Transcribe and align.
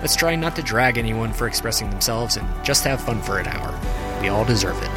Let's 0.00 0.14
try 0.14 0.36
not 0.36 0.54
to 0.56 0.62
drag 0.62 0.96
anyone 0.96 1.32
for 1.32 1.48
expressing 1.48 1.90
themselves 1.90 2.36
and 2.36 2.46
just 2.64 2.84
have 2.84 3.00
fun 3.00 3.20
for 3.20 3.38
an 3.38 3.48
hour. 3.48 3.78
We 4.20 4.28
all 4.28 4.44
deserve 4.44 4.80
it. 4.80 4.90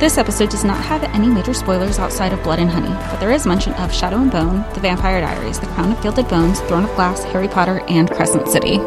This 0.00 0.16
episode 0.18 0.50
does 0.50 0.64
not 0.64 0.82
have 0.84 1.02
any 1.02 1.28
major 1.28 1.52
spoilers 1.52 1.98
outside 1.98 2.32
of 2.32 2.42
Blood 2.42 2.58
and 2.58 2.70
Honey, 2.70 2.88
but 2.88 3.18
there 3.20 3.32
is 3.32 3.46
mention 3.46 3.74
of 3.74 3.92
Shadow 3.92 4.16
and 4.16 4.30
Bone, 4.30 4.64
The 4.72 4.80
Vampire 4.80 5.20
Diaries, 5.20 5.60
The 5.60 5.66
Crown 5.66 5.92
of 5.92 6.02
Gilded 6.02 6.26
Bones, 6.28 6.60
Throne 6.60 6.84
of 6.84 6.94
Glass, 6.94 7.22
Harry 7.24 7.48
Potter, 7.48 7.82
and 7.88 8.10
Crescent 8.10 8.48
City. 8.48 8.78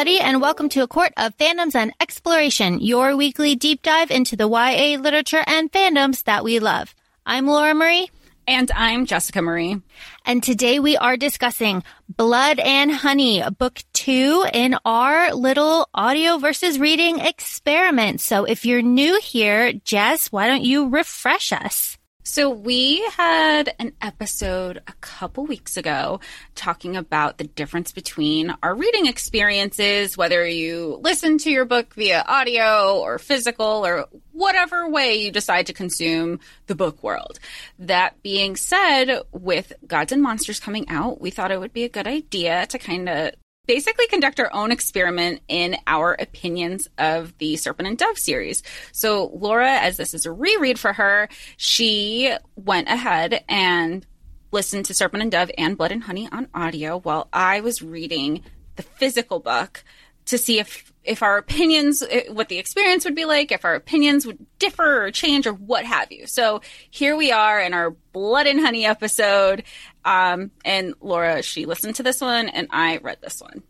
Everybody, 0.00 0.26
and 0.26 0.40
welcome 0.40 0.70
to 0.70 0.82
A 0.82 0.88
Court 0.88 1.12
of 1.18 1.36
Fandoms 1.36 1.74
and 1.74 1.92
Exploration, 2.00 2.80
your 2.80 3.14
weekly 3.14 3.54
deep 3.54 3.82
dive 3.82 4.10
into 4.10 4.34
the 4.34 4.48
YA 4.48 4.98
literature 4.98 5.44
and 5.46 5.70
fandoms 5.70 6.24
that 6.24 6.42
we 6.42 6.58
love. 6.58 6.94
I'm 7.26 7.46
Laura 7.46 7.74
Marie. 7.74 8.08
And 8.48 8.70
I'm 8.74 9.04
Jessica 9.04 9.42
Marie. 9.42 9.82
And 10.24 10.42
today 10.42 10.78
we 10.78 10.96
are 10.96 11.18
discussing 11.18 11.82
Blood 12.08 12.60
and 12.60 12.90
Honey, 12.90 13.42
book 13.58 13.80
two 13.92 14.46
in 14.54 14.74
our 14.86 15.34
little 15.34 15.86
audio 15.92 16.38
versus 16.38 16.78
reading 16.78 17.18
experiment. 17.18 18.22
So 18.22 18.44
if 18.44 18.64
you're 18.64 18.80
new 18.80 19.20
here, 19.20 19.74
Jess, 19.74 20.32
why 20.32 20.46
don't 20.46 20.64
you 20.64 20.88
refresh 20.88 21.52
us? 21.52 21.98
So 22.22 22.50
we 22.50 23.02
had 23.16 23.74
an 23.78 23.94
episode 24.02 24.82
a 24.86 24.92
couple 25.00 25.46
weeks 25.46 25.78
ago 25.78 26.20
talking 26.54 26.94
about 26.96 27.38
the 27.38 27.44
difference 27.44 27.92
between 27.92 28.54
our 28.62 28.74
reading 28.74 29.06
experiences, 29.06 30.18
whether 30.18 30.46
you 30.46 31.00
listen 31.02 31.38
to 31.38 31.50
your 31.50 31.64
book 31.64 31.94
via 31.94 32.22
audio 32.28 32.98
or 32.98 33.18
physical 33.18 33.86
or 33.86 34.06
whatever 34.32 34.88
way 34.88 35.16
you 35.16 35.30
decide 35.30 35.66
to 35.66 35.72
consume 35.72 36.40
the 36.66 36.74
book 36.74 37.02
world. 37.02 37.38
That 37.78 38.22
being 38.22 38.54
said, 38.54 39.22
with 39.32 39.72
Gods 39.86 40.12
and 40.12 40.22
Monsters 40.22 40.60
coming 40.60 40.88
out, 40.88 41.20
we 41.20 41.30
thought 41.30 41.50
it 41.50 41.60
would 41.60 41.72
be 41.72 41.84
a 41.84 41.88
good 41.88 42.06
idea 42.06 42.66
to 42.66 42.78
kind 42.78 43.08
of 43.08 43.32
basically 43.70 44.08
conduct 44.08 44.40
our 44.40 44.52
own 44.52 44.72
experiment 44.72 45.40
in 45.46 45.76
our 45.86 46.14
opinions 46.18 46.88
of 46.98 47.32
the 47.38 47.56
Serpent 47.56 47.86
and 47.86 47.96
Dove 47.96 48.18
series. 48.18 48.64
So, 48.90 49.30
Laura, 49.32 49.70
as 49.70 49.96
this 49.96 50.12
is 50.12 50.26
a 50.26 50.32
reread 50.32 50.76
for 50.76 50.92
her, 50.92 51.28
she 51.56 52.34
went 52.56 52.88
ahead 52.88 53.44
and 53.48 54.04
listened 54.50 54.86
to 54.86 54.94
Serpent 54.94 55.22
and 55.22 55.30
Dove 55.30 55.52
and 55.56 55.78
Blood 55.78 55.92
and 55.92 56.02
Honey 56.02 56.28
on 56.32 56.48
audio 56.52 56.98
while 56.98 57.28
I 57.32 57.60
was 57.60 57.80
reading 57.80 58.42
the 58.74 58.82
physical 58.82 59.38
book 59.38 59.84
to 60.30 60.38
see 60.38 60.58
if 60.58 60.92
if 61.02 61.22
our 61.22 61.38
opinions 61.38 62.02
what 62.28 62.48
the 62.48 62.58
experience 62.58 63.04
would 63.04 63.14
be 63.14 63.24
like 63.24 63.52
if 63.52 63.64
our 63.64 63.74
opinions 63.74 64.26
would 64.26 64.38
differ 64.58 65.04
or 65.04 65.10
change 65.10 65.46
or 65.46 65.52
what 65.52 65.84
have 65.84 66.12
you. 66.12 66.26
So 66.26 66.60
here 66.90 67.16
we 67.16 67.32
are 67.32 67.60
in 67.60 67.72
our 67.72 67.90
blood 68.12 68.46
and 68.46 68.60
honey 68.60 68.84
episode. 68.84 69.64
Um, 70.04 70.50
and 70.64 70.94
laura 71.00 71.42
she 71.42 71.66
listened 71.66 71.96
to 71.96 72.02
this 72.02 72.20
one 72.20 72.48
and 72.48 72.68
i 72.70 72.98
read 72.98 73.18
this 73.20 73.40
one. 73.40 73.62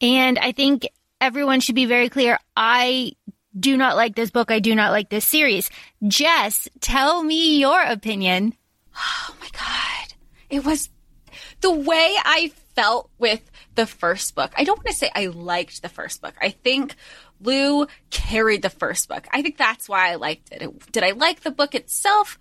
And 0.00 0.38
i 0.38 0.52
think 0.52 0.88
everyone 1.20 1.60
should 1.60 1.74
be 1.74 1.86
very 1.86 2.08
clear. 2.08 2.38
I 2.56 3.12
do 3.58 3.76
not 3.76 3.96
like 3.96 4.14
this 4.14 4.30
book. 4.30 4.50
I 4.50 4.60
do 4.60 4.74
not 4.74 4.92
like 4.92 5.08
this 5.08 5.24
series. 5.24 5.70
Jess 6.06 6.68
tell 6.80 7.22
me 7.22 7.58
your 7.58 7.80
opinion. 7.82 8.54
Oh 8.96 9.36
my 9.40 9.48
god. 9.52 10.14
It 10.50 10.64
was 10.64 10.90
the 11.60 11.72
way 11.72 12.14
i 12.24 12.52
felt 12.74 13.10
with 13.18 13.50
the 13.78 13.86
first 13.86 14.34
book. 14.34 14.52
I 14.56 14.64
don't 14.64 14.76
want 14.76 14.88
to 14.88 14.92
say 14.92 15.08
I 15.14 15.26
liked 15.26 15.82
the 15.82 15.88
first 15.88 16.20
book. 16.20 16.34
I 16.42 16.50
think 16.50 16.96
Lou 17.40 17.86
carried 18.10 18.62
the 18.62 18.70
first 18.70 19.08
book. 19.08 19.28
I 19.32 19.40
think 19.40 19.56
that's 19.56 19.88
why 19.88 20.10
I 20.10 20.16
liked 20.16 20.48
it. 20.50 20.90
Did 20.90 21.04
I 21.04 21.12
like 21.12 21.42
the 21.42 21.52
book 21.52 21.76
itself? 21.76 22.40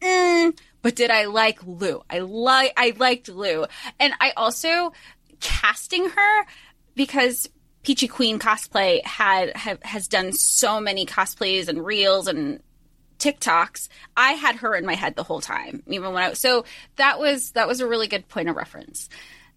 Mm, 0.00 0.58
but 0.82 0.96
did 0.96 1.08
I 1.12 1.26
like 1.26 1.64
Lou? 1.64 2.02
I 2.10 2.18
like 2.18 2.72
I 2.76 2.94
liked 2.98 3.28
Lou, 3.28 3.66
and 4.00 4.12
I 4.20 4.32
also 4.36 4.92
casting 5.38 6.08
her 6.08 6.46
because 6.96 7.48
Peachy 7.84 8.08
Queen 8.08 8.40
cosplay 8.40 9.06
had 9.06 9.56
have, 9.56 9.80
has 9.84 10.08
done 10.08 10.32
so 10.32 10.80
many 10.80 11.06
cosplays 11.06 11.68
and 11.68 11.86
reels 11.86 12.26
and 12.26 12.60
TikToks. 13.20 13.88
I 14.16 14.32
had 14.32 14.56
her 14.56 14.74
in 14.74 14.84
my 14.84 14.94
head 14.94 15.14
the 15.14 15.22
whole 15.22 15.40
time, 15.40 15.84
even 15.86 16.12
when 16.12 16.24
I 16.24 16.32
so 16.32 16.64
that 16.96 17.20
was 17.20 17.52
that 17.52 17.68
was 17.68 17.80
a 17.80 17.86
really 17.86 18.08
good 18.08 18.26
point 18.26 18.48
of 18.48 18.56
reference 18.56 19.08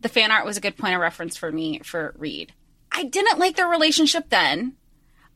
the 0.03 0.09
fan 0.09 0.31
art 0.31 0.45
was 0.45 0.57
a 0.57 0.61
good 0.61 0.77
point 0.77 0.93
of 0.93 1.01
reference 1.01 1.35
for 1.35 1.51
me 1.51 1.79
for 1.79 2.13
Reid. 2.17 2.53
I 2.91 3.05
didn't 3.05 3.39
like 3.39 3.55
their 3.55 3.67
relationship 3.67 4.29
then. 4.29 4.75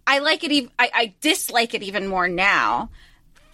I 0.06 0.20
like 0.20 0.44
it. 0.44 0.70
I 0.78 1.16
dislike 1.20 1.74
it 1.74 1.84
even 1.84 2.08
more 2.08 2.28
now. 2.28 2.92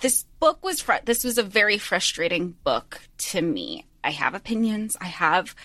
This 0.01 0.25
book 0.40 0.63
was 0.63 0.81
fr- 0.81 1.06
this 1.06 1.24
was 1.24 1.38
a 1.38 1.44
very 1.44 1.78
frustrating 1.78 2.56
book 2.63 3.00
to 3.18 3.41
me. 3.41 3.88
I 4.03 4.12
have 4.12 4.34
opinions. 4.34 4.97
I 5.00 5.06
have 5.06 5.56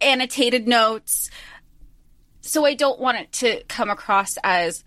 annotated 0.00 0.66
notes. 0.66 1.30
So 2.40 2.64
I 2.64 2.74
don't 2.74 2.98
want 2.98 3.18
it 3.18 3.32
to 3.32 3.62
come 3.64 3.90
across 3.90 4.36
as 4.42 4.84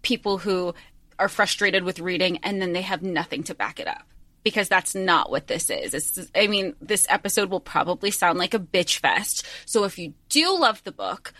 people 0.00 0.38
who 0.38 0.74
are 1.18 1.28
frustrated 1.28 1.84
with 1.84 2.00
reading 2.00 2.38
and 2.38 2.60
then 2.60 2.72
they 2.72 2.82
have 2.82 3.02
nothing 3.02 3.42
to 3.44 3.54
back 3.54 3.78
it 3.78 3.86
up 3.86 4.11
because 4.42 4.68
that's 4.68 4.94
not 4.94 5.30
what 5.30 5.46
this 5.46 5.70
is. 5.70 6.30
I 6.34 6.46
mean, 6.46 6.74
this 6.80 7.06
episode 7.08 7.50
will 7.50 7.60
probably 7.60 8.10
sound 8.10 8.38
like 8.38 8.54
a 8.54 8.58
bitch 8.58 8.98
fest. 8.98 9.46
So 9.66 9.84
if 9.84 9.98
you 9.98 10.14
do 10.28 10.58
love 10.58 10.82
the 10.84 10.92
book, 10.92 11.32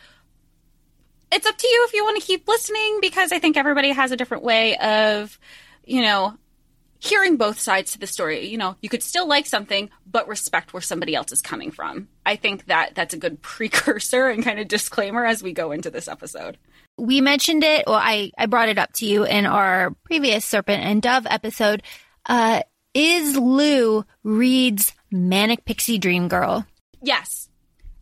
it's 1.32 1.46
up 1.46 1.56
to 1.56 1.66
you 1.66 1.84
if 1.88 1.94
you 1.94 2.04
want 2.04 2.20
to 2.20 2.26
keep 2.26 2.46
listening 2.46 2.98
because 3.00 3.32
I 3.32 3.38
think 3.38 3.56
everybody 3.56 3.90
has 3.90 4.12
a 4.12 4.16
different 4.16 4.44
way 4.44 4.76
of, 4.76 5.38
you 5.84 6.02
know, 6.02 6.36
hearing 7.02 7.36
both 7.36 7.58
sides 7.58 7.92
to 7.92 7.98
the 7.98 8.06
story. 8.06 8.46
You 8.46 8.58
know, 8.58 8.76
you 8.80 8.88
could 8.88 9.02
still 9.02 9.26
like 9.26 9.46
something, 9.46 9.90
but 10.06 10.28
respect 10.28 10.72
where 10.72 10.80
somebody 10.80 11.16
else 11.16 11.32
is 11.32 11.42
coming 11.42 11.72
from. 11.72 12.08
I 12.24 12.36
think 12.36 12.66
that 12.66 12.94
that's 12.94 13.14
a 13.14 13.19
good 13.19 13.42
precursor 13.42 14.28
and 14.28 14.44
kind 14.44 14.60
of 14.60 14.69
disclaimer 14.69 15.24
as 15.24 15.42
we 15.42 15.52
go 15.52 15.72
into 15.72 15.90
this 15.90 16.06
episode. 16.06 16.58
We 16.98 17.20
mentioned 17.20 17.64
it, 17.64 17.84
well, 17.86 17.96
I, 17.96 18.30
I 18.38 18.46
brought 18.46 18.69
it 18.69 18.78
up 18.78 18.92
to 18.94 19.06
you 19.06 19.24
in 19.24 19.46
our 19.46 19.96
previous 20.04 20.44
Serpent 20.44 20.84
and 20.84 21.02
Dove 21.02 21.26
episode. 21.26 21.82
Uh, 22.26 22.62
is 22.94 23.36
Lou 23.36 24.04
Reid's 24.22 24.92
manic 25.10 25.64
pixie 25.64 25.98
dream 25.98 26.28
girl? 26.28 26.66
Yes. 27.03 27.48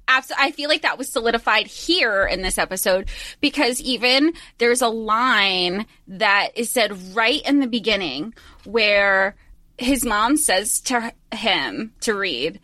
Absolutely. 0.09 0.45
I 0.45 0.51
feel 0.51 0.69
like 0.69 0.83
that 0.83 0.99
was 0.99 1.09
solidified 1.09 1.69
here 1.69 2.27
in 2.27 2.43
this 2.43 2.59
episode 2.59 3.09
because 3.41 3.81
even 3.81 4.33
there's 4.59 4.83
a 4.83 4.89
line 4.89 5.87
that 6.09 6.49
is 6.57 6.69
said 6.69 7.15
right 7.15 7.41
in 7.43 7.61
the 7.61 7.69
beginning 7.69 8.35
where 8.65 9.37
his 9.79 10.05
mom 10.05 10.37
says 10.37 10.81
to 10.81 11.13
him 11.33 11.95
to 12.01 12.15
Reid 12.15 12.59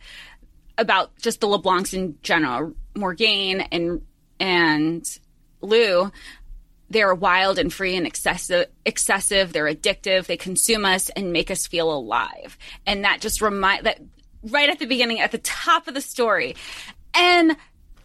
about 0.77 1.17
just 1.17 1.39
the 1.39 1.47
LeBlancs 1.47 1.93
in 1.93 2.17
general, 2.21 2.73
Morgane 2.95 3.65
and 3.71 4.01
and 4.39 5.19
Lou 5.61 6.11
they're 6.89 7.13
wild 7.13 7.59
and 7.59 7.71
free 7.71 7.95
and 7.95 8.07
excessive 8.07 8.67
excessive. 8.85 9.53
They're 9.53 9.65
addictive. 9.73 10.25
They 10.25 10.37
consume 10.37 10.85
us 10.85 11.09
and 11.09 11.33
make 11.33 11.51
us 11.51 11.67
feel 11.67 11.91
alive. 11.91 12.57
And 12.85 13.03
that 13.03 13.21
just 13.21 13.41
remind 13.41 13.85
that 13.85 13.99
right 14.43 14.69
at 14.69 14.79
the 14.79 14.85
beginning 14.85 15.19
at 15.19 15.31
the 15.31 15.37
top 15.39 15.87
of 15.87 15.93
the 15.93 16.01
story. 16.01 16.55
And 17.13 17.57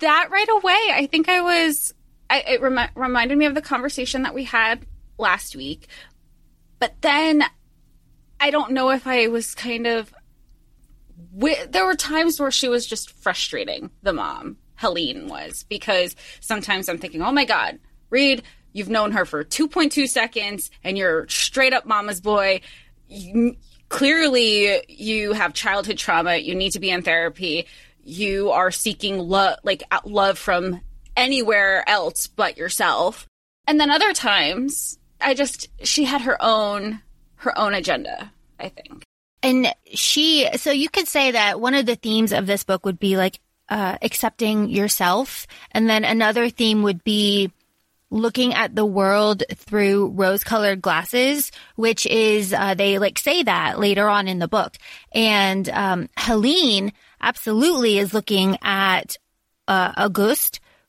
that 0.03 0.31
right 0.31 0.49
away 0.49 0.81
i 0.93 1.09
think 1.11 1.29
i 1.29 1.41
was 1.41 1.95
I, 2.29 2.41
it 2.41 2.61
remi- 2.61 2.89
reminded 2.95 3.39
me 3.39 3.47
of 3.47 3.55
the 3.55 3.63
conversation 3.63 4.23
that 4.23 4.35
we 4.35 4.45
had 4.45 4.87
last 5.19 5.55
week. 5.55 5.87
But 6.79 6.95
then 7.01 7.45
i 8.41 8.51
don't 8.51 8.73
know 8.73 8.91
if 8.91 9.07
i 9.07 9.29
was 9.29 9.55
kind 9.55 9.87
of 9.87 10.13
there 11.35 11.87
were 11.87 11.95
times 11.95 12.41
where 12.41 12.51
she 12.51 12.69
was 12.69 12.87
just 12.87 13.11
frustrating 13.11 13.91
the 14.03 14.13
mom 14.13 14.59
helene 14.75 15.29
was. 15.29 15.65
Because 15.69 16.17
sometimes 16.41 16.89
i'm 16.89 16.99
thinking 16.99 17.23
oh 17.23 17.33
my 17.33 17.45
god 17.45 17.79
Reid 18.11 18.43
You've 18.73 18.89
known 18.89 19.13
her 19.13 19.25
for 19.25 19.45
2.2 19.45 20.09
seconds 20.09 20.71
and 20.83 20.97
you're 20.97 21.29
straight 21.29 21.73
up 21.73 21.87
mama's 21.87 22.21
boy. 22.21 22.61
You, 23.09 23.57
clearly, 23.89 24.83
you 24.89 25.33
have 25.33 25.53
childhood 25.53 25.99
trauma. 25.99 26.37
You 26.37 26.55
need 26.55 26.73
to 26.73 26.81
be 26.81 26.91
in 26.91 27.03
therapy. 27.03 27.67
You 28.03 28.51
are 28.51 28.71
seeking 28.71 29.19
love, 29.19 29.59
like 29.63 29.83
love 30.05 30.39
from 30.39 30.81
anywhere 31.17 31.89
else 31.89 32.27
but 32.27 32.57
yourself. 32.57 33.27
And 33.67 33.79
then 33.79 33.91
other 33.91 34.13
times, 34.13 34.99
I 35.21 35.35
just, 35.35 35.69
she 35.85 36.05
had 36.05 36.23
her 36.23 36.37
own, 36.43 37.01
her 37.37 37.57
own 37.57 37.75
agenda, 37.75 38.33
I 38.59 38.71
think. 38.71 39.05
and 39.43 39.73
she, 39.93 40.49
so 40.57 40.71
you 40.71 40.89
could 40.89 41.07
say 41.07 41.33
that 41.33 41.61
one 41.61 41.75
of 41.75 41.87
the 41.87 41.97
themes 41.97 42.33
of 42.33 42.47
this 42.47 42.65
book 42.65 42.85
would 42.85 42.99
be 42.99 43.17
like, 43.17 43.39
uh, 43.69 43.97
accepting 44.03 44.69
yourself. 44.69 45.47
And 45.71 45.89
then 45.89 46.05
another 46.05 46.51
theme 46.51 46.83
would 46.83 47.05
be 47.05 47.53
looking 48.13 48.53
at 48.53 48.75
the 48.77 48.85
world 48.85 49.43
through 49.55 50.09
rose 50.11 50.45
colored 50.45 50.83
glasses, 50.83 51.51
which 51.77 52.05
is, 52.05 52.53
uh, 52.53 52.75
they 52.75 52.99
like 52.99 53.19
say 53.19 53.43
that 53.43 53.81
later 53.81 54.07
on 54.07 54.29
in 54.29 54.39
the 54.39 54.47
book. 54.47 54.77
And, 55.13 55.67
um, 55.71 56.11
Helene 56.19 56.93
absolutely 57.23 57.99
is 57.99 58.13
looking 58.13 58.59
at, 58.61 59.17
uh, 59.67 60.11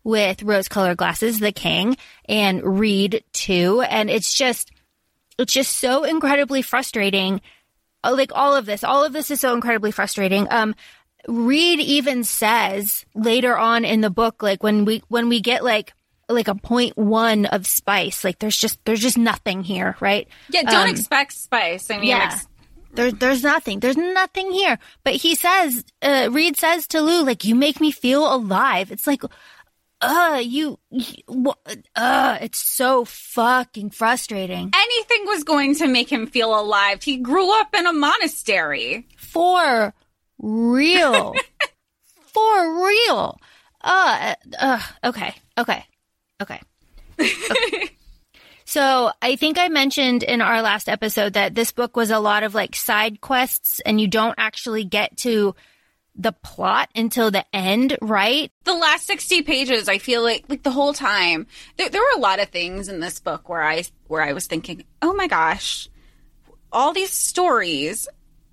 with 0.03 0.43
rose 0.43 0.67
colored 0.67 0.97
glasses, 0.97 1.39
the 1.39 1.53
king, 1.53 1.95
and 2.27 2.61
Reid 2.79 3.23
too. 3.31 3.81
And 3.81 4.09
it's 4.09 4.33
just, 4.33 4.71
it's 5.39 5.53
just 5.53 5.77
so 5.77 6.03
incredibly 6.03 6.61
frustrating. 6.61 7.39
Uh, 8.03 8.13
Like 8.17 8.33
all 8.35 8.53
of 8.53 8.65
this, 8.65 8.83
all 8.83 9.05
of 9.05 9.13
this 9.13 9.31
is 9.31 9.39
so 9.39 9.53
incredibly 9.53 9.91
frustrating. 9.91 10.45
Um, 10.51 10.75
Reid 11.25 11.79
even 11.79 12.25
says 12.25 13.05
later 13.15 13.57
on 13.57 13.85
in 13.85 14.01
the 14.01 14.09
book, 14.09 14.43
like 14.43 14.61
when 14.61 14.83
we, 14.83 15.01
when 15.07 15.29
we 15.29 15.39
get 15.39 15.63
like, 15.63 15.93
like 16.29 16.47
a 16.47 16.55
point 16.55 16.97
one 16.97 17.45
of 17.45 17.67
spice, 17.67 18.23
like 18.23 18.39
there's 18.39 18.57
just, 18.57 18.83
there's 18.85 19.01
just 19.01 19.17
nothing 19.17 19.63
here, 19.63 19.95
right? 19.99 20.27
Yeah, 20.49 20.63
don't 20.63 20.87
Um, 20.87 20.89
expect 20.89 21.33
spice. 21.33 21.89
I 21.91 21.97
mean, 21.97 22.05
yeah. 22.09 22.29
ex- 22.33 22.47
There, 22.93 23.11
there's 23.11 23.43
nothing. 23.43 23.79
There's 23.79 23.97
nothing 23.97 24.51
here. 24.51 24.77
But 25.03 25.13
he 25.15 25.35
says, 25.35 25.83
uh, 26.01 26.29
Reid 26.31 26.57
says 26.57 26.87
to 26.87 27.01
Lou, 27.01 27.23
like, 27.25 27.43
you 27.43 27.55
make 27.55 27.81
me 27.81 27.91
feel 27.91 28.33
alive. 28.33 28.91
It's 28.91 29.07
like, 29.07 29.23
uh, 30.01 30.41
you, 30.43 30.77
you 30.91 31.53
uh, 31.95 32.37
it's 32.41 32.59
so 32.59 33.05
fucking 33.05 33.89
frustrating. 33.91 34.69
anything 34.75 35.25
was 35.27 35.43
going 35.45 35.75
to 35.75 35.87
make 35.87 36.11
him 36.11 36.27
feel 36.27 36.57
alive. 36.59 37.01
He 37.01 37.17
grew 37.17 37.57
up 37.59 37.73
in 37.73 37.85
a 37.87 37.93
monastery. 37.93 39.07
For 39.17 39.93
real. 40.39 41.33
For 42.33 42.85
real. 42.85 43.39
Uh, 43.81 44.35
uh, 44.59 44.81
okay. 45.05 45.35
Okay. 45.57 45.85
Okay. 46.41 46.59
So 48.65 49.11
I 49.21 49.35
think 49.35 49.59
I 49.59 49.67
mentioned 49.67 50.23
in 50.23 50.41
our 50.41 50.61
last 50.61 50.87
episode 50.89 51.33
that 51.33 51.53
this 51.53 51.71
book 51.71 51.95
was 51.95 52.09
a 52.09 52.19
lot 52.19 52.43
of 52.43 52.55
like 52.55 52.75
side 52.75 53.21
quests 53.21 53.81
and 53.81 53.99
you 53.99 54.07
don't 54.07 54.35
actually 54.37 54.83
get 54.83 55.17
to 55.17 55.53
the 56.15 56.31
plot 56.31 56.89
until 56.95 57.29
the 57.29 57.45
end, 57.53 57.97
right? 58.01 58.51
the 58.63 58.73
last 58.73 59.05
60 59.07 59.41
pages 59.41 59.89
i 59.89 59.97
feel 59.97 60.23
like 60.23 60.45
like 60.47 60.63
the 60.63 60.71
whole 60.71 60.93
time 60.93 61.45
there 61.77 61.89
were 61.91 62.17
a 62.17 62.19
lot 62.19 62.39
of 62.39 62.49
things 62.49 62.87
in 62.87 62.99
this 62.99 63.19
book 63.19 63.49
where 63.49 63.61
i 63.61 63.83
where 64.07 64.21
i 64.21 64.31
was 64.33 64.47
thinking 64.47 64.83
oh 65.01 65.13
my 65.13 65.27
gosh 65.27 65.89
all 66.71 66.93
these 66.93 67.11
stories 67.11 68.07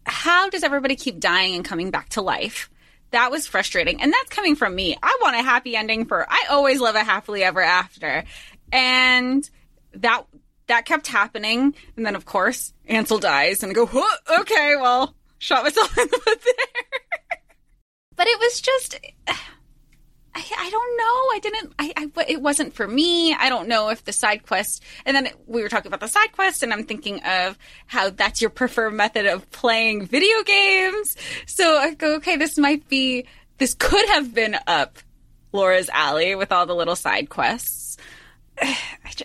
how 0.05 0.51
does 0.51 0.65
everybody 0.65 0.97
keep 0.97 1.21
dying 1.21 1.55
and 1.55 1.65
coming 1.65 1.91
back 1.91 2.09
to 2.09 2.21
life 2.21 2.69
that 3.11 3.31
was 3.31 3.47
frustrating. 3.47 4.01
And 4.01 4.13
that's 4.13 4.31
coming 4.31 4.57
from 4.57 4.75
me. 4.75 4.97
I 5.03 5.19
want 5.21 5.37
a 5.37 5.43
happy 5.43 5.77
ending 5.77 6.05
for 6.07 6.27
i 6.29 6.47
always 6.51 6.81
love 6.81 6.95
a 6.95 7.05
happily 7.05 7.43
ever 7.43 7.61
after. 7.63 8.25
And 8.73 9.49
that 9.95 10.27
that 10.69 10.85
kept 10.87 11.07
happening. 11.07 11.75
And 11.97 12.07
then 12.07 12.15
of 12.17 12.25
course 12.25 12.73
ansel 12.87 13.19
dies. 13.19 13.63
And 13.63 13.71
I 13.71 13.75
go 13.75 13.87
"Huh, 13.87 14.41
okay 14.41 14.77
well 14.77 15.15
shot 15.39 15.65
myself 15.65 15.97
in 15.99 16.09
the 16.09 16.19
foot 16.19 16.41
there. 16.43 17.39
But 18.17 18.27
it 18.29 18.39
was 18.39 18.61
just 18.61 18.99
I, 20.35 20.45
I 20.59 20.71
don't 20.71 20.97
know. 20.97 21.05
I 21.05 21.39
didn't. 21.43 21.73
I, 21.79 21.93
I. 21.97 22.25
It 22.29 22.41
wasn't 22.41 22.75
for 22.75 22.87
me. 22.87 23.35
I 23.35 23.49
don't 23.49 23.69
know 23.69 23.89
if 23.89 24.05
the 24.05 24.13
side 24.13 24.47
quest. 24.47 24.83
And 25.05 25.17
then 25.17 25.29
we 25.47 25.63
were 25.63 25.69
talking 25.69 25.89
about 25.89 26.01
the 26.01 26.09
side 26.09 26.33
quest, 26.33 26.63
and 26.63 26.73
I'm 26.73 26.85
thinking 26.85 27.23
of 27.25 27.59
how 27.87 28.11
that's 28.11 28.41
your 28.41 28.51
preferred 28.51 28.93
method 28.93 29.27
of 29.27 29.51
playing 29.51 30.07
video 30.07 30.43
games. 30.45 31.17
So 31.47 31.79
I 31.79 31.95
go, 31.95 32.17
okay, 32.17 32.37
this 32.37 32.59
might 32.59 32.89
be. 32.89 33.27
This 33.59 33.75
could 33.75 34.09
have 34.11 34.33
been 34.35 34.57
up 34.67 34.99
Laura's 35.53 35.89
alley 35.91 36.35
with 36.35 36.53
all 36.53 36.67
the 36.67 36.75
little 36.75 36.97
side 36.97 37.29
quests. 37.29 37.97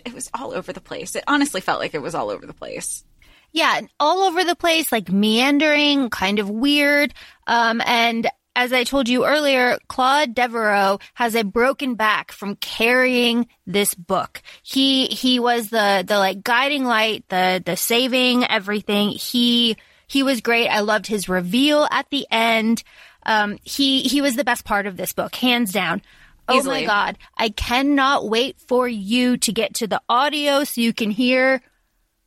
It 0.04 0.12
was 0.12 0.28
all 0.34 0.52
over 0.52 0.72
the 0.72 0.80
place. 0.80 1.16
It 1.16 1.24
honestly 1.26 1.60
felt 1.60 1.80
like 1.80 1.94
it 1.94 2.02
was 2.02 2.14
all 2.14 2.28
over 2.28 2.44
the 2.44 2.52
place. 2.52 3.04
Yeah, 3.52 3.80
all 3.98 4.24
over 4.24 4.44
the 4.44 4.56
place, 4.56 4.92
like 4.92 5.10
meandering, 5.10 6.10
kind 6.10 6.38
of 6.38 6.50
weird. 6.50 7.14
Um, 7.46 7.80
and 7.86 8.28
as 8.56 8.72
I 8.72 8.84
told 8.84 9.06
you 9.06 9.26
earlier, 9.26 9.78
Claud 9.86 10.34
Deveraux 10.34 10.98
has 11.14 11.34
a 11.34 11.44
broken 11.44 11.94
back 11.94 12.32
from 12.32 12.56
carrying 12.56 13.48
this 13.66 13.94
book. 13.94 14.42
He, 14.62 15.06
he 15.08 15.38
was 15.38 15.68
the, 15.68 16.02
the 16.04 16.18
like 16.18 16.42
guiding 16.42 16.84
light, 16.84 17.28
the, 17.28 17.62
the 17.64 17.76
saving 17.76 18.44
everything. 18.44 19.10
He, 19.10 19.76
he 20.08 20.22
was 20.22 20.40
great. 20.40 20.68
I 20.68 20.80
loved 20.80 21.06
his 21.06 21.28
reveal 21.28 21.86
at 21.90 22.08
the 22.10 22.26
end. 22.30 22.82
Um, 23.26 23.58
he, 23.62 24.02
he 24.02 24.22
was 24.22 24.36
the 24.36 24.44
best 24.44 24.64
part 24.64 24.86
of 24.86 24.96
this 24.96 25.12
book, 25.12 25.34
hands 25.34 25.70
down. 25.70 26.00
Oh 26.48 26.62
my 26.62 26.84
God. 26.84 27.18
I 27.36 27.50
cannot 27.50 28.26
wait 28.26 28.56
for 28.66 28.88
you 28.88 29.36
to 29.36 29.52
get 29.52 29.74
to 29.74 29.86
the 29.86 30.00
audio 30.08 30.64
so 30.64 30.80
you 30.80 30.94
can 30.94 31.10
hear 31.10 31.60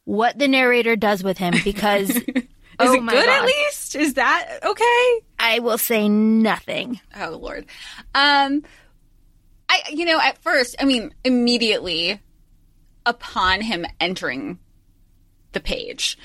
what 0.05 0.37
the 0.37 0.47
narrator 0.47 0.95
does 0.95 1.23
with 1.23 1.39
him 1.39 1.55
because 1.63 2.21
Is 2.79 2.89
oh 2.89 2.93
it 2.93 2.99
good 2.99 3.25
God. 3.25 3.41
at 3.41 3.45
least? 3.45 3.95
Is 3.95 4.13
that 4.13 4.59
okay? 4.63 5.21
I 5.37 5.59
will 5.59 5.77
say 5.77 6.07
nothing. 6.07 6.99
Oh 7.15 7.37
Lord. 7.41 7.65
Um 8.15 8.63
I 9.67 9.81
you 9.91 10.05
know, 10.05 10.19
at 10.19 10.37
first, 10.39 10.75
I 10.79 10.85
mean, 10.85 11.13
immediately 11.23 12.19
upon 13.05 13.61
him 13.61 13.85
entering 13.99 14.59
the 15.51 15.59
page, 15.59 16.17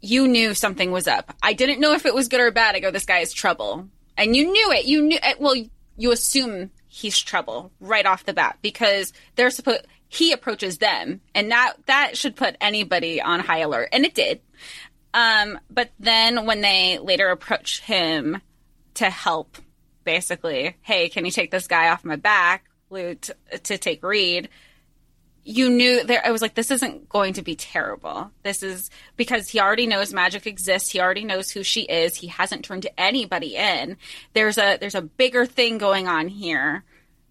you 0.00 0.28
knew 0.28 0.54
something 0.54 0.92
was 0.92 1.08
up. 1.08 1.34
I 1.42 1.52
didn't 1.52 1.80
know 1.80 1.94
if 1.94 2.06
it 2.06 2.14
was 2.14 2.28
good 2.28 2.40
or 2.40 2.50
bad. 2.50 2.76
I 2.76 2.80
go, 2.80 2.90
this 2.90 3.06
guy 3.06 3.18
is 3.18 3.32
trouble. 3.32 3.88
And 4.16 4.36
you 4.36 4.50
knew 4.50 4.72
it. 4.72 4.86
You 4.86 5.02
knew 5.02 5.18
eh, 5.20 5.34
well, 5.38 5.54
you 5.96 6.12
assume 6.12 6.70
he's 6.88 7.18
trouble 7.18 7.72
right 7.80 8.06
off 8.06 8.24
the 8.24 8.32
bat 8.32 8.58
because 8.62 9.12
they're 9.34 9.50
supposed 9.50 9.86
he 10.08 10.32
approaches 10.32 10.78
them 10.78 11.20
and 11.34 11.50
that 11.50 11.74
that 11.86 12.16
should 12.16 12.36
put 12.36 12.56
anybody 12.60 13.20
on 13.20 13.40
high 13.40 13.58
alert 13.58 13.88
and 13.92 14.04
it 14.04 14.14
did. 14.14 14.40
Um 15.16 15.58
but 15.70 15.90
then 15.98 16.44
when 16.44 16.60
they 16.60 16.98
later 16.98 17.30
approach 17.30 17.80
him 17.80 18.40
to 18.94 19.10
help 19.10 19.56
basically 20.04 20.76
hey 20.82 21.08
can 21.08 21.24
you 21.24 21.30
take 21.30 21.50
this 21.50 21.66
guy 21.66 21.88
off 21.88 22.04
my 22.04 22.16
back 22.16 22.64
Lou, 22.90 23.14
to, 23.16 23.34
to 23.64 23.78
take 23.78 24.02
Reid 24.04 24.48
you 25.42 25.70
knew 25.70 26.04
there 26.04 26.20
i 26.26 26.32
was 26.32 26.42
like 26.42 26.54
this 26.54 26.70
isn't 26.70 27.08
going 27.08 27.32
to 27.34 27.42
be 27.42 27.54
terrible. 27.54 28.30
This 28.42 28.62
is 28.62 28.90
because 29.16 29.48
he 29.48 29.60
already 29.60 29.86
knows 29.86 30.12
magic 30.12 30.46
exists. 30.46 30.90
He 30.90 31.00
already 31.00 31.24
knows 31.24 31.50
who 31.50 31.62
she 31.62 31.82
is. 31.82 32.16
He 32.16 32.26
hasn't 32.26 32.64
turned 32.64 32.86
anybody 32.98 33.56
in. 33.56 33.96
There's 34.34 34.58
a 34.58 34.76
there's 34.76 34.94
a 34.94 35.02
bigger 35.02 35.46
thing 35.46 35.78
going 35.78 36.08
on 36.08 36.28
here. 36.28 36.84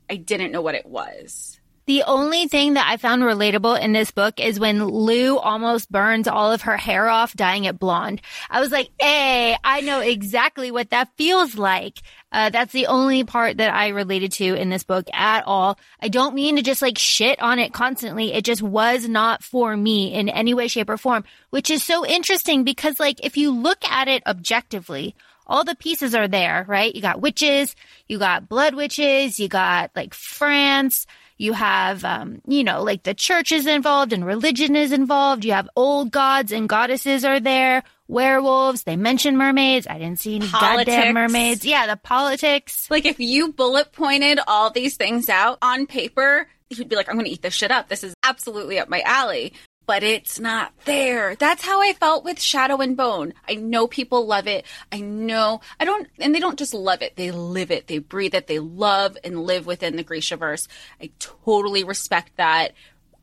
I 0.09 0.15
didn't 0.15 0.51
know 0.51 0.61
what 0.61 0.75
it 0.75 0.85
was 0.85 1.54
The 1.87 2.01
only 2.07 2.47
thing 2.47 2.73
that 2.73 2.87
I 2.89 2.97
found 2.97 3.21
relatable 3.21 3.79
in 3.79 3.93
this 3.93 4.09
book 4.09 4.39
is 4.39 4.59
when 4.59 4.83
Lou 4.83 5.37
almost 5.37 5.91
burns 5.91 6.27
all 6.27 6.51
of 6.51 6.63
her 6.63 6.77
hair 6.77 7.07
off, 7.07 7.35
dyeing 7.35 7.65
it 7.65 7.77
blonde. 7.77 8.21
I 8.49 8.59
was 8.59 8.71
like, 8.71 8.89
hey, 8.99 9.55
I 9.63 9.81
know 9.81 9.99
exactly 9.99 10.71
what 10.71 10.89
that 10.89 11.15
feels 11.15 11.55
like. 11.55 12.01
Uh, 12.31 12.49
that's 12.49 12.73
the 12.73 12.87
only 12.87 13.23
part 13.23 13.57
that 13.57 13.71
I 13.71 13.89
related 13.89 14.31
to 14.33 14.55
in 14.55 14.69
this 14.69 14.83
book 14.83 15.07
at 15.13 15.43
all. 15.45 15.77
I 16.01 16.07
don't 16.07 16.33
mean 16.33 16.55
to 16.55 16.63
just 16.63 16.81
like 16.81 16.97
shit 16.97 17.39
on 17.39 17.59
it 17.59 17.71
constantly. 17.71 18.33
It 18.33 18.45
just 18.45 18.63
was 18.63 19.07
not 19.07 19.43
for 19.43 19.77
me 19.77 20.11
in 20.11 20.27
any 20.27 20.55
way, 20.55 20.67
shape, 20.67 20.89
or 20.89 20.97
form, 20.97 21.23
which 21.51 21.69
is 21.69 21.83
so 21.83 22.03
interesting 22.03 22.63
because 22.63 22.99
like 22.99 23.23
if 23.23 23.37
you 23.37 23.51
look 23.51 23.85
at 23.85 24.07
it 24.07 24.23
objectively, 24.25 25.15
all 25.47 25.63
the 25.63 25.75
pieces 25.75 26.15
are 26.15 26.27
there, 26.27 26.65
right? 26.67 26.93
You 26.93 27.01
got 27.03 27.21
witches, 27.21 27.75
you 28.07 28.17
got 28.17 28.49
blood 28.49 28.73
witches, 28.73 29.39
you 29.39 29.47
got 29.47 29.91
like 29.95 30.15
France, 30.15 31.05
you 31.37 31.53
have, 31.53 32.03
um, 32.05 32.41
you 32.47 32.63
know, 32.63 32.81
like 32.83 33.03
the 33.03 33.13
church 33.13 33.51
is 33.51 33.65
involved 33.67 34.13
and 34.13 34.25
religion 34.25 34.75
is 34.75 34.91
involved. 34.91 35.43
You 35.45 35.51
have 35.53 35.69
old 35.75 36.11
gods 36.11 36.51
and 36.51 36.69
goddesses 36.69 37.25
are 37.25 37.39
there, 37.39 37.83
werewolves. 38.07 38.83
They 38.83 38.95
mention 38.95 39.35
mermaids. 39.37 39.85
I 39.87 39.97
didn't 39.99 40.19
see 40.19 40.35
any 40.37 40.47
Politics. 40.47 40.85
goddamn 40.95 41.13
mermaids. 41.13 41.65
Yeah, 41.65 41.87
the 41.87 41.97
politics. 41.97 42.89
like 42.89 43.05
if 43.05 43.19
you 43.19 43.51
bullet 43.51 43.91
pointed 43.91 44.39
all 44.47 44.69
these 44.69 44.95
things 44.97 45.29
out 45.29 45.57
on 45.61 45.85
paper 45.87 46.47
you'd 46.71 46.89
be 46.89 46.95
like 46.95 47.07
i'm 47.09 47.15
gonna 47.15 47.29
eat 47.29 47.43
this 47.43 47.53
shit 47.53 47.69
up 47.69 47.87
this 47.89 48.03
is 48.03 48.15
absolutely 48.23 48.79
up 48.79 48.89
my 48.89 48.99
alley 49.01 49.53
but 49.85 50.03
it's 50.03 50.39
not 50.39 50.73
there. 50.85 51.35
That's 51.35 51.65
how 51.65 51.81
I 51.81 51.93
felt 51.93 52.23
with 52.23 52.41
Shadow 52.41 52.77
and 52.77 52.97
Bone. 52.97 53.33
I 53.47 53.55
know 53.55 53.87
people 53.87 54.25
love 54.25 54.47
it. 54.47 54.65
I 54.91 54.99
know 54.99 55.61
I 55.79 55.85
don't, 55.85 56.07
and 56.19 56.33
they 56.33 56.39
don't 56.39 56.59
just 56.59 56.73
love 56.73 57.01
it; 57.01 57.15
they 57.15 57.31
live 57.31 57.71
it, 57.71 57.87
they 57.87 57.99
breathe 57.99 58.35
it, 58.35 58.47
they 58.47 58.59
love 58.59 59.17
and 59.23 59.43
live 59.43 59.65
within 59.65 59.95
the 59.95 60.03
Grishaverse. 60.03 60.67
I 61.01 61.11
totally 61.19 61.83
respect 61.83 62.37
that. 62.37 62.73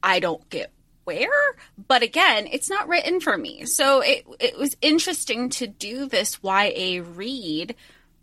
I 0.02 0.20
don't 0.20 0.48
get 0.50 0.72
where, 1.04 1.56
but 1.88 2.02
again, 2.02 2.48
it's 2.50 2.70
not 2.70 2.88
written 2.88 3.20
for 3.20 3.36
me. 3.36 3.64
So 3.66 4.00
it 4.00 4.24
it 4.40 4.58
was 4.58 4.76
interesting 4.80 5.48
to 5.50 5.66
do 5.66 6.06
this 6.06 6.38
YA 6.42 7.02
read 7.04 7.74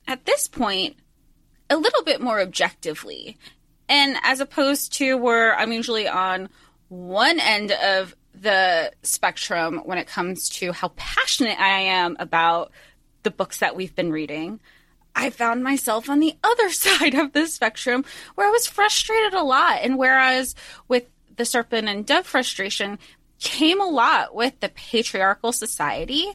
at 0.07 0.25
this 0.25 0.47
point 0.47 0.95
a 1.69 1.77
little 1.77 2.03
bit 2.03 2.21
more 2.21 2.41
objectively. 2.41 3.37
And 3.87 4.17
as 4.23 4.39
opposed 4.39 4.93
to 4.93 5.17
where 5.17 5.57
I'm 5.57 5.71
usually 5.71 6.07
on 6.07 6.49
one 6.89 7.39
end 7.39 7.71
of 7.71 8.15
the 8.41 8.91
spectrum 9.03 9.81
when 9.85 9.97
it 9.97 10.07
comes 10.07 10.49
to 10.49 10.71
how 10.71 10.91
passionate 10.95 11.59
I 11.59 11.79
am 11.79 12.15
about 12.19 12.71
the 13.23 13.31
books 13.31 13.59
that 13.59 13.75
we've 13.75 13.95
been 13.95 14.11
reading. 14.11 14.59
I 15.15 15.29
found 15.29 15.63
myself 15.63 16.09
on 16.09 16.19
the 16.19 16.37
other 16.43 16.69
side 16.71 17.15
of 17.15 17.33
the 17.33 17.47
spectrum 17.47 18.05
where 18.35 18.47
I 18.47 18.51
was 18.51 18.67
frustrated 18.67 19.33
a 19.33 19.43
lot. 19.43 19.79
And 19.81 19.97
whereas 19.97 20.55
with 20.87 21.05
the 21.35 21.45
serpent 21.45 21.87
and 21.87 22.05
dove 22.05 22.25
frustration 22.25 22.99
came 23.39 23.81
a 23.81 23.87
lot 23.87 24.35
with 24.35 24.59
the 24.59 24.69
patriarchal 24.69 25.51
society, 25.51 26.27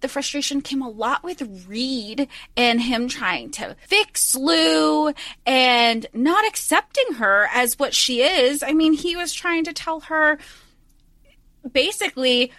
the 0.00 0.08
frustration 0.08 0.60
came 0.60 0.80
a 0.80 0.88
lot 0.88 1.24
with 1.24 1.66
Reid 1.66 2.28
and 2.56 2.80
him 2.80 3.08
trying 3.08 3.50
to 3.52 3.76
fix 3.86 4.34
Lou 4.34 5.12
and 5.44 6.06
not 6.12 6.46
accepting 6.46 7.14
her 7.14 7.48
as 7.52 7.78
what 7.78 7.94
she 7.94 8.22
is. 8.22 8.62
I 8.62 8.72
mean, 8.72 8.92
he 8.92 9.16
was 9.16 9.32
trying 9.32 9.64
to 9.64 9.72
tell 9.72 10.00
her 10.00 10.38
basically, 11.72 12.52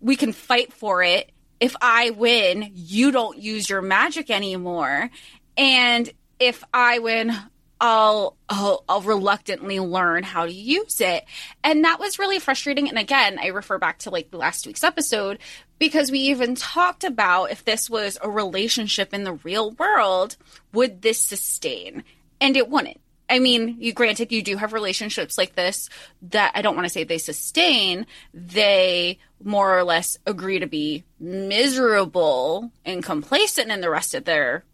we 0.00 0.16
can 0.16 0.32
fight 0.32 0.72
for 0.72 1.02
it. 1.02 1.30
If 1.58 1.74
I 1.80 2.10
win, 2.10 2.70
you 2.74 3.10
don't 3.10 3.38
use 3.38 3.68
your 3.70 3.82
magic 3.82 4.30
anymore. 4.30 5.10
And 5.56 6.10
if 6.38 6.62
I 6.72 6.98
win, 6.98 7.32
I'll, 7.80 8.36
I'll, 8.48 8.84
I'll 8.88 9.02
reluctantly 9.02 9.80
learn 9.80 10.22
how 10.22 10.46
to 10.46 10.52
use 10.52 11.00
it. 11.00 11.24
And 11.62 11.84
that 11.84 12.00
was 12.00 12.18
really 12.18 12.38
frustrating. 12.38 12.88
And 12.88 12.98
again, 12.98 13.38
I 13.40 13.48
refer 13.48 13.78
back 13.78 13.98
to 14.00 14.10
like 14.10 14.28
last 14.32 14.66
week's 14.66 14.84
episode 14.84 15.38
because 15.78 16.10
we 16.10 16.20
even 16.20 16.54
talked 16.54 17.04
about 17.04 17.50
if 17.50 17.64
this 17.64 17.90
was 17.90 18.18
a 18.22 18.30
relationship 18.30 19.12
in 19.12 19.24
the 19.24 19.34
real 19.34 19.72
world, 19.72 20.36
would 20.72 21.02
this 21.02 21.20
sustain? 21.20 22.04
And 22.40 22.56
it 22.56 22.68
wouldn't. 22.68 23.00
I 23.28 23.38
mean, 23.40 23.76
you 23.80 23.92
granted 23.92 24.30
you 24.30 24.42
do 24.42 24.56
have 24.56 24.72
relationships 24.72 25.36
like 25.36 25.54
this 25.54 25.88
that 26.22 26.52
I 26.54 26.62
don't 26.62 26.76
want 26.76 26.86
to 26.86 26.92
say 26.92 27.04
they 27.04 27.18
sustain. 27.18 28.06
They 28.32 29.18
more 29.42 29.76
or 29.76 29.84
less 29.84 30.16
agree 30.26 30.60
to 30.60 30.66
be 30.66 31.04
miserable 31.18 32.70
and 32.84 33.02
complacent 33.02 33.70
in 33.70 33.80
the 33.80 33.90
rest 33.90 34.14
of 34.14 34.24
their 34.24 34.64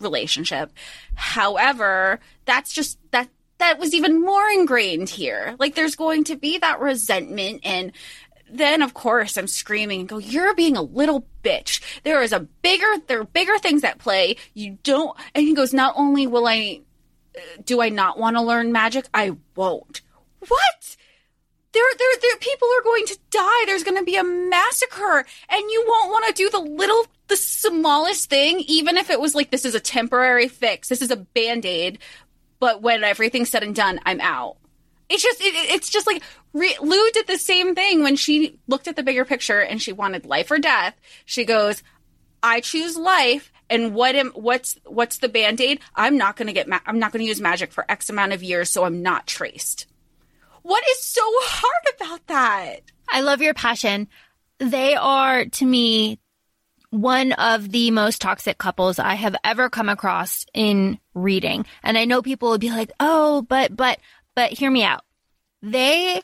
relationship. 0.00 0.72
However, 1.14 2.20
that's 2.44 2.72
just 2.72 2.98
that 3.10 3.28
that 3.58 3.78
was 3.78 3.94
even 3.94 4.20
more 4.20 4.48
ingrained 4.50 5.08
here. 5.08 5.54
Like 5.58 5.74
there's 5.74 5.96
going 5.96 6.24
to 6.24 6.36
be 6.36 6.58
that 6.58 6.80
resentment 6.80 7.60
and 7.64 7.92
then 8.50 8.82
of 8.82 8.94
course 8.94 9.36
I'm 9.36 9.46
screaming 9.46 10.00
and 10.00 10.08
go, 10.08 10.18
You're 10.18 10.54
being 10.54 10.76
a 10.76 10.82
little 10.82 11.26
bitch. 11.42 11.80
There 12.02 12.22
is 12.22 12.32
a 12.32 12.40
bigger 12.40 12.86
there 13.06 13.20
are 13.20 13.24
bigger 13.24 13.58
things 13.58 13.84
at 13.84 13.98
play. 13.98 14.36
You 14.54 14.78
don't 14.82 15.16
and 15.34 15.46
he 15.46 15.54
goes, 15.54 15.72
Not 15.72 15.94
only 15.96 16.26
will 16.26 16.46
I 16.46 16.80
do 17.64 17.80
I 17.80 17.88
not 17.88 18.18
want 18.18 18.36
to 18.36 18.42
learn 18.42 18.72
magic? 18.72 19.06
I 19.12 19.36
won't. 19.56 20.00
What? 20.40 20.96
There, 21.72 21.82
there, 21.98 22.08
there, 22.22 22.36
people 22.36 22.68
are 22.68 22.84
going 22.84 23.06
to 23.06 23.18
die. 23.30 23.64
There's 23.66 23.82
going 23.82 23.98
to 23.98 24.04
be 24.04 24.16
a 24.16 24.22
massacre, 24.22 25.26
and 25.48 25.70
you 25.70 25.84
won't 25.88 26.10
want 26.10 26.26
to 26.26 26.32
do 26.32 26.48
the 26.48 26.60
little, 26.60 27.06
the 27.26 27.36
smallest 27.36 28.30
thing, 28.30 28.60
even 28.68 28.96
if 28.96 29.10
it 29.10 29.20
was 29.20 29.34
like 29.34 29.50
this 29.50 29.64
is 29.64 29.74
a 29.74 29.80
temporary 29.80 30.46
fix, 30.46 30.88
this 30.88 31.02
is 31.02 31.10
a 31.10 31.16
band 31.16 31.66
aid. 31.66 31.98
But 32.60 32.80
when 32.80 33.02
everything's 33.02 33.50
said 33.50 33.64
and 33.64 33.74
done, 33.74 33.98
I'm 34.06 34.20
out. 34.20 34.56
It's 35.08 35.22
just, 35.22 35.40
it, 35.40 35.54
it's 35.72 35.90
just 35.90 36.06
like 36.06 36.22
Re- 36.52 36.78
Lou 36.80 37.10
did 37.10 37.26
the 37.26 37.38
same 37.38 37.74
thing 37.74 38.02
when 38.02 38.14
she 38.16 38.58
looked 38.68 38.86
at 38.86 38.94
the 38.94 39.02
bigger 39.02 39.24
picture 39.24 39.60
and 39.60 39.82
she 39.82 39.92
wanted 39.92 40.24
life 40.24 40.50
or 40.50 40.58
death. 40.58 40.94
She 41.24 41.44
goes, 41.44 41.82
I 42.42 42.60
choose 42.60 42.96
life 42.96 43.52
and 43.70 43.94
what 43.94 44.14
am 44.14 44.30
what's 44.30 44.78
what's 44.86 45.18
the 45.18 45.28
band-aid? 45.28 45.80
I'm 45.94 46.16
not 46.16 46.36
going 46.36 46.46
to 46.46 46.52
get 46.52 46.68
ma- 46.68 46.80
i'm 46.86 46.98
not 46.98 47.12
going 47.12 47.22
to 47.22 47.28
use 47.28 47.40
magic 47.40 47.72
for 47.72 47.90
x 47.90 48.10
amount 48.10 48.32
of 48.32 48.42
years 48.42 48.70
so 48.70 48.84
i'm 48.84 49.02
not 49.02 49.26
traced. 49.26 49.86
What 50.62 50.82
is 50.90 51.02
so 51.02 51.22
hard 51.24 51.94
about 51.96 52.26
that? 52.28 52.80
I 53.08 53.20
love 53.20 53.42
your 53.42 53.54
passion. 53.54 54.08
They 54.58 54.94
are 54.94 55.44
to 55.44 55.66
me 55.66 56.18
one 56.90 57.32
of 57.32 57.70
the 57.70 57.90
most 57.90 58.20
toxic 58.20 58.56
couples 58.56 58.98
i 59.00 59.14
have 59.14 59.34
ever 59.42 59.68
come 59.68 59.88
across 59.88 60.46
in 60.54 60.98
reading. 61.14 61.66
And 61.82 61.98
i 61.98 62.04
know 62.04 62.22
people 62.22 62.50
would 62.50 62.60
be 62.60 62.70
like 62.70 62.92
oh 63.00 63.42
but 63.42 63.76
but 63.76 63.98
but 64.34 64.52
hear 64.52 64.70
me 64.70 64.84
out. 64.84 65.04
They 65.62 66.22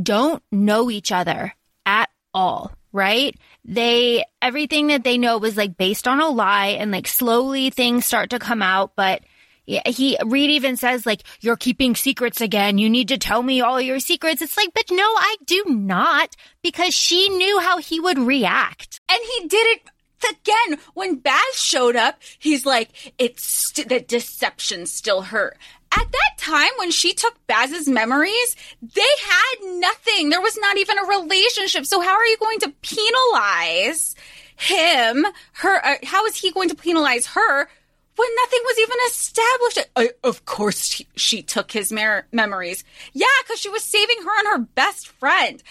don't 0.00 0.42
know 0.50 0.90
each 0.90 1.12
other 1.12 1.54
at 1.86 2.10
all 2.32 2.72
right? 2.92 3.36
They, 3.64 4.24
everything 4.40 4.88
that 4.88 5.04
they 5.04 5.18
know 5.18 5.38
was 5.38 5.56
like 5.56 5.76
based 5.76 6.08
on 6.08 6.20
a 6.20 6.28
lie 6.28 6.68
and 6.68 6.90
like 6.90 7.06
slowly 7.06 7.70
things 7.70 8.06
start 8.06 8.30
to 8.30 8.38
come 8.38 8.62
out, 8.62 8.92
but 8.96 9.22
he, 9.66 10.16
Reid 10.24 10.50
even 10.50 10.76
says 10.76 11.06
like, 11.06 11.22
you're 11.40 11.56
keeping 11.56 11.94
secrets 11.94 12.40
again. 12.40 12.78
You 12.78 12.90
need 12.90 13.08
to 13.08 13.18
tell 13.18 13.42
me 13.42 13.60
all 13.60 13.80
your 13.80 14.00
secrets. 14.00 14.42
It's 14.42 14.56
like, 14.56 14.72
but 14.74 14.90
no, 14.90 15.04
I 15.04 15.36
do 15.46 15.64
not 15.68 16.34
because 16.62 16.94
she 16.94 17.28
knew 17.28 17.60
how 17.60 17.78
he 17.78 18.00
would 18.00 18.18
react. 18.18 19.00
And 19.08 19.20
he 19.22 19.46
did 19.46 19.66
it 19.66 19.82
again 20.28 20.78
when 20.94 21.16
Bas 21.16 21.54
showed 21.54 21.96
up. 21.96 22.20
He's 22.38 22.66
like, 22.66 23.14
it's 23.18 23.44
st- 23.44 23.88
the 23.88 24.00
deception 24.00 24.86
still 24.86 25.22
hurt 25.22 25.56
at 25.96 26.10
that 26.12 26.38
time 26.38 26.70
when 26.78 26.90
she 26.90 27.12
took 27.12 27.34
Bas's 27.46 27.88
memories, 27.88 28.56
they 28.80 29.00
had 29.00 29.78
nothing. 29.78 30.30
There 30.30 30.40
was 30.40 30.56
not 30.58 30.76
even 30.76 30.98
a 30.98 31.04
relationship. 31.04 31.86
So 31.86 32.00
how 32.00 32.14
are 32.16 32.26
you 32.26 32.36
going 32.38 32.60
to 32.60 32.72
penalize 32.82 34.14
him? 34.56 35.26
Her? 35.54 35.84
Uh, 35.84 35.96
how 36.04 36.24
is 36.26 36.36
he 36.36 36.52
going 36.52 36.68
to 36.68 36.74
penalize 36.74 37.26
her 37.26 37.68
when 38.16 38.28
nothing 38.42 38.60
was 38.64 38.78
even 38.78 38.96
established? 39.08 39.90
Uh, 39.96 40.28
of 40.28 40.44
course, 40.44 40.84
she, 40.84 41.06
she 41.16 41.42
took 41.42 41.72
his 41.72 41.90
mer- 41.92 42.26
memories. 42.32 42.84
Yeah, 43.12 43.26
because 43.42 43.58
she 43.58 43.68
was 43.68 43.82
saving 43.84 44.18
her 44.22 44.38
and 44.38 44.48
her 44.48 44.58
best 44.74 45.08
friend. 45.08 45.62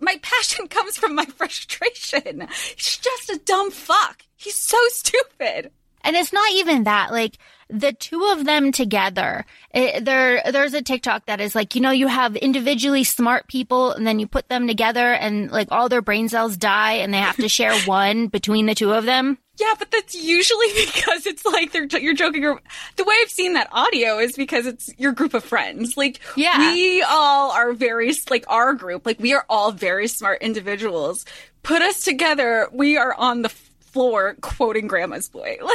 My 0.00 0.16
passion 0.22 0.66
comes 0.68 0.96
from 0.96 1.14
my 1.14 1.24
frustration. 1.24 2.48
He's 2.76 2.98
just 2.98 3.30
a 3.30 3.40
dumb 3.44 3.70
fuck. 3.70 4.22
He's 4.36 4.56
so 4.56 4.78
stupid. 4.88 5.70
And 6.06 6.16
it's 6.16 6.32
not 6.32 6.50
even 6.52 6.84
that. 6.84 7.10
Like, 7.10 7.36
the 7.68 7.92
two 7.92 8.24
of 8.26 8.44
them 8.44 8.70
together, 8.70 9.44
it, 9.74 10.04
there, 10.04 10.42
there's 10.52 10.74
a 10.74 10.82
TikTok 10.82 11.26
that 11.26 11.40
is 11.40 11.54
like, 11.54 11.74
you 11.74 11.80
know, 11.80 11.90
you 11.90 12.06
have 12.06 12.36
individually 12.36 13.04
smart 13.04 13.48
people 13.48 13.90
and 13.90 14.06
then 14.06 14.18
you 14.18 14.26
put 14.26 14.48
them 14.48 14.68
together 14.68 15.12
and 15.12 15.50
like 15.50 15.68
all 15.72 15.88
their 15.88 16.02
brain 16.02 16.28
cells 16.28 16.56
die 16.56 16.94
and 16.94 17.12
they 17.12 17.18
have 17.18 17.36
to 17.36 17.48
share 17.48 17.76
one 17.86 18.28
between 18.28 18.66
the 18.66 18.74
two 18.74 18.92
of 18.92 19.04
them. 19.04 19.38
Yeah, 19.58 19.74
but 19.78 19.90
that's 19.90 20.14
usually 20.14 20.66
because 20.86 21.26
it's 21.26 21.44
like 21.44 21.72
they're 21.72 21.86
you're 21.98 22.14
joking. 22.14 22.44
Or, 22.44 22.60
the 22.96 23.04
way 23.04 23.14
I've 23.22 23.30
seen 23.30 23.54
that 23.54 23.68
audio 23.72 24.18
is 24.18 24.36
because 24.36 24.66
it's 24.66 24.90
your 24.98 25.12
group 25.12 25.34
of 25.34 25.42
friends. 25.42 25.96
Like, 25.96 26.20
yeah. 26.36 26.72
we 26.72 27.02
all 27.02 27.50
are 27.52 27.72
very 27.72 28.12
like 28.30 28.44
our 28.48 28.74
group. 28.74 29.06
Like, 29.06 29.18
we 29.18 29.34
are 29.34 29.46
all 29.48 29.72
very 29.72 30.08
smart 30.08 30.42
individuals. 30.42 31.24
Put 31.62 31.82
us 31.82 32.04
together, 32.04 32.68
we 32.72 32.96
are 32.96 33.14
on 33.14 33.42
the 33.42 33.48
floor 33.96 34.36
quoting 34.42 34.86
grandma's 34.86 35.30
boy. 35.30 35.56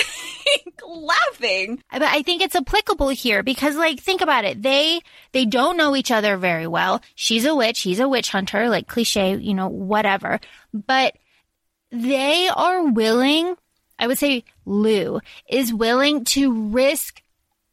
Like 0.65 0.81
laughing. 0.85 1.81
But 1.91 2.03
i 2.03 2.21
think 2.23 2.41
it's 2.41 2.55
applicable 2.55 3.09
here 3.09 3.41
because 3.41 3.75
like 3.75 3.99
think 3.99 4.21
about 4.21 4.43
it. 4.43 4.61
They 4.61 5.01
they 5.31 5.45
don't 5.45 5.77
know 5.77 5.95
each 5.95 6.11
other 6.11 6.37
very 6.37 6.67
well. 6.67 7.01
She's 7.15 7.45
a 7.45 7.55
witch. 7.55 7.79
He's 7.79 7.99
a 7.99 8.07
witch 8.07 8.29
hunter 8.29 8.69
like 8.69 8.87
cliche 8.87 9.37
you 9.37 9.53
know 9.53 9.69
whatever. 9.69 10.39
But 10.73 11.15
they 11.91 12.47
are 12.47 12.83
willing 12.83 13.55
i 13.97 14.07
would 14.07 14.17
say 14.17 14.43
lou 14.65 15.19
is 15.49 15.73
willing 15.73 16.23
to 16.25 16.69
risk 16.69 17.21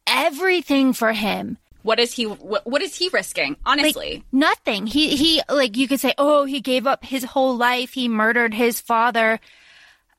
everything 0.07 0.93
for 0.93 1.13
him. 1.13 1.57
What 1.83 1.99
is 1.99 2.13
he 2.13 2.25
what, 2.25 2.65
what 2.65 2.81
is 2.81 2.95
he 2.95 3.09
risking? 3.09 3.55
Honestly. 3.65 4.13
Like, 4.13 4.23
nothing. 4.31 4.87
He 4.87 5.15
he 5.15 5.41
like 5.49 5.77
you 5.77 5.87
could 5.87 5.99
say 5.99 6.13
oh 6.17 6.45
he 6.45 6.59
gave 6.61 6.87
up 6.87 7.03
his 7.03 7.23
whole 7.23 7.55
life. 7.55 7.93
He 7.93 8.07
murdered 8.07 8.53
his 8.53 8.81
father 8.81 9.39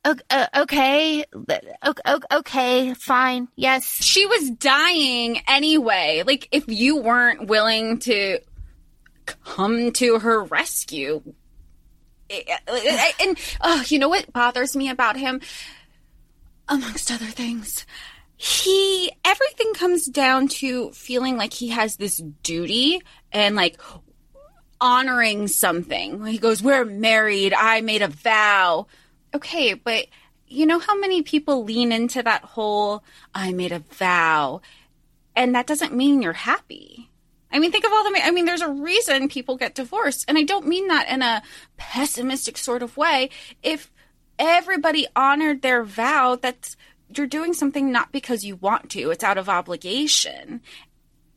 okay, 0.06 1.24
okay, 2.32 2.94
fine, 2.94 3.48
yes. 3.56 3.84
She 4.02 4.26
was 4.26 4.50
dying 4.50 5.40
anyway. 5.46 6.22
Like, 6.26 6.48
if 6.52 6.64
you 6.68 6.96
weren't 6.96 7.48
willing 7.48 7.98
to 8.00 8.40
come 9.44 9.92
to 9.92 10.18
her 10.20 10.42
rescue, 10.44 11.22
eh, 12.30 12.42
eh, 12.46 12.56
eh, 12.66 13.12
and 13.20 13.38
oh, 13.60 13.84
you 13.88 13.98
know 13.98 14.08
what 14.08 14.32
bothers 14.32 14.74
me 14.74 14.88
about 14.88 15.16
him, 15.16 15.40
amongst 16.68 17.10
other 17.10 17.26
things, 17.26 17.84
he 18.36 19.12
everything 19.24 19.74
comes 19.74 20.06
down 20.06 20.48
to 20.48 20.90
feeling 20.92 21.36
like 21.36 21.52
he 21.52 21.68
has 21.68 21.96
this 21.96 22.16
duty 22.42 23.02
and 23.32 23.54
like 23.54 23.78
honoring 24.80 25.46
something. 25.46 26.24
He 26.24 26.38
goes, 26.38 26.62
"We're 26.62 26.86
married. 26.86 27.52
I 27.52 27.82
made 27.82 28.00
a 28.00 28.08
vow." 28.08 28.86
Okay, 29.34 29.74
but 29.74 30.06
you 30.46 30.66
know 30.66 30.78
how 30.78 30.98
many 30.98 31.22
people 31.22 31.64
lean 31.64 31.92
into 31.92 32.22
that 32.22 32.44
whole 32.44 33.04
I 33.34 33.52
made 33.52 33.72
a 33.72 33.78
vow 33.78 34.60
and 35.36 35.54
that 35.54 35.66
doesn't 35.66 35.94
mean 35.94 36.22
you're 36.22 36.32
happy. 36.32 37.08
I 37.52 37.58
mean, 37.58 37.72
think 37.72 37.84
of 37.84 37.92
all 37.92 38.04
the 38.04 38.20
I 38.22 38.30
mean, 38.30 38.44
there's 38.44 38.60
a 38.60 38.70
reason 38.70 39.28
people 39.28 39.56
get 39.56 39.74
divorced 39.74 40.24
and 40.28 40.36
I 40.36 40.42
don't 40.42 40.66
mean 40.66 40.88
that 40.88 41.08
in 41.08 41.22
a 41.22 41.42
pessimistic 41.76 42.58
sort 42.58 42.82
of 42.82 42.96
way. 42.96 43.30
If 43.62 43.90
everybody 44.38 45.06
honored 45.14 45.62
their 45.62 45.84
vow, 45.84 46.36
that's 46.36 46.76
you're 47.16 47.26
doing 47.26 47.54
something 47.54 47.90
not 47.90 48.12
because 48.12 48.44
you 48.44 48.56
want 48.56 48.90
to, 48.90 49.10
it's 49.10 49.24
out 49.24 49.38
of 49.38 49.48
obligation. 49.48 50.60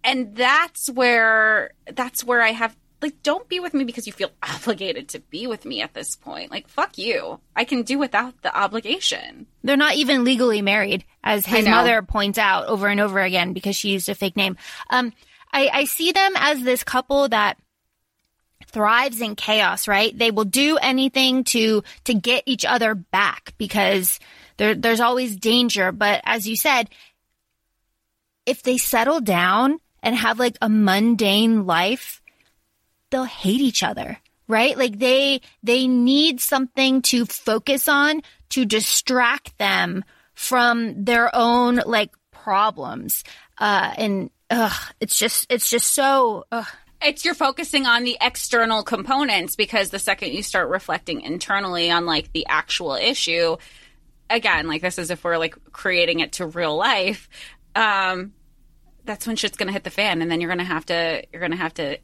And 0.04 0.36
that's 0.36 0.90
where 0.90 1.72
that's 1.92 2.24
where 2.24 2.42
I 2.42 2.52
have 2.52 2.76
like 3.04 3.22
don't 3.22 3.48
be 3.48 3.60
with 3.60 3.74
me 3.74 3.84
because 3.84 4.08
you 4.08 4.14
feel 4.14 4.32
obligated 4.44 5.10
to 5.10 5.20
be 5.20 5.46
with 5.46 5.66
me 5.66 5.82
at 5.82 5.94
this 5.94 6.16
point. 6.16 6.50
Like 6.50 6.68
fuck 6.68 6.98
you. 6.98 7.40
I 7.56 7.66
can 7.66 7.84
do 7.84 8.00
without 8.00 8.42
the 8.42 8.58
obligation. 8.58 9.46
They're 9.64 9.78
not 9.78 9.96
even 9.96 10.24
legally 10.24 10.62
married, 10.62 11.06
as 11.24 11.46
his 11.46 11.68
mother 11.68 12.02
points 12.02 12.40
out 12.40 12.68
over 12.68 12.88
and 12.88 13.00
over 13.00 13.20
again 13.20 13.54
because 13.54 13.76
she 13.76 13.92
used 13.92 14.10
a 14.10 14.16
fake 14.16 14.36
name. 14.36 14.58
Um, 14.90 15.14
I, 15.52 15.70
I 15.72 15.86
see 15.86 16.12
them 16.12 16.34
as 16.36 16.64
this 16.64 16.84
couple 16.84 17.30
that 17.30 17.58
thrives 18.68 19.22
in 19.22 19.36
chaos, 19.36 19.88
right? 19.88 20.18
They 20.18 20.32
will 20.32 20.46
do 20.46 20.78
anything 20.78 21.44
to 21.46 21.84
to 22.06 22.14
get 22.14 22.44
each 22.46 22.66
other 22.66 22.96
back 22.96 23.54
because 23.58 24.20
there 24.58 24.74
there's 24.74 25.00
always 25.00 25.36
danger. 25.36 25.92
But 25.92 26.22
as 26.26 26.48
you 26.48 26.56
said, 26.56 26.90
if 28.46 28.64
they 28.64 28.78
settle 28.78 29.22
down 29.22 29.80
and 30.02 30.16
have 30.16 30.40
like 30.40 30.58
a 30.62 30.70
mundane 30.70 31.66
life, 31.66 32.22
they'll 33.14 33.24
hate 33.26 33.62
each 33.62 33.84
other, 33.84 34.18
right? 34.48 34.76
Like 34.76 34.98
they 34.98 35.42
they 35.62 35.88
need 35.88 36.42
something 36.42 37.04
to 37.04 37.26
focus 37.26 37.88
on 37.88 38.24
to 38.50 38.66
distract 38.66 39.56
them 39.60 40.04
from 40.34 41.06
their 41.06 41.34
own 41.34 41.80
like 41.86 42.12
problems. 42.32 43.24
Uh 43.60 43.94
and 43.98 44.30
ugh, 44.50 44.94
it's 45.00 45.18
just 45.18 45.46
it's 45.52 45.70
just 45.70 45.94
so 45.94 46.46
ugh. 46.52 46.66
It's 47.04 47.24
you're 47.24 47.36
focusing 47.36 47.86
on 47.86 48.04
the 48.04 48.18
external 48.20 48.82
components 48.82 49.56
because 49.56 49.92
the 49.92 50.00
second 50.00 50.34
you 50.34 50.42
start 50.42 50.70
reflecting 50.70 51.22
internally 51.22 51.92
on 51.92 52.08
like 52.08 52.32
the 52.34 52.48
actual 52.48 52.96
issue, 52.96 53.58
again, 54.28 54.68
like 54.68 54.82
this 54.82 54.98
is 54.98 55.12
if 55.12 55.24
we're 55.24 55.38
like 55.38 55.56
creating 55.72 56.22
it 56.22 56.32
to 56.34 56.48
real 56.48 56.76
life, 56.76 57.30
um, 57.76 58.34
that's 59.06 59.28
when 59.28 59.36
shit's 59.36 59.58
gonna 59.58 59.74
hit 59.74 59.84
the 59.84 59.90
fan, 59.92 60.22
and 60.22 60.32
then 60.32 60.42
you're 60.42 60.50
gonna 60.50 60.64
have 60.64 60.86
to 60.88 61.24
you're 61.32 61.42
gonna 61.42 61.58
have 61.58 61.74
to 61.76 62.00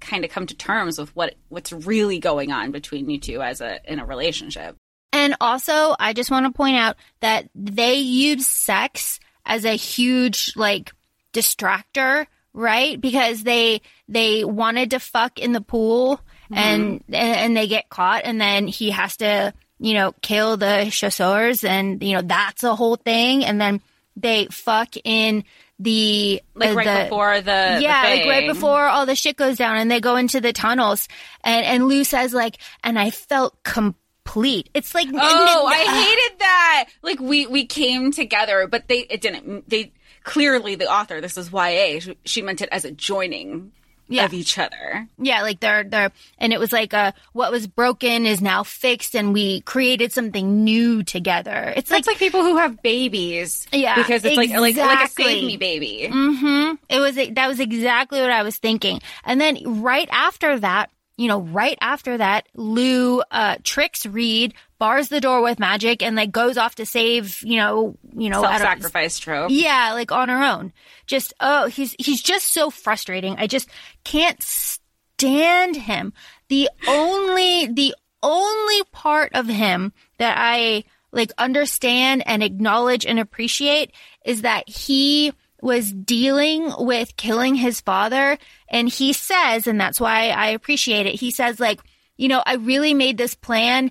kind 0.00 0.24
of 0.24 0.30
come 0.30 0.46
to 0.46 0.54
terms 0.54 0.98
with 0.98 1.14
what 1.14 1.34
what's 1.48 1.72
really 1.72 2.18
going 2.18 2.52
on 2.52 2.70
between 2.70 3.08
you 3.08 3.18
two 3.18 3.42
as 3.42 3.60
a 3.60 3.80
in 3.90 3.98
a 3.98 4.06
relationship. 4.06 4.76
And 5.12 5.36
also, 5.40 5.96
I 5.98 6.12
just 6.12 6.30
want 6.30 6.46
to 6.46 6.52
point 6.52 6.76
out 6.76 6.96
that 7.20 7.48
they 7.54 7.94
use 7.94 8.46
sex 8.46 9.18
as 9.44 9.64
a 9.64 9.72
huge 9.72 10.52
like 10.56 10.92
distractor, 11.32 12.26
right? 12.52 13.00
Because 13.00 13.42
they 13.42 13.80
they 14.08 14.44
wanted 14.44 14.90
to 14.90 15.00
fuck 15.00 15.38
in 15.38 15.52
the 15.52 15.60
pool 15.60 16.20
and 16.50 17.00
mm-hmm. 17.00 17.14
and 17.14 17.56
they 17.56 17.66
get 17.66 17.88
caught 17.88 18.22
and 18.24 18.40
then 18.40 18.66
he 18.66 18.90
has 18.90 19.16
to, 19.18 19.52
you 19.78 19.94
know, 19.94 20.12
kill 20.22 20.56
the 20.56 20.88
chasseurs 20.90 21.64
and 21.64 22.02
you 22.02 22.14
know, 22.14 22.22
that's 22.22 22.62
a 22.62 22.76
whole 22.76 22.96
thing 22.96 23.44
and 23.44 23.60
then 23.60 23.80
they 24.16 24.46
fuck 24.50 24.96
in 25.04 25.44
the 25.78 26.42
Like 26.54 26.70
uh, 26.70 26.74
right 26.74 26.98
the- 26.98 27.04
before 27.04 27.40
the 27.40 27.78
yeah, 27.82 28.10
the 28.10 28.16
like 28.16 28.26
right 28.28 28.48
before 28.48 28.86
all 28.86 29.04
the 29.06 29.14
shit 29.16 29.36
goes 29.36 29.56
down 29.58 29.76
and 29.76 29.90
they 29.90 30.00
go 30.00 30.16
into 30.16 30.40
the 30.40 30.52
tunnels 30.52 31.06
and 31.44 31.66
and 31.66 31.86
Lou 31.86 32.02
says 32.04 32.32
like 32.32 32.56
and 32.82 32.98
I 32.98 33.10
felt 33.10 33.62
complete. 33.62 34.70
It's 34.74 34.94
like 34.94 35.08
Oh, 35.12 35.66
I 35.66 35.76
hated 35.84 36.38
that. 36.40 36.86
Like 37.02 37.20
we 37.20 37.46
we 37.46 37.66
came 37.66 38.10
together, 38.10 38.66
but 38.66 38.88
they 38.88 39.00
it 39.00 39.20
didn't. 39.20 39.68
They 39.68 39.92
clearly 40.24 40.74
the 40.76 40.90
author. 40.90 41.20
This 41.20 41.36
is 41.36 41.52
YA. 41.52 42.00
She, 42.00 42.16
she 42.24 42.42
meant 42.42 42.62
it 42.62 42.68
as 42.72 42.84
a 42.84 42.90
joining 42.90 43.72
Yeah. 44.08 44.24
of 44.24 44.32
each 44.32 44.58
other. 44.58 45.08
Yeah, 45.18 45.42
like 45.42 45.60
they're 45.60 45.84
they're 45.84 46.12
and 46.38 46.52
it 46.52 46.60
was 46.60 46.72
like 46.72 46.94
uh 46.94 47.12
what 47.32 47.50
was 47.50 47.66
broken 47.66 48.24
is 48.26 48.40
now 48.40 48.62
fixed 48.62 49.14
and 49.16 49.32
we 49.32 49.62
created 49.62 50.12
something 50.12 50.64
new 50.64 51.02
together. 51.02 51.72
It's 51.76 51.90
like 51.90 52.06
like 52.06 52.18
people 52.18 52.42
who 52.42 52.56
have 52.56 52.82
babies. 52.82 53.66
Yeah, 53.72 53.96
because 53.96 54.24
it's 54.24 54.36
like 54.36 54.50
like 54.50 54.60
like 54.60 54.76
a 54.76 54.80
exactly. 54.80 55.24
save 55.24 55.44
me 55.44 55.56
baby. 55.56 56.08
Mhm. 56.10 56.78
It 56.88 57.00
was 57.00 57.16
that 57.16 57.48
was 57.48 57.60
exactly 57.60 58.20
what 58.20 58.30
I 58.30 58.42
was 58.42 58.56
thinking. 58.58 59.00
And 59.24 59.40
then 59.40 59.82
right 59.82 60.08
after 60.12 60.58
that, 60.60 60.90
you 61.16 61.28
know, 61.28 61.40
right 61.40 61.78
after 61.80 62.18
that, 62.18 62.46
Lou 62.54 63.22
uh 63.30 63.56
tricks 63.64 64.04
Reid, 64.06 64.54
bars 64.78 65.08
the 65.08 65.20
door 65.20 65.42
with 65.42 65.58
magic 65.58 66.02
and 66.02 66.16
like 66.16 66.30
goes 66.30 66.58
off 66.58 66.74
to 66.76 66.86
save, 66.86 67.38
you 67.42 67.56
know, 67.56 67.96
you 68.14 68.30
know, 68.30 68.42
self-sacrifice 68.42 69.18
trope. 69.18 69.50
Yeah, 69.50 69.92
like 69.92 70.12
on 70.12 70.28
her 70.28 70.42
own. 70.42 70.72
Just 71.06 71.34
oh, 71.40 71.66
he's 71.66 71.94
he's 71.98 72.22
just 72.22 72.52
so 72.52 72.70
frustrating. 72.70 73.36
I 73.38 73.46
just 73.46 73.68
can't 74.04 74.42
stand 74.42 75.76
him. 75.76 76.12
The 76.48 76.68
only 76.86 77.66
the 77.66 77.94
only 78.22 78.82
part 78.92 79.32
of 79.34 79.46
him 79.46 79.92
that 80.18 80.36
I 80.38 80.84
like 81.12 81.32
understand 81.38 82.22
and 82.26 82.42
acknowledge 82.42 83.06
and 83.06 83.18
appreciate 83.18 83.92
is 84.24 84.42
that 84.42 84.68
he 84.68 85.32
was 85.60 85.92
dealing 85.92 86.72
with 86.78 87.16
killing 87.16 87.54
his 87.54 87.80
father 87.80 88.38
and 88.68 88.88
he 88.88 89.12
says 89.12 89.66
and 89.66 89.80
that's 89.80 90.00
why 90.00 90.28
I 90.28 90.48
appreciate 90.48 91.06
it. 91.06 91.14
He 91.14 91.30
says 91.30 91.58
like, 91.60 91.80
you 92.16 92.28
know, 92.28 92.42
I 92.44 92.54
really 92.54 92.94
made 92.94 93.18
this 93.18 93.34
plan 93.34 93.90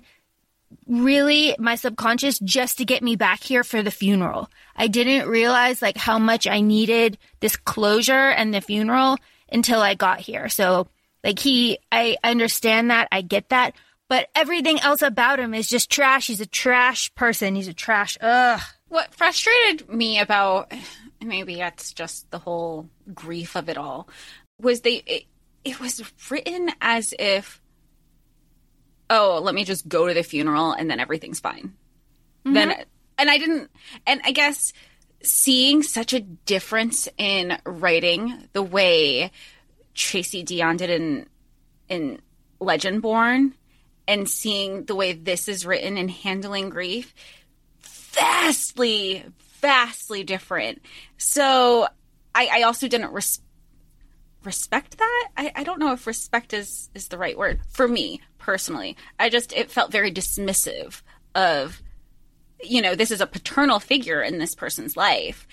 really 0.86 1.54
my 1.58 1.74
subconscious 1.74 2.38
just 2.40 2.78
to 2.78 2.84
get 2.84 3.02
me 3.02 3.16
back 3.16 3.42
here 3.42 3.64
for 3.64 3.82
the 3.82 3.90
funeral. 3.90 4.50
I 4.76 4.88
didn't 4.88 5.28
realize 5.28 5.82
like 5.82 5.96
how 5.96 6.18
much 6.18 6.46
I 6.46 6.60
needed 6.60 7.18
this 7.40 7.56
closure 7.56 8.12
and 8.12 8.52
the 8.52 8.60
funeral 8.60 9.16
until 9.50 9.80
I 9.80 9.94
got 9.94 10.20
here. 10.20 10.48
So 10.48 10.88
like 11.24 11.38
he 11.38 11.78
I 11.90 12.16
understand 12.22 12.90
that, 12.90 13.08
I 13.10 13.22
get 13.22 13.48
that, 13.50 13.74
but 14.08 14.28
everything 14.34 14.80
else 14.80 15.02
about 15.02 15.40
him 15.40 15.54
is 15.54 15.68
just 15.68 15.90
trash. 15.90 16.28
He's 16.28 16.40
a 16.40 16.46
trash 16.46 17.14
person. 17.14 17.54
He's 17.54 17.68
a 17.68 17.74
trash. 17.74 18.16
Ugh. 18.20 18.60
What 18.88 19.12
frustrated 19.14 19.88
me 19.88 20.20
about 20.20 20.72
maybe 21.22 21.56
that's 21.56 21.92
just 21.92 22.30
the 22.30 22.38
whole 22.38 22.88
grief 23.14 23.56
of 23.56 23.68
it 23.68 23.76
all. 23.76 24.08
Was 24.60 24.80
they 24.80 25.02
it, 25.06 25.24
it 25.64 25.80
was 25.80 26.02
written 26.30 26.70
as 26.80 27.14
if 27.18 27.60
oh 29.10 29.40
let 29.42 29.54
me 29.54 29.64
just 29.64 29.88
go 29.88 30.06
to 30.06 30.14
the 30.14 30.22
funeral 30.22 30.72
and 30.72 30.90
then 30.90 31.00
everything's 31.00 31.40
fine. 31.40 31.74
Then 32.44 32.70
mm-hmm. 32.70 32.82
and 33.18 33.28
i 33.28 33.38
didn't 33.38 33.70
and 34.06 34.20
i 34.24 34.30
guess 34.30 34.72
seeing 35.20 35.82
such 35.82 36.12
a 36.12 36.20
difference 36.20 37.08
in 37.18 37.58
writing 37.66 38.48
the 38.52 38.62
way 38.62 39.32
tracy 39.94 40.44
deonn 40.44 40.76
did 40.76 40.90
in 40.90 41.26
in 41.88 42.20
legendborn 42.60 43.52
and 44.06 44.30
seeing 44.30 44.84
the 44.84 44.94
way 44.94 45.12
this 45.12 45.48
is 45.48 45.66
written 45.66 45.96
and 45.96 46.10
handling 46.10 46.70
grief 46.70 47.12
vastly, 48.16 49.24
vastly 49.60 50.24
different. 50.24 50.82
So 51.16 51.86
I, 52.34 52.48
I 52.52 52.62
also 52.62 52.88
didn't 52.88 53.12
res- 53.12 53.40
respect 54.44 54.98
that. 54.98 55.28
I, 55.36 55.52
I 55.56 55.64
don't 55.64 55.80
know 55.80 55.92
if 55.92 56.06
respect 56.06 56.52
is 56.52 56.90
is 56.94 57.08
the 57.08 57.18
right 57.18 57.36
word 57.36 57.60
for 57.70 57.88
me 57.88 58.20
personally. 58.38 58.96
I 59.18 59.28
just 59.28 59.52
it 59.52 59.70
felt 59.70 59.92
very 59.92 60.12
dismissive 60.12 61.02
of 61.34 61.82
you 62.62 62.80
know 62.80 62.94
this 62.94 63.10
is 63.10 63.20
a 63.20 63.26
paternal 63.26 63.80
figure 63.80 64.22
in 64.22 64.38
this 64.38 64.54
person's 64.54 64.96
life 64.96 65.46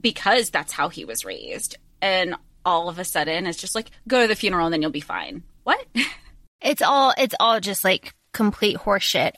because 0.00 0.50
that's 0.50 0.72
how 0.72 0.88
he 0.88 1.04
was 1.04 1.24
raised 1.24 1.76
and 2.02 2.34
all 2.64 2.88
of 2.90 2.98
a 2.98 3.04
sudden 3.04 3.46
it's 3.46 3.58
just 3.58 3.74
like 3.74 3.90
go 4.06 4.22
to 4.22 4.28
the 4.28 4.36
funeral 4.36 4.66
and 4.66 4.72
then 4.72 4.82
you'll 4.82 4.90
be 4.90 5.00
fine 5.00 5.42
what 5.64 5.84
It's 6.60 6.82
all 6.82 7.14
it's 7.16 7.34
all 7.40 7.60
just 7.60 7.84
like 7.84 8.14
complete 8.32 8.76
horseshit. 8.76 9.32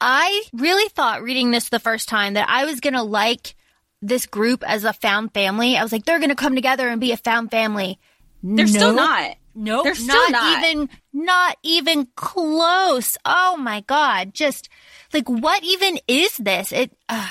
I 0.00 0.42
really 0.52 0.88
thought 0.90 1.22
reading 1.22 1.50
this 1.50 1.68
the 1.68 1.78
first 1.78 2.08
time 2.08 2.34
that 2.34 2.48
I 2.48 2.64
was 2.64 2.80
gonna 2.80 3.02
like 3.02 3.54
this 4.02 4.26
group 4.26 4.62
as 4.66 4.84
a 4.84 4.92
found 4.92 5.32
family. 5.32 5.76
I 5.76 5.82
was 5.82 5.92
like, 5.92 6.04
they're 6.04 6.20
gonna 6.20 6.34
come 6.34 6.54
together 6.54 6.88
and 6.88 7.00
be 7.00 7.12
a 7.12 7.16
found 7.16 7.50
family. 7.50 7.98
they're 8.42 8.66
still 8.66 8.92
not 8.92 9.36
No, 9.54 9.82
They're 9.84 9.94
still 9.94 10.30
not. 10.30 10.64
even 10.64 10.88
not 11.12 11.56
even 11.62 12.08
close. 12.16 13.16
Oh 13.24 13.56
my 13.56 13.80
god! 13.82 14.34
Just 14.34 14.68
like 15.12 15.28
what 15.28 15.62
even 15.62 15.98
is 16.08 16.36
this? 16.36 16.72
It. 16.72 16.90
Uh, 17.08 17.28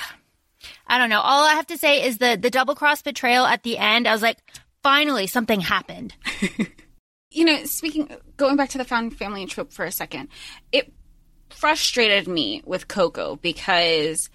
I 0.87 0.97
don't 0.97 1.09
know. 1.09 1.19
All 1.21 1.45
I 1.45 1.53
have 1.53 1.67
to 1.67 1.77
say 1.77 2.03
is 2.05 2.17
the 2.19 2.37
the 2.39 2.49
double 2.49 2.75
cross 2.75 3.01
betrayal 3.01 3.45
at 3.45 3.63
the 3.63 3.77
end. 3.77 4.07
I 4.07 4.13
was 4.13 4.21
like, 4.21 4.37
finally 4.83 5.27
something 5.27 5.59
happened. 5.61 6.13
you 7.31 7.45
know, 7.45 7.63
speaking, 7.65 8.09
going 8.37 8.55
back 8.55 8.69
to 8.69 8.77
the 8.77 8.85
found 8.85 9.17
family 9.17 9.45
trope 9.45 9.71
for 9.73 9.85
a 9.85 9.91
second, 9.91 10.29
it 10.71 10.93
frustrated 11.49 12.27
me 12.27 12.61
with 12.65 12.87
Coco 12.87 13.35
because 13.37 14.29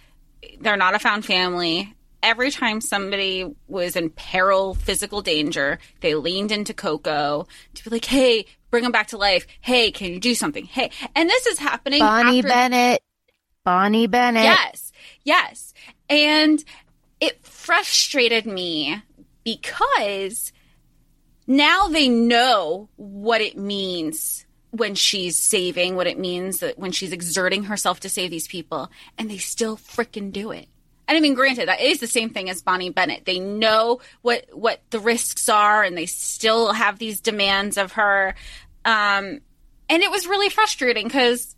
they're 0.61 0.77
not 0.77 0.95
a 0.95 0.99
found 0.99 1.25
family. 1.25 1.95
Every 2.23 2.51
time 2.51 2.81
somebody 2.81 3.55
was 3.69 3.97
in 3.97 4.11
peril, 4.11 4.75
physical 4.75 5.23
danger, 5.23 5.79
they 6.01 6.15
leaned 6.15 6.51
into 6.51 6.75
Coco 6.75 7.47
to 7.75 7.85
be 7.85 7.91
like, 7.91 8.05
"Hey, 8.05 8.47
bring 8.71 8.83
them 8.83 8.93
back 8.93 9.09
to 9.09 9.19
life. 9.19 9.47
Hey, 9.61 9.91
can 9.91 10.13
you 10.13 10.19
do 10.19 10.35
something? 10.35 10.65
Hey." 10.65 10.91
And 11.15 11.29
this 11.29 11.47
is 11.47 11.59
happening. 11.59 12.01
Bonnie 12.01 12.39
after- 12.39 12.49
Bennett. 12.49 13.03
Bonnie 13.65 14.07
Bennett. 14.07 14.45
Yes, 14.45 14.93
yes. 15.25 15.75
And 16.09 16.65
it 17.21 17.45
frustrated 17.45 18.47
me 18.47 19.03
because 19.45 20.53
now 21.47 21.89
they 21.89 22.09
know 22.09 22.89
what 22.97 23.41
it 23.41 23.57
means 23.57 24.45
when 24.71 24.95
she's 24.95 25.39
saving, 25.39 25.97
what 25.97 26.07
it 26.07 26.19
means 26.19 26.59
that 26.59 26.79
when 26.79 26.93
she's 26.93 27.13
exerting 27.13 27.65
herself 27.65 28.01
to 28.01 28.09
save 28.09 28.31
these 28.31 28.49
people, 28.49 28.91
and 29.17 29.31
they 29.31 29.39
still 29.39 29.77
frickin' 29.77 30.33
do 30.33 30.51
it. 30.51 30.69
And 31.09 31.17
I 31.17 31.21
mean, 31.21 31.35
granted, 31.35 31.69
that 31.69 31.81
is 31.81 32.01
the 32.01 32.07
same 32.07 32.31
thing 32.31 32.51
as 32.51 32.63
Bonnie 32.63 32.91
Bennett. 32.91 33.25
They 33.25 33.39
know 33.39 34.01
what 34.23 34.47
what 34.53 34.81
the 34.91 34.99
risks 34.99 35.49
are, 35.49 35.83
and 35.83 35.97
they 35.97 36.07
still 36.07 36.73
have 36.73 36.99
these 36.99 37.21
demands 37.21 37.79
of 37.79 37.93
her. 37.93 38.35
Um, 38.85 39.41
and 39.89 40.03
it 40.03 40.11
was 40.11 40.27
really 40.27 40.49
frustrating 40.49 41.07
because 41.07 41.55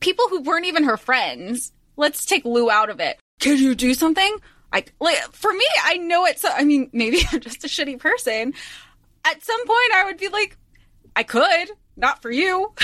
people 0.00 0.28
who 0.28 0.42
weren't 0.42 0.66
even 0.66 0.84
her 0.84 0.96
friends. 0.96 1.72
Let's 1.96 2.26
take 2.26 2.44
Lou 2.44 2.70
out 2.70 2.90
of 2.90 3.00
it. 3.00 3.18
Could 3.40 3.58
you 3.58 3.74
do 3.74 3.94
something? 3.94 4.36
Like, 4.72 4.92
like 5.00 5.16
for 5.32 5.52
me, 5.52 5.64
I 5.84 5.96
know 5.96 6.26
it's. 6.26 6.44
I 6.44 6.64
mean, 6.64 6.90
maybe 6.92 7.20
I'm 7.32 7.40
just 7.40 7.64
a 7.64 7.68
shitty 7.68 7.98
person. 7.98 8.54
At 9.24 9.44
some 9.44 9.66
point, 9.66 9.92
I 9.94 10.04
would 10.04 10.18
be 10.18 10.28
like, 10.28 10.56
I 11.14 11.22
could, 11.22 11.70
not 11.96 12.22
for 12.22 12.30
you. 12.30 12.72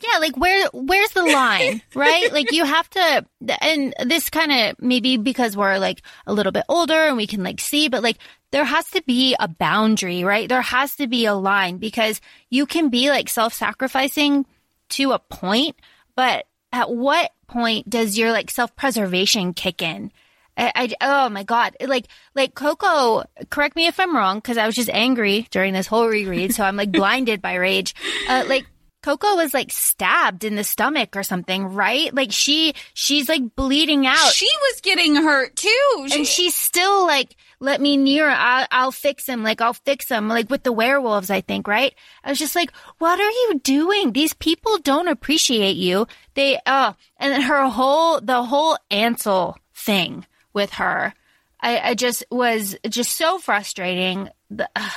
Yeah, 0.00 0.18
like 0.18 0.36
where 0.36 0.68
where's 0.72 1.10
the 1.10 1.24
line, 1.24 1.82
right? 1.94 2.32
like 2.32 2.52
you 2.52 2.64
have 2.64 2.88
to 2.90 3.26
and 3.60 3.94
this 4.04 4.30
kind 4.30 4.52
of 4.52 4.76
maybe 4.80 5.16
because 5.16 5.56
we're 5.56 5.78
like 5.78 6.02
a 6.26 6.32
little 6.32 6.52
bit 6.52 6.64
older 6.68 6.94
and 6.94 7.16
we 7.16 7.26
can 7.26 7.42
like 7.42 7.60
see, 7.60 7.88
but 7.88 8.02
like 8.02 8.16
there 8.50 8.64
has 8.64 8.88
to 8.90 9.02
be 9.06 9.36
a 9.38 9.48
boundary, 9.48 10.24
right? 10.24 10.48
There 10.48 10.62
has 10.62 10.96
to 10.96 11.06
be 11.06 11.26
a 11.26 11.34
line 11.34 11.78
because 11.78 12.20
you 12.48 12.64
can 12.64 12.88
be 12.88 13.10
like 13.10 13.28
self-sacrificing 13.28 14.46
to 14.90 15.12
a 15.12 15.18
point, 15.18 15.76
but 16.16 16.46
at 16.72 16.90
what 16.90 17.30
point 17.46 17.90
does 17.90 18.16
your 18.16 18.32
like 18.32 18.50
self-preservation 18.50 19.52
kick 19.52 19.82
in? 19.82 20.10
I, 20.58 20.72
I 20.74 20.94
oh 21.00 21.28
my 21.28 21.44
god, 21.44 21.76
like 21.80 22.06
like 22.34 22.54
Coco. 22.54 23.24
Correct 23.48 23.76
me 23.76 23.86
if 23.86 24.00
I'm 24.00 24.14
wrong, 24.16 24.38
because 24.38 24.58
I 24.58 24.66
was 24.66 24.74
just 24.74 24.90
angry 24.90 25.46
during 25.50 25.72
this 25.72 25.86
whole 25.86 26.08
reread, 26.08 26.52
so 26.54 26.64
I'm 26.64 26.76
like 26.76 26.90
blinded 26.92 27.40
by 27.40 27.54
rage. 27.54 27.94
Uh, 28.28 28.44
like 28.48 28.66
Coco 29.02 29.36
was 29.36 29.54
like 29.54 29.70
stabbed 29.70 30.42
in 30.42 30.56
the 30.56 30.64
stomach 30.64 31.16
or 31.16 31.22
something, 31.22 31.64
right? 31.66 32.12
Like 32.12 32.32
she 32.32 32.74
she's 32.92 33.28
like 33.28 33.54
bleeding 33.54 34.06
out, 34.06 34.32
she 34.32 34.50
was 34.62 34.80
getting 34.80 35.14
hurt 35.14 35.54
too. 35.54 36.06
She- 36.08 36.16
and 36.18 36.26
she's 36.26 36.56
still 36.56 37.06
like, 37.06 37.36
"Let 37.60 37.80
me 37.80 37.96
near. 37.96 38.28
I'll, 38.28 38.66
I'll 38.72 38.92
fix 38.92 39.26
him. 39.26 39.44
Like 39.44 39.60
I'll 39.60 39.74
fix 39.74 40.08
him. 40.08 40.28
Like 40.28 40.50
with 40.50 40.64
the 40.64 40.72
werewolves, 40.72 41.30
I 41.30 41.40
think, 41.40 41.68
right? 41.68 41.94
I 42.24 42.30
was 42.30 42.38
just 42.40 42.56
like, 42.56 42.72
"What 42.98 43.20
are 43.20 43.30
you 43.30 43.60
doing? 43.62 44.12
These 44.12 44.34
people 44.34 44.78
don't 44.78 45.06
appreciate 45.08 45.76
you. 45.76 46.08
They 46.34 46.58
uh." 46.66 46.94
And 47.18 47.32
then 47.32 47.42
her 47.42 47.68
whole 47.68 48.20
the 48.20 48.42
whole 48.42 48.76
Ansel 48.90 49.56
thing 49.72 50.26
with 50.58 50.70
her, 50.72 51.14
I, 51.60 51.90
I 51.90 51.94
just 51.94 52.24
was 52.30 52.76
just 52.88 53.12
so 53.16 53.38
frustrating. 53.38 54.28
The, 54.50 54.68
ugh. 54.74 54.92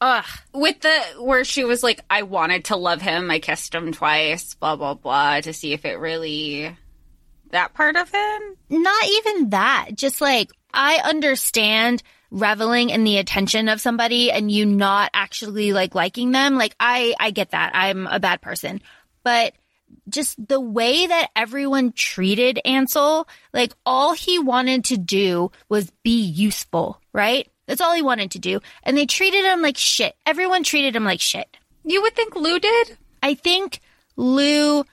Ugh. 0.00 0.24
with 0.52 0.80
the 0.80 0.98
where 1.20 1.44
she 1.44 1.64
was 1.64 1.82
like, 1.82 2.00
I 2.10 2.22
wanted 2.22 2.66
to 2.66 2.76
love 2.76 3.00
him. 3.00 3.30
I 3.30 3.38
kissed 3.38 3.74
him 3.74 3.92
twice. 3.92 4.54
Blah 4.54 4.76
blah 4.76 4.94
blah 4.94 5.40
to 5.42 5.52
see 5.52 5.72
if 5.72 5.84
it 5.84 5.98
really 5.98 6.76
that 7.50 7.74
part 7.74 7.96
of 7.96 8.10
him. 8.10 8.56
not 8.70 9.04
even 9.08 9.50
that. 9.50 9.90
Just 9.94 10.20
like 10.20 10.50
I 10.72 11.00
understand 11.04 12.02
reveling 12.30 12.90
in 12.90 13.04
the 13.04 13.18
attention 13.18 13.68
of 13.68 13.80
somebody 13.80 14.32
and 14.32 14.50
you 14.50 14.66
not 14.66 15.10
actually 15.14 15.72
like 15.72 15.94
liking 15.94 16.32
them. 16.32 16.56
Like 16.56 16.74
I 16.80 17.14
I 17.20 17.30
get 17.30 17.50
that. 17.50 17.70
I'm 17.74 18.06
a 18.06 18.20
bad 18.20 18.40
person. 18.40 18.80
But 19.22 19.54
just 20.08 20.48
the 20.48 20.60
way 20.60 21.06
that 21.06 21.30
everyone 21.36 21.92
treated 21.92 22.60
Ansel, 22.64 23.26
like 23.52 23.72
all 23.84 24.12
he 24.14 24.38
wanted 24.38 24.84
to 24.86 24.96
do 24.96 25.50
was 25.68 25.90
be 26.02 26.20
useful, 26.20 27.00
right? 27.12 27.48
That's 27.66 27.80
all 27.80 27.94
he 27.94 28.02
wanted 28.02 28.30
to 28.32 28.38
do. 28.38 28.60
And 28.84 28.96
they 28.96 29.06
treated 29.06 29.44
him 29.44 29.62
like 29.62 29.76
shit. 29.76 30.14
Everyone 30.24 30.62
treated 30.62 30.94
him 30.94 31.04
like 31.04 31.20
shit. 31.20 31.56
You 31.84 32.02
would 32.02 32.14
think 32.14 32.36
Lou 32.36 32.58
did. 32.60 32.96
I 33.22 33.34
think 33.34 33.80
Lou, 34.16 34.80
uh, 34.80 34.84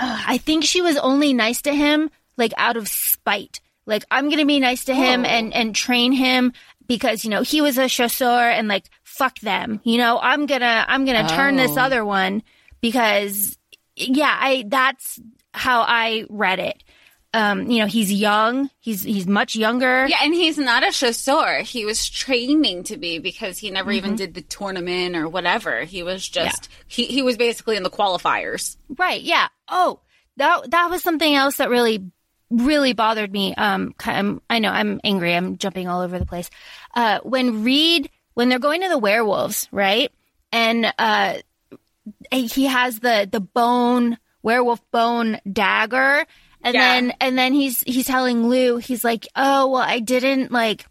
I 0.00 0.38
think 0.38 0.64
she 0.64 0.80
was 0.82 0.96
only 0.96 1.32
nice 1.32 1.62
to 1.62 1.74
him 1.74 2.10
like 2.36 2.52
out 2.56 2.76
of 2.76 2.88
spite. 2.88 3.60
Like 3.86 4.04
I'm 4.10 4.28
gonna 4.30 4.46
be 4.46 4.60
nice 4.60 4.84
to 4.86 4.94
him 4.94 5.24
Oh. 5.24 5.28
and 5.28 5.54
and 5.54 5.74
train 5.74 6.12
him 6.12 6.52
because 6.86 7.24
you 7.24 7.30
know 7.30 7.42
he 7.42 7.60
was 7.60 7.78
a 7.78 7.88
chasseur 7.88 8.50
and 8.50 8.68
like 8.68 8.84
fuck 9.02 9.38
them. 9.40 9.80
You 9.84 9.98
know 9.98 10.18
I'm 10.20 10.46
gonna 10.46 10.84
I'm 10.88 11.04
gonna 11.04 11.28
turn 11.28 11.56
this 11.56 11.76
Oh. 11.76 11.80
other 11.82 12.04
one 12.04 12.42
because 12.80 13.57
yeah 13.98 14.36
I 14.38 14.64
that's 14.66 15.20
how 15.52 15.82
I 15.82 16.24
read 16.28 16.58
it. 16.58 16.82
Um, 17.34 17.70
you 17.70 17.80
know 17.80 17.86
he's 17.86 18.10
young. 18.10 18.70
He's 18.80 19.02
he's 19.02 19.26
much 19.26 19.54
younger. 19.54 20.06
Yeah, 20.06 20.18
and 20.22 20.32
he's 20.32 20.56
not 20.56 20.86
a 20.86 20.90
chasseur. 20.90 21.60
He 21.60 21.84
was 21.84 22.08
training 22.08 22.84
to 22.84 22.96
be 22.96 23.18
because 23.18 23.58
he 23.58 23.70
never 23.70 23.92
even 23.92 24.16
did 24.16 24.32
the 24.32 24.40
tournament 24.40 25.14
or 25.14 25.28
whatever. 25.28 25.82
He 25.82 26.02
was 26.02 26.26
just 26.26 26.70
he 26.86 27.04
he 27.04 27.20
was 27.20 27.36
basically 27.36 27.76
in 27.76 27.82
the 27.82 27.90
qualifiers. 27.90 28.76
Right. 28.88 29.20
Yeah. 29.20 29.48
Oh, 29.68 30.00
that 30.38 30.70
that 30.70 30.88
was 30.88 31.02
something 31.02 31.34
else 31.34 31.58
that 31.58 31.68
really 31.68 32.10
really 32.50 32.94
bothered 32.94 33.30
me. 33.30 33.54
Um, 33.54 33.94
I'm, 34.04 34.40
I 34.48 34.58
know 34.58 34.70
I'm 34.70 35.00
angry. 35.04 35.34
I'm 35.34 35.58
jumping 35.58 35.86
all 35.86 36.00
over 36.00 36.18
the 36.18 36.26
place. 36.26 36.48
Uh, 36.94 37.20
when 37.22 37.62
Reid 37.62 38.10
when 38.34 38.48
they're 38.48 38.58
going 38.58 38.82
to 38.82 38.88
the 38.88 38.98
werewolves, 38.98 39.68
right? 39.72 40.10
And 40.52 40.86
uh, 40.98 41.38
he 42.30 42.66
has 42.66 43.00
the 43.00 43.28
the 43.30 43.40
bone 43.40 44.18
werewolf 44.42 44.80
bone 44.90 45.38
dagger, 45.50 46.24
and 46.62 46.74
Yeah. 46.74 46.80
then 46.80 47.12
and 47.20 47.38
then 47.38 47.52
he's 47.52 47.80
he's 47.86 48.06
telling 48.06 48.48
Lou 48.48 48.76
he's 48.78 49.04
like, 49.04 49.26
oh 49.36 49.68
well, 49.68 49.82
I 49.82 50.00
didn't 50.00 50.52
like 50.52 50.86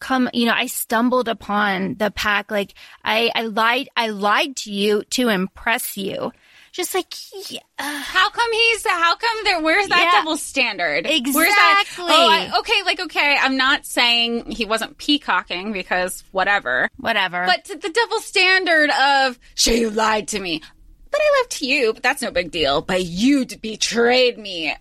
come 0.00 0.28
you 0.34 0.44
know 0.44 0.52
i 0.54 0.66
stumbled 0.66 1.28
upon 1.28 1.94
the 1.94 2.10
pack. 2.10 2.50
Like 2.50 2.74
i 3.04 3.30
i 3.34 3.42
lied 3.42 3.88
i 3.96 4.08
lied 4.08 4.54
to 4.56 4.72
you 4.72 5.02
to 5.10 5.28
impress 5.28 5.96
you 5.96 6.30
just 6.74 6.92
like 6.92 7.14
yeah, 7.50 7.60
How 7.78 8.28
come 8.30 8.52
he's 8.52 8.84
how 8.86 9.14
come 9.14 9.36
there 9.44 9.62
where's 9.62 9.88
that 9.88 10.10
Yeah. 10.12 10.20
double 10.20 10.36
standard? 10.36 11.06
Where's 11.06 11.32
that? 11.32 11.84
Exactly. 11.86 12.04
Oh, 12.12 12.28
I, 12.28 12.58
okay, 12.58 12.82
like 12.84 13.00
okay, 13.00 13.38
I'm 13.40 13.56
not 13.56 13.86
saying 13.86 14.50
he 14.50 14.64
wasn't 14.64 14.98
peacocking 14.98 15.72
because 15.72 16.24
whatever. 16.32 16.90
whatever 16.98 17.46
But 17.46 17.64
to 17.66 17.76
the 17.76 17.90
double 17.90 18.18
standard 18.18 18.90
of 18.90 19.38
sure 19.54 19.74
you 19.74 19.88
lied 19.90 20.28
to 20.28 20.40
me. 20.40 20.60
But 21.12 21.20
I 21.22 21.40
left 21.42 21.62
you, 21.62 21.92
but 21.94 22.02
that's 22.02 22.20
no 22.22 22.32
big 22.32 22.50
deal. 22.50 22.82
But 22.82 23.04
you 23.04 23.46
betrayed 23.46 24.36
me. 24.36 24.74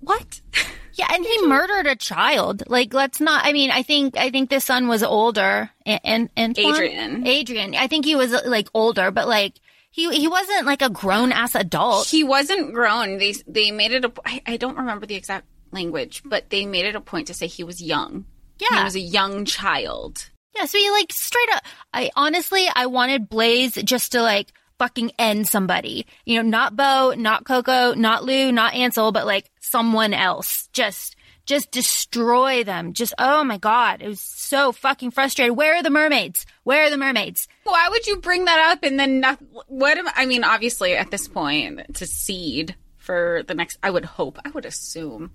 What? 0.00 0.40
yeah 0.92 1.08
and 1.12 1.24
he 1.24 1.46
murdered 1.46 1.86
a 1.86 1.96
child 1.96 2.62
like 2.68 2.94
let's 2.94 3.20
not 3.20 3.44
i 3.44 3.52
mean 3.52 3.70
i 3.70 3.82
think 3.82 4.16
i 4.16 4.30
think 4.30 4.48
the 4.48 4.60
son 4.60 4.88
was 4.88 5.02
older 5.02 5.68
and 5.84 6.00
and, 6.04 6.30
and 6.36 6.58
Adrian. 6.58 7.26
adrian 7.26 7.74
i 7.74 7.86
think 7.86 8.06
he 8.06 8.16
was 8.16 8.30
like 8.46 8.68
older 8.72 9.10
but 9.10 9.28
like 9.28 9.54
he 9.96 10.14
he 10.14 10.28
wasn't 10.28 10.66
like 10.66 10.82
a 10.82 10.90
grown 10.90 11.32
ass 11.32 11.54
adult 11.54 12.06
He 12.06 12.22
wasn't 12.22 12.74
grown. 12.74 13.18
They 13.18 13.34
they 13.48 13.70
made 13.70 13.92
it 13.92 14.04
a. 14.04 14.12
I, 14.24 14.42
I 14.46 14.56
don't 14.58 14.76
remember 14.76 15.06
the 15.06 15.16
exact 15.16 15.46
language, 15.72 16.22
but 16.24 16.50
they 16.50 16.66
made 16.66 16.84
it 16.84 16.94
a 16.94 17.00
point 17.00 17.26
to 17.28 17.34
say 17.34 17.46
he 17.46 17.64
was 17.64 17.82
young. 17.82 18.26
Yeah, 18.58 18.78
he 18.78 18.84
was 18.84 18.94
a 18.94 19.00
young 19.00 19.46
child. 19.46 20.30
Yeah, 20.54 20.66
so 20.66 20.78
he 20.78 20.90
like 20.90 21.12
straight 21.12 21.48
up. 21.54 21.64
I 21.92 22.10
honestly, 22.14 22.66
I 22.74 22.86
wanted 22.86 23.28
Blaise 23.28 23.74
just 23.74 24.12
to 24.12 24.22
like 24.22 24.52
fucking 24.78 25.12
end 25.18 25.48
somebody. 25.48 26.06
You 26.24 26.36
know, 26.42 26.48
not 26.48 26.76
Beau, 26.76 27.14
not 27.16 27.44
Coco, 27.44 27.94
not 27.94 28.24
Lou, 28.24 28.52
not 28.52 28.74
Ansel, 28.74 29.12
but 29.12 29.26
like 29.26 29.50
someone 29.60 30.14
else. 30.14 30.68
Just, 30.72 31.16
just 31.44 31.70
destroy 31.70 32.64
them. 32.64 32.92
Just, 32.92 33.14
oh 33.18 33.44
my 33.44 33.58
god, 33.58 34.02
it 34.02 34.08
was 34.08 34.20
so 34.20 34.72
fucking 34.72 35.10
frustrated. 35.10 35.56
Where 35.56 35.76
are 35.76 35.82
the 35.82 35.90
mermaids? 35.90 36.46
Where 36.64 36.84
are 36.84 36.90
the 36.90 36.98
mermaids? 36.98 37.48
Why 37.66 37.88
would 37.90 38.06
you 38.06 38.18
bring 38.18 38.44
that 38.46 38.72
up 38.72 38.84
and 38.84 38.98
then 38.98 39.20
not, 39.20 39.38
what 39.66 39.98
am 39.98 40.06
I 40.14 40.26
mean? 40.26 40.44
Obviously, 40.44 40.96
at 40.96 41.10
this 41.10 41.28
point, 41.28 41.96
to 41.96 42.06
seed 42.06 42.76
for 42.96 43.42
the 43.46 43.54
next. 43.54 43.78
I 43.82 43.90
would 43.90 44.04
hope. 44.04 44.38
I 44.44 44.50
would 44.50 44.66
assume, 44.66 45.32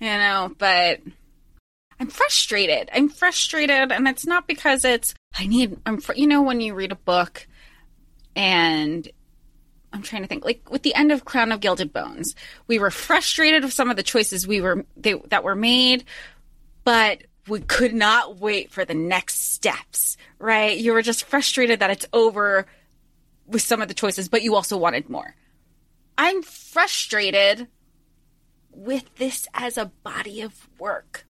you 0.00 0.08
know, 0.08 0.54
but. 0.58 1.00
I'm 2.00 2.08
frustrated. 2.08 2.90
I'm 2.92 3.08
frustrated, 3.08 3.92
and 3.92 4.08
it's 4.08 4.26
not 4.26 4.48
because 4.48 4.84
it's 4.84 5.14
I 5.38 5.46
need. 5.46 5.78
I'm 5.86 6.00
fr- 6.00 6.14
you 6.14 6.26
know 6.26 6.42
when 6.42 6.60
you 6.60 6.74
read 6.74 6.90
a 6.90 6.96
book, 6.96 7.46
and 8.34 9.08
I'm 9.92 10.02
trying 10.02 10.22
to 10.22 10.28
think 10.28 10.44
like 10.44 10.68
with 10.70 10.82
the 10.82 10.94
end 10.94 11.12
of 11.12 11.24
Crown 11.24 11.52
of 11.52 11.60
Gilded 11.60 11.92
Bones, 11.92 12.34
we 12.66 12.80
were 12.80 12.90
frustrated 12.90 13.62
with 13.62 13.72
some 13.72 13.88
of 13.88 13.96
the 13.96 14.02
choices 14.02 14.48
we 14.48 14.60
were 14.60 14.84
they, 14.96 15.14
that 15.28 15.44
were 15.44 15.54
made, 15.54 16.04
but 16.82 17.22
we 17.48 17.60
could 17.60 17.94
not 17.94 18.38
wait 18.38 18.70
for 18.70 18.84
the 18.84 18.94
next 18.94 19.52
steps. 19.52 20.16
Right? 20.38 20.76
You 20.76 20.92
were 20.92 21.02
just 21.02 21.24
frustrated 21.24 21.80
that 21.80 21.90
it's 21.90 22.06
over 22.12 22.66
with 23.46 23.62
some 23.62 23.82
of 23.82 23.88
the 23.88 23.94
choices, 23.94 24.28
but 24.28 24.42
you 24.42 24.54
also 24.54 24.76
wanted 24.76 25.08
more. 25.10 25.34
I'm 26.16 26.42
frustrated 26.42 27.68
with 28.70 29.04
this 29.16 29.46
as 29.54 29.76
a 29.76 29.92
body 30.02 30.40
of 30.40 30.68
work. 30.78 31.26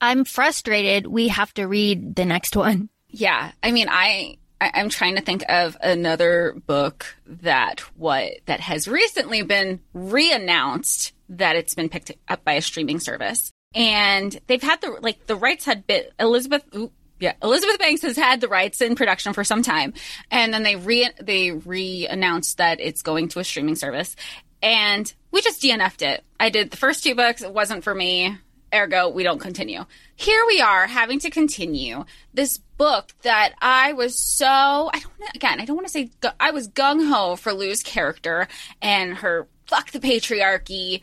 I'm 0.00 0.24
frustrated. 0.24 1.06
We 1.06 1.28
have 1.28 1.52
to 1.54 1.66
read 1.66 2.14
the 2.16 2.24
next 2.24 2.56
one. 2.56 2.90
Yeah, 3.08 3.52
I 3.62 3.72
mean, 3.72 3.88
I, 3.90 4.38
I'm 4.60 4.88
trying 4.88 5.16
to 5.16 5.22
think 5.22 5.44
of 5.48 5.76
another 5.80 6.54
book 6.66 7.16
that 7.26 7.80
what 7.96 8.32
that 8.46 8.60
has 8.60 8.88
recently 8.88 9.42
been 9.42 9.80
re-announced 9.92 11.12
that 11.30 11.56
it's 11.56 11.74
been 11.74 11.88
picked 11.88 12.12
up 12.28 12.44
by 12.44 12.54
a 12.54 12.62
streaming 12.62 13.00
service, 13.00 13.52
and 13.74 14.38
they've 14.46 14.62
had 14.62 14.80
the 14.80 14.98
like 15.00 15.26
the 15.26 15.36
rights 15.36 15.64
had 15.64 15.86
been 15.86 16.04
Elizabeth. 16.18 16.64
Ooh, 16.74 16.90
yeah, 17.20 17.34
Elizabeth 17.42 17.78
Banks 17.78 18.02
has 18.02 18.16
had 18.16 18.40
the 18.40 18.48
rights 18.48 18.80
in 18.80 18.96
production 18.96 19.32
for 19.32 19.44
some 19.44 19.62
time, 19.62 19.94
and 20.30 20.52
then 20.52 20.62
they 20.62 20.76
re 20.76 21.10
they 21.20 21.52
re-announced 21.52 22.58
that 22.58 22.80
it's 22.80 23.02
going 23.02 23.28
to 23.30 23.40
a 23.40 23.44
streaming 23.44 23.76
service, 23.76 24.16
and 24.62 25.12
we 25.30 25.40
just 25.40 25.62
DNF'd 25.62 26.02
it. 26.02 26.24
I 26.38 26.50
did 26.50 26.70
the 26.70 26.76
first 26.76 27.04
two 27.04 27.14
books, 27.14 27.42
it 27.42 27.52
wasn't 27.52 27.84
for 27.84 27.94
me. 27.94 28.38
Ergo, 28.74 29.08
we 29.08 29.22
don't 29.22 29.38
continue. 29.38 29.84
Here 30.16 30.42
we 30.48 30.60
are 30.60 30.86
having 30.86 31.20
to 31.20 31.30
continue 31.30 32.04
this 32.32 32.58
book 32.58 33.12
that 33.22 33.52
I 33.60 33.92
was 33.92 34.18
so, 34.18 34.46
I 34.46 34.98
don't 34.98 35.36
again, 35.36 35.60
I 35.60 35.64
don't 35.64 35.76
want 35.76 35.86
to 35.86 35.92
say, 35.92 36.10
I 36.40 36.50
was 36.50 36.68
gung 36.68 37.08
ho 37.08 37.36
for 37.36 37.52
Lou's 37.52 37.82
character 37.82 38.48
and 38.82 39.14
her 39.18 39.46
fuck 39.66 39.92
the 39.92 40.00
patriarchy. 40.00 41.02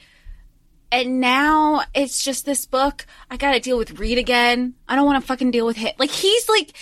And 0.92 1.22
now 1.22 1.84
it's 1.96 2.22
just 2.22 2.46
this 2.46 2.66
book. 2.66 3.06
I 3.30 3.38
gotta 3.38 3.60
deal 3.60 3.78
with 3.78 3.98
Reid 4.00 4.18
again. 4.18 4.76
I 4.88 4.96
don't 4.96 5.06
want 5.06 5.22
to 5.22 5.28
fucking 5.28 5.52
deal 5.52 5.66
with 5.66 5.78
him. 5.78 5.94
Like 5.98 6.12
he's 6.12 6.50
like, 6.50 6.74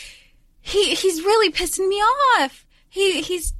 he 0.61 0.95
he's 0.95 1.21
really 1.21 1.51
pissing 1.51 1.87
me 1.87 1.97
off. 1.97 2.65
He 2.89 3.21
he's 3.21 3.53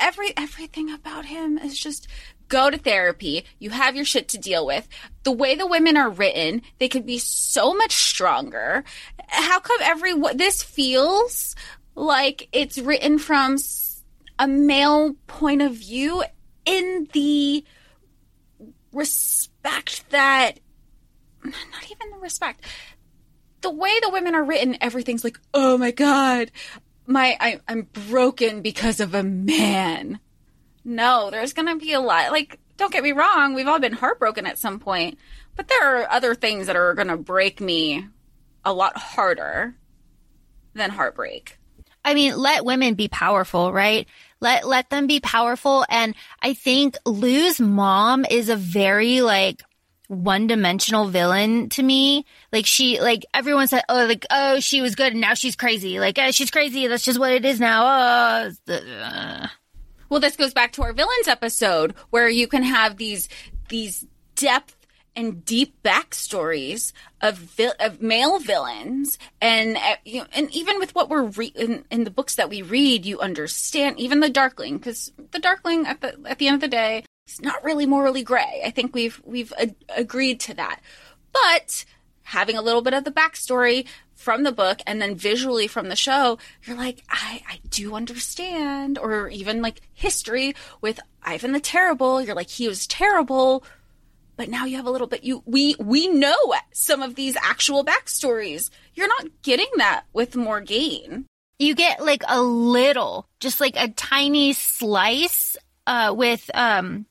every 0.00 0.32
everything 0.36 0.90
about 0.90 1.26
him 1.26 1.58
is 1.58 1.78
just 1.78 2.08
go 2.48 2.70
to 2.70 2.78
therapy. 2.78 3.44
You 3.58 3.70
have 3.70 3.96
your 3.96 4.04
shit 4.04 4.28
to 4.28 4.38
deal 4.38 4.66
with. 4.66 4.88
The 5.24 5.32
way 5.32 5.54
the 5.54 5.66
women 5.66 5.96
are 5.96 6.10
written, 6.10 6.62
they 6.78 6.88
could 6.88 7.06
be 7.06 7.18
so 7.18 7.74
much 7.74 7.92
stronger. 7.92 8.84
How 9.28 9.60
come 9.60 9.78
every 9.82 10.14
this 10.34 10.62
feels 10.62 11.54
like 11.94 12.48
it's 12.52 12.78
written 12.78 13.18
from 13.18 13.56
a 14.38 14.48
male 14.48 15.14
point 15.26 15.62
of 15.62 15.72
view 15.72 16.24
in 16.64 17.08
the 17.12 17.64
respect 18.92 19.51
that 20.12 20.52
not 21.44 21.84
even 21.90 22.10
the 22.10 22.18
respect 22.18 22.64
the 23.62 23.70
way 23.70 23.92
the 24.00 24.10
women 24.10 24.34
are 24.34 24.44
written 24.44 24.76
everything's 24.80 25.24
like 25.24 25.38
oh 25.54 25.76
my 25.76 25.90
god 25.90 26.50
my 27.06 27.36
I, 27.40 27.60
i'm 27.66 27.88
broken 28.10 28.62
because 28.62 29.00
of 29.00 29.14
a 29.14 29.22
man 29.22 30.20
no 30.84 31.30
there's 31.30 31.52
gonna 31.52 31.76
be 31.76 31.92
a 31.92 32.00
lot 32.00 32.30
like 32.30 32.58
don't 32.76 32.92
get 32.92 33.02
me 33.02 33.12
wrong 33.12 33.54
we've 33.54 33.68
all 33.68 33.80
been 33.80 33.92
heartbroken 33.92 34.46
at 34.46 34.58
some 34.58 34.78
point 34.78 35.18
but 35.56 35.68
there 35.68 35.98
are 35.98 36.10
other 36.10 36.34
things 36.34 36.66
that 36.66 36.76
are 36.76 36.94
gonna 36.94 37.16
break 37.16 37.60
me 37.60 38.06
a 38.64 38.72
lot 38.72 38.96
harder 38.96 39.74
than 40.74 40.90
heartbreak 40.90 41.58
I 42.04 42.14
mean, 42.14 42.36
let 42.36 42.64
women 42.64 42.94
be 42.94 43.08
powerful, 43.08 43.72
right? 43.72 44.08
Let 44.42 44.66
let 44.66 44.90
them 44.90 45.06
be 45.06 45.20
powerful. 45.20 45.86
And 45.88 46.16
I 46.42 46.52
think 46.52 46.96
Lou's 47.06 47.60
mom 47.60 48.26
is 48.28 48.48
a 48.48 48.56
very 48.56 49.22
like 49.22 49.62
one 50.08 50.48
dimensional 50.48 51.06
villain 51.06 51.68
to 51.70 51.82
me. 51.82 52.26
Like 52.52 52.66
she, 52.66 53.00
like 53.00 53.24
everyone 53.32 53.68
said, 53.68 53.84
oh, 53.88 54.04
like 54.04 54.26
oh, 54.32 54.58
she 54.58 54.82
was 54.82 54.96
good 54.96 55.12
and 55.12 55.20
now 55.20 55.34
she's 55.34 55.54
crazy. 55.54 56.00
Like 56.00 56.18
oh, 56.18 56.32
she's 56.32 56.50
crazy. 56.50 56.88
That's 56.88 57.04
just 57.04 57.20
what 57.20 57.32
it 57.32 57.44
is 57.44 57.60
now. 57.60 58.50
Oh, 58.68 58.72
uh. 58.72 59.46
Well, 60.08 60.20
this 60.20 60.36
goes 60.36 60.52
back 60.52 60.72
to 60.72 60.82
our 60.82 60.92
villains 60.92 61.28
episode 61.28 61.94
where 62.10 62.28
you 62.28 62.48
can 62.48 62.64
have 62.64 62.96
these 62.96 63.28
these 63.68 64.04
depth 64.34 64.74
and 65.14 65.44
deep 65.44 65.82
backstories 65.82 66.92
of 67.20 67.58
of 67.80 68.00
male 68.00 68.38
villains, 68.38 69.18
and 69.40 69.76
uh, 69.76 69.96
you 70.04 70.20
know, 70.20 70.26
and 70.34 70.50
even 70.54 70.78
with 70.78 70.94
what 70.94 71.08
we're 71.08 71.24
re- 71.24 71.52
in, 71.54 71.84
in 71.90 72.04
the 72.04 72.10
books 72.10 72.36
that 72.36 72.50
we 72.50 72.62
read, 72.62 73.04
you 73.04 73.20
understand 73.20 73.98
even 73.98 74.20
the 74.20 74.30
Darkling 74.30 74.78
because 74.78 75.12
the 75.32 75.38
Darkling 75.38 75.86
at 75.86 76.00
the 76.00 76.18
at 76.26 76.38
the 76.38 76.48
end 76.48 76.54
of 76.54 76.60
the 76.60 76.68
day, 76.68 77.04
is 77.26 77.40
not 77.40 77.62
really 77.64 77.86
morally 77.86 78.22
gray. 78.22 78.62
I 78.64 78.70
think 78.70 78.94
we've 78.94 79.20
we've 79.24 79.52
a- 79.58 79.74
agreed 79.96 80.40
to 80.40 80.54
that, 80.54 80.80
but 81.32 81.84
having 82.24 82.56
a 82.56 82.62
little 82.62 82.82
bit 82.82 82.94
of 82.94 83.04
the 83.04 83.10
backstory 83.10 83.86
from 84.14 84.44
the 84.44 84.52
book 84.52 84.80
and 84.86 85.02
then 85.02 85.16
visually 85.16 85.66
from 85.66 85.88
the 85.88 85.96
show, 85.96 86.38
you're 86.64 86.76
like, 86.76 87.02
I, 87.10 87.42
I 87.48 87.58
do 87.70 87.94
understand. 87.94 88.96
Or 88.98 89.28
even 89.28 89.60
like 89.60 89.80
history 89.92 90.54
with 90.80 91.00
Ivan 91.24 91.52
the 91.52 91.60
Terrible, 91.60 92.22
you're 92.22 92.36
like, 92.36 92.48
he 92.48 92.68
was 92.68 92.86
terrible. 92.86 93.64
But 94.42 94.48
now 94.48 94.64
you 94.64 94.76
have 94.76 94.86
a 94.86 94.90
little 94.90 95.06
bit 95.06 95.22
you 95.22 95.40
we 95.46 95.76
we 95.78 96.08
know 96.08 96.34
some 96.72 97.00
of 97.00 97.14
these 97.14 97.36
actual 97.36 97.84
backstories. 97.84 98.70
You're 98.92 99.06
not 99.06 99.28
getting 99.42 99.68
that 99.76 100.02
with 100.12 100.32
Morgane. 100.32 101.26
you 101.60 101.76
get 101.76 102.04
like 102.04 102.24
a 102.28 102.40
little, 102.42 103.28
just 103.38 103.60
like 103.60 103.76
a 103.76 103.86
tiny 103.90 104.52
slice, 104.52 105.56
uh, 105.86 106.12
with 106.16 106.50
um, 106.54 107.06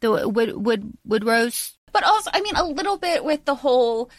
the 0.00 0.28
wood 0.28 0.56
wood 0.56 0.92
wood 1.04 1.24
rose. 1.24 1.72
But 1.92 2.02
also 2.02 2.30
I 2.34 2.40
mean 2.40 2.56
a 2.56 2.64
little 2.64 2.96
bit 2.96 3.22
with 3.24 3.44
the 3.44 3.54
whole 3.54 4.10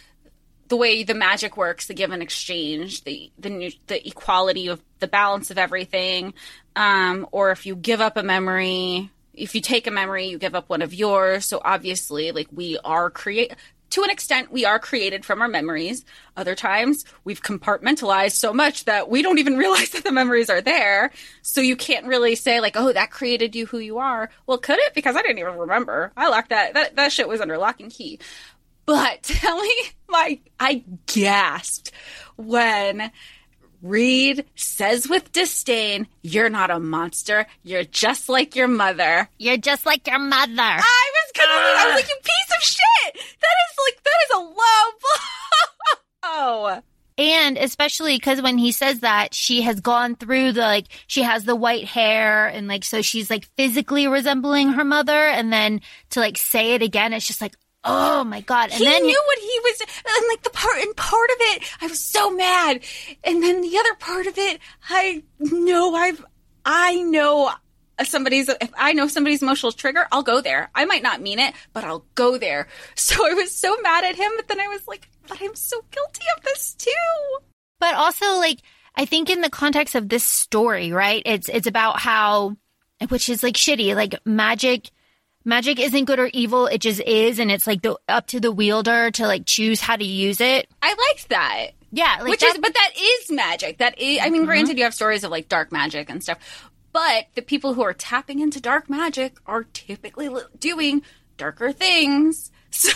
the 0.70 0.78
way 0.78 1.04
the 1.04 1.14
magic 1.14 1.58
works, 1.58 1.88
the 1.88 1.94
give 1.94 2.12
and 2.12 2.24
exchange, 2.24 3.04
the 3.04 3.30
the 3.38 3.50
new, 3.50 3.72
the 3.88 4.08
equality 4.08 4.70
of 4.70 4.82
the 5.00 5.08
balance 5.08 5.52
of 5.52 5.58
everything, 5.58 6.34
um, 6.78 7.28
or 7.34 7.52
if 7.52 7.66
you 7.66 7.76
give 7.76 8.00
up 8.00 8.16
a 8.16 8.24
memory, 8.24 9.12
if 9.34 9.56
you 9.56 9.62
take 9.62 9.88
a 9.88 9.92
memory, 9.92 10.28
you 10.28 10.38
give 10.38 10.56
up 10.56 10.70
one 10.70 10.82
of 10.82 10.94
yours. 10.94 11.46
So 11.46 11.62
obviously, 11.64 12.32
like 12.32 12.48
we 12.52 12.78
are 12.84 13.10
create 13.10 13.54
to 13.94 14.02
an 14.02 14.10
extent, 14.10 14.52
we 14.52 14.66
are 14.66 14.80
created 14.80 15.24
from 15.24 15.40
our 15.40 15.48
memories. 15.48 16.04
Other 16.36 16.56
times, 16.56 17.06
we've 17.26 17.44
compartmentalized 17.44 18.32
so 18.32 18.52
much 18.52 18.86
that 18.86 19.08
we 19.08 19.22
don't 19.22 19.38
even 19.38 19.56
realize 19.64 19.92
that 19.92 20.04
the 20.04 20.12
memories 20.12 20.50
are 20.50 20.62
there. 20.62 21.12
So 21.44 21.62
you 21.62 21.76
can't 21.76 22.08
really 22.08 22.36
say 22.36 22.60
like, 22.60 22.76
"Oh, 22.76 22.92
that 22.92 23.12
created 23.12 23.56
you 23.56 23.68
who 23.68 23.78
you 23.78 24.00
are." 24.00 24.32
Well, 24.48 24.58
could 24.58 24.80
it? 24.80 24.96
Because 24.96 25.16
I 25.16 25.22
didn't 25.22 25.38
even 25.38 25.58
remember. 25.58 26.12
I 26.18 26.30
locked 26.30 26.50
that. 26.50 26.74
That 26.74 26.96
that 26.96 27.12
shit 27.12 27.28
was 27.28 27.40
under 27.40 27.60
lock 27.60 27.80
and 27.82 27.92
key. 27.92 28.20
But 28.88 29.22
tell 29.24 29.62
me, 29.62 29.74
my 30.10 30.40
I 30.60 30.84
gasped 31.06 31.92
when 32.36 33.12
Reid 33.84 34.46
says 34.56 35.08
with 35.08 35.32
disdain, 35.32 36.08
"You're 36.24 36.50
not 36.50 36.72
a 36.72 36.80
monster. 36.80 37.46
You're 37.62 37.84
just 37.84 38.30
like 38.30 38.56
your 38.56 38.68
mother." 38.68 39.30
You're 39.38 39.58
just 39.58 39.86
like 39.86 40.08
your 40.08 40.20
mother. 40.20 40.54
I 40.58 41.12
was 41.14 41.32
gonna. 41.36 41.52
I 41.52 41.86
was 41.88 41.96
like, 41.96 42.10
"You 42.10 42.16
piece 42.24 42.58
of 42.58 42.64
shit." 42.64 43.14
That 43.42 43.56
is 43.62 43.78
like 43.86 44.04
that 44.04 44.20
is 44.24 44.32
a 44.36 44.40
low 44.40 44.86
blow. 46.24 46.82
And 47.18 47.58
especially 47.58 48.16
because 48.18 48.42
when 48.42 48.58
he 48.58 48.72
says 48.72 49.02
that, 49.02 49.36
she 49.36 49.62
has 49.62 49.80
gone 49.80 50.16
through 50.16 50.54
the 50.54 50.62
like, 50.62 50.88
she 51.06 51.22
has 51.22 51.44
the 51.44 51.56
white 51.56 51.86
hair 51.86 52.48
and 52.48 52.68
like, 52.68 52.84
so 52.84 53.04
she's 53.04 53.30
like 53.30 53.46
physically 53.56 54.08
resembling 54.08 54.70
her 54.70 54.84
mother. 54.84 55.12
And 55.12 55.54
then 55.54 55.82
to 56.12 56.20
like 56.20 56.38
say 56.38 56.74
it 56.74 56.82
again, 56.82 57.14
it's 57.14 57.28
just 57.28 57.42
like, 57.42 57.56
oh 57.84 58.24
my 58.24 58.42
God. 58.42 58.70
And 58.72 58.80
he 58.80 58.86
then 58.86 59.04
knew 59.04 59.24
what 59.26 59.40
he 59.40 59.60
was, 59.64 59.82
and 59.82 60.28
like 60.30 60.44
the 60.44 60.50
part 60.50 60.82
and 60.82 60.96
part 60.96 61.30
of 61.30 61.38
it, 61.40 61.64
I 61.82 61.88
was 61.88 62.00
so 62.00 62.30
mad, 62.30 62.82
and 63.24 63.44
then 63.44 63.62
the 63.62 63.78
other 63.78 63.96
part 63.96 64.28
of 64.28 64.38
it, 64.38 64.60
I 64.90 65.24
know 65.40 65.96
I've, 65.96 66.24
I 66.66 66.96
know 67.02 67.52
somebody's. 68.04 68.50
If 68.50 68.72
I 68.78 68.94
know 68.94 69.08
somebody's 69.08 69.42
emotional 69.42 69.72
trigger, 69.72 70.08
I'll 70.12 70.24
go 70.24 70.42
there. 70.42 70.70
I 70.74 70.86
might 70.86 71.04
not 71.04 71.22
mean 71.22 71.40
it, 71.40 71.54
but 71.74 71.84
I'll 71.84 72.06
go 72.16 72.38
there. 72.38 72.68
So 72.96 73.28
I 73.30 73.34
was 73.34 73.54
so 73.54 73.76
mad 73.82 74.04
at 74.04 74.16
him, 74.16 74.32
but 74.38 74.48
then 74.48 74.60
I 74.60 74.68
was 74.68 74.88
like, 74.88 75.10
but 75.28 75.42
I'm 75.42 75.56
so 75.56 75.84
guilty 75.92 76.24
of 76.38 76.44
this 76.44 76.74
too. 76.74 77.38
But 77.80 77.96
also, 77.96 78.38
like, 78.38 78.60
I 78.96 79.06
think 79.06 79.30
in 79.30 79.42
the 79.42 79.50
context 79.50 79.96
of 79.96 80.10
this 80.10 80.24
story, 80.24 80.92
right? 80.92 81.22
It's 81.26 81.50
it's 81.50 81.68
about 81.68 82.00
how, 82.00 82.56
which 83.10 83.30
is 83.30 83.44
like 83.44 83.56
shitty. 83.56 83.96
Like 83.96 84.16
magic, 84.26 84.90
magic 85.46 85.80
isn't 85.80 86.06
good 86.06 86.20
or 86.20 86.30
evil. 86.34 86.68
It 86.68 86.80
just 86.80 87.02
is, 87.02 87.40
and 87.40 87.52
it's 87.52 87.68
like 87.68 87.82
the 87.82 87.98
up 88.08 88.28
to 88.28 88.40
the 88.40 88.52
wielder 88.52 89.12
to 89.12 89.28
like 89.28 89.46
choose 89.46 89.82
how 89.82 89.96
to 89.96 90.06
use 90.06 90.42
it. 90.42 90.68
I 90.82 90.90
liked 90.90 91.30
that. 91.30 91.68
Yeah, 91.92 92.18
like 92.22 92.30
Which 92.30 92.40
that- 92.42 92.56
is, 92.56 92.58
but 92.58 92.74
that 92.74 92.92
is 93.00 93.32
magic. 93.32 93.78
That 93.78 94.00
is, 94.00 94.20
I 94.22 94.30
mean, 94.30 94.46
granted, 94.46 94.72
mm-hmm. 94.72 94.78
you 94.80 94.84
have 94.86 94.94
stories 94.94 95.24
of 95.24 95.32
like 95.32 95.48
dark 95.48 95.72
magic 95.72 96.10
and 96.10 96.24
stuff, 96.24 96.72
but 96.92 97.28
the 97.36 97.42
people 97.42 97.74
who 97.76 97.84
are 97.84 97.94
tapping 97.94 98.40
into 98.40 98.60
dark 98.60 98.90
magic 98.90 99.38
are 99.46 99.64
typically 99.74 100.30
doing 100.60 101.02
darker 101.38 101.72
things. 101.72 102.52
So, 102.76 102.90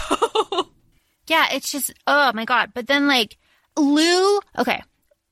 Yeah, 1.27 1.49
it's 1.51 1.71
just 1.71 1.93
oh 2.07 2.31
my 2.33 2.45
god. 2.45 2.71
But 2.73 2.87
then 2.87 3.07
like 3.07 3.37
Lou, 3.77 4.39
okay. 4.57 4.81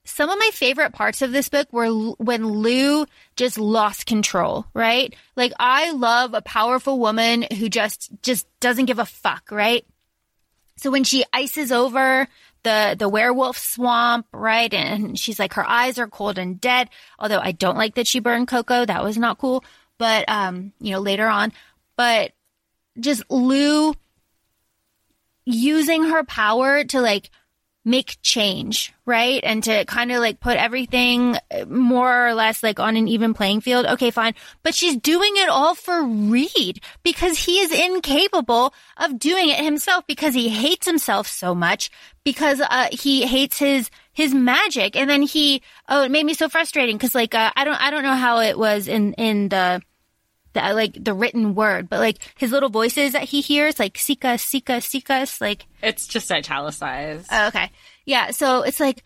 Some 0.06 0.30
of 0.30 0.38
my 0.38 0.50
favorite 0.54 0.94
parts 0.94 1.22
of 1.22 1.32
this 1.32 1.50
book 1.50 1.68
were 1.72 1.90
when 1.90 2.48
Lou 2.48 3.06
just 3.36 3.58
lost 3.58 4.06
control, 4.06 4.66
right? 4.74 5.14
Like 5.36 5.52
I 5.60 5.92
love 5.92 6.34
a 6.34 6.42
powerful 6.42 7.00
woman 7.00 7.46
who 7.58 7.70
just 7.70 8.12
just 8.22 8.48
doesn't 8.60 8.86
give 8.86 9.00
a 9.00 9.06
fuck, 9.06 9.52
right? 9.52 9.86
So 10.78 10.92
when 10.92 11.04
she 11.04 11.26
ices 11.34 11.72
over 11.72 12.28
the 12.64 12.96
the 12.98 13.10
werewolf 13.10 13.58
swamp, 13.58 14.28
right? 14.32 14.72
And 14.74 15.18
she's 15.20 15.40
like 15.40 15.54
her 15.54 15.68
eyes 15.68 15.98
are 15.98 16.08
cold 16.08 16.38
and 16.38 16.62
dead, 16.62 16.90
although 17.18 17.40
I 17.40 17.52
don't 17.52 17.78
like 17.78 17.96
that 17.96 18.08
she 18.08 18.20
burned 18.20 18.48
Coco. 18.48 18.86
That 18.86 19.04
was 19.04 19.18
not 19.18 19.40
cool. 19.40 19.64
But 19.98 20.30
um, 20.30 20.74
you 20.80 20.92
know, 20.92 21.00
later 21.00 21.28
on, 21.28 21.52
but 21.96 22.34
just 23.00 23.24
Lou 23.30 23.96
using 25.46 26.04
her 26.04 26.24
power 26.24 26.84
to 26.84 27.02
like 27.02 27.30
make 27.86 28.18
change, 28.24 28.92
right? 29.06 29.40
And 29.44 29.64
to 29.64 29.86
kind 29.86 30.12
of 30.12 30.20
like 30.20 30.40
put 30.40 30.58
everything 30.58 31.38
uh, 31.52 31.66
more 31.66 32.28
or 32.28 32.34
less 32.34 32.64
like 32.64 32.80
on 32.80 32.98
an 32.98 33.08
even 33.08 33.36
playing 33.36 33.62
field. 33.62 33.86
Okay, 33.86 34.10
fine. 34.10 34.34
But 34.64 34.74
she's 34.74 34.98
doing 34.98 35.34
it 35.36 35.48
all 35.48 35.76
for 35.76 36.04
Reid 36.04 36.82
because 37.04 37.46
he 37.46 37.60
is 37.60 37.72
incapable 37.72 38.74
of 38.98 39.20
doing 39.20 39.50
it 39.50 39.64
himself 39.64 40.06
because 40.08 40.34
he 40.34 40.50
hates 40.50 40.88
himself 40.88 41.28
so 41.28 41.54
much 41.54 41.92
because 42.24 42.60
uh, 42.60 42.90
he 42.92 43.26
hates 43.26 43.60
his 43.60 43.90
his 44.12 44.34
magic 44.34 44.96
and 44.96 45.10
then 45.10 45.22
he 45.22 45.62
oh 45.88 46.04
it 46.04 46.12
made 46.12 46.26
me 46.26 46.34
so 46.34 46.50
frustrating 46.50 46.98
because 46.98 47.14
like 47.14 47.36
uh, 47.36 47.52
I 47.56 47.64
don't 47.64 47.80
I 47.80 47.92
don't 47.92 48.04
know 48.04 48.16
how 48.16 48.40
it 48.40 48.58
was 48.58 48.88
in 48.88 49.14
in 49.14 49.50
the 49.50 49.82
the, 50.56 50.74
like 50.74 50.98
the 51.02 51.14
written 51.14 51.54
word, 51.54 51.88
but 51.88 52.00
like 52.00 52.18
his 52.36 52.52
little 52.52 52.70
voices 52.70 53.14
that 53.14 53.24
he 53.26 53.42
hears, 53.42 53.78
like 53.78 53.98
Sika, 53.98 54.40
Sika, 54.40 54.74
Sikas, 54.74 55.40
like 55.40 55.68
It's 55.84 56.08
just 56.08 56.32
italicized. 56.32 57.28
Oh, 57.32 57.48
okay. 57.50 57.70
Yeah. 58.06 58.32
So 58.32 58.64
it's 58.64 58.80
like, 58.80 59.04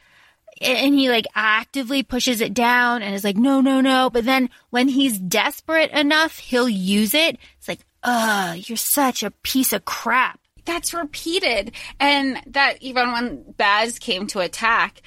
and 0.61 0.95
he 0.95 1.09
like 1.09 1.25
actively 1.35 2.03
pushes 2.03 2.41
it 2.41 2.53
down 2.53 3.01
and 3.01 3.13
is 3.13 3.23
like, 3.23 3.37
no, 3.37 3.59
no, 3.61 3.81
no. 3.81 4.09
But 4.09 4.25
then 4.25 4.49
when 4.69 4.87
he's 4.87 5.19
desperate 5.19 5.91
enough, 5.91 6.37
he'll 6.37 6.69
use 6.69 7.13
it. 7.13 7.37
It's 7.57 7.67
like, 7.67 7.85
ugh, 8.03 8.57
you're 8.67 8.77
such 8.77 9.23
a 9.23 9.31
piece 9.31 9.73
of 9.73 9.85
crap. 9.85 10.39
That's 10.65 10.93
repeated. 10.93 11.73
And 11.99 12.41
that 12.47 12.81
even 12.81 13.11
when 13.11 13.53
Bas 13.57 13.99
came 13.99 14.27
to 14.27 14.39
attack, 14.39 15.01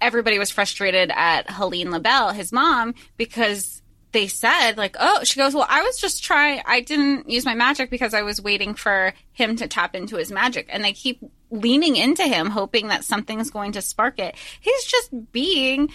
everybody 0.00 0.38
was 0.38 0.50
frustrated 0.50 1.10
at 1.14 1.48
Helene 1.48 1.90
LaBelle, 1.90 2.30
his 2.30 2.52
mom, 2.52 2.94
because 3.16 3.81
they 4.12 4.28
said 4.28 4.76
like, 4.76 4.96
"Oh," 5.00 5.24
she 5.24 5.40
goes, 5.40 5.54
"Well, 5.54 5.66
I 5.68 5.82
was 5.82 5.98
just 5.98 6.22
trying. 6.22 6.62
I 6.66 6.80
didn't 6.80 7.28
use 7.28 7.44
my 7.44 7.54
magic 7.54 7.90
because 7.90 8.14
I 8.14 8.22
was 8.22 8.40
waiting 8.40 8.74
for 8.74 9.14
him 9.32 9.56
to 9.56 9.66
tap 9.66 9.94
into 9.94 10.16
his 10.16 10.30
magic." 10.30 10.68
And 10.70 10.84
they 10.84 10.92
keep 10.92 11.20
leaning 11.50 11.96
into 11.96 12.22
him, 12.22 12.50
hoping 12.50 12.88
that 12.88 13.04
something's 13.04 13.50
going 13.50 13.72
to 13.72 13.82
spark 13.82 14.18
it. 14.18 14.36
He's 14.60 14.84
just 14.84 15.32
being 15.32 15.90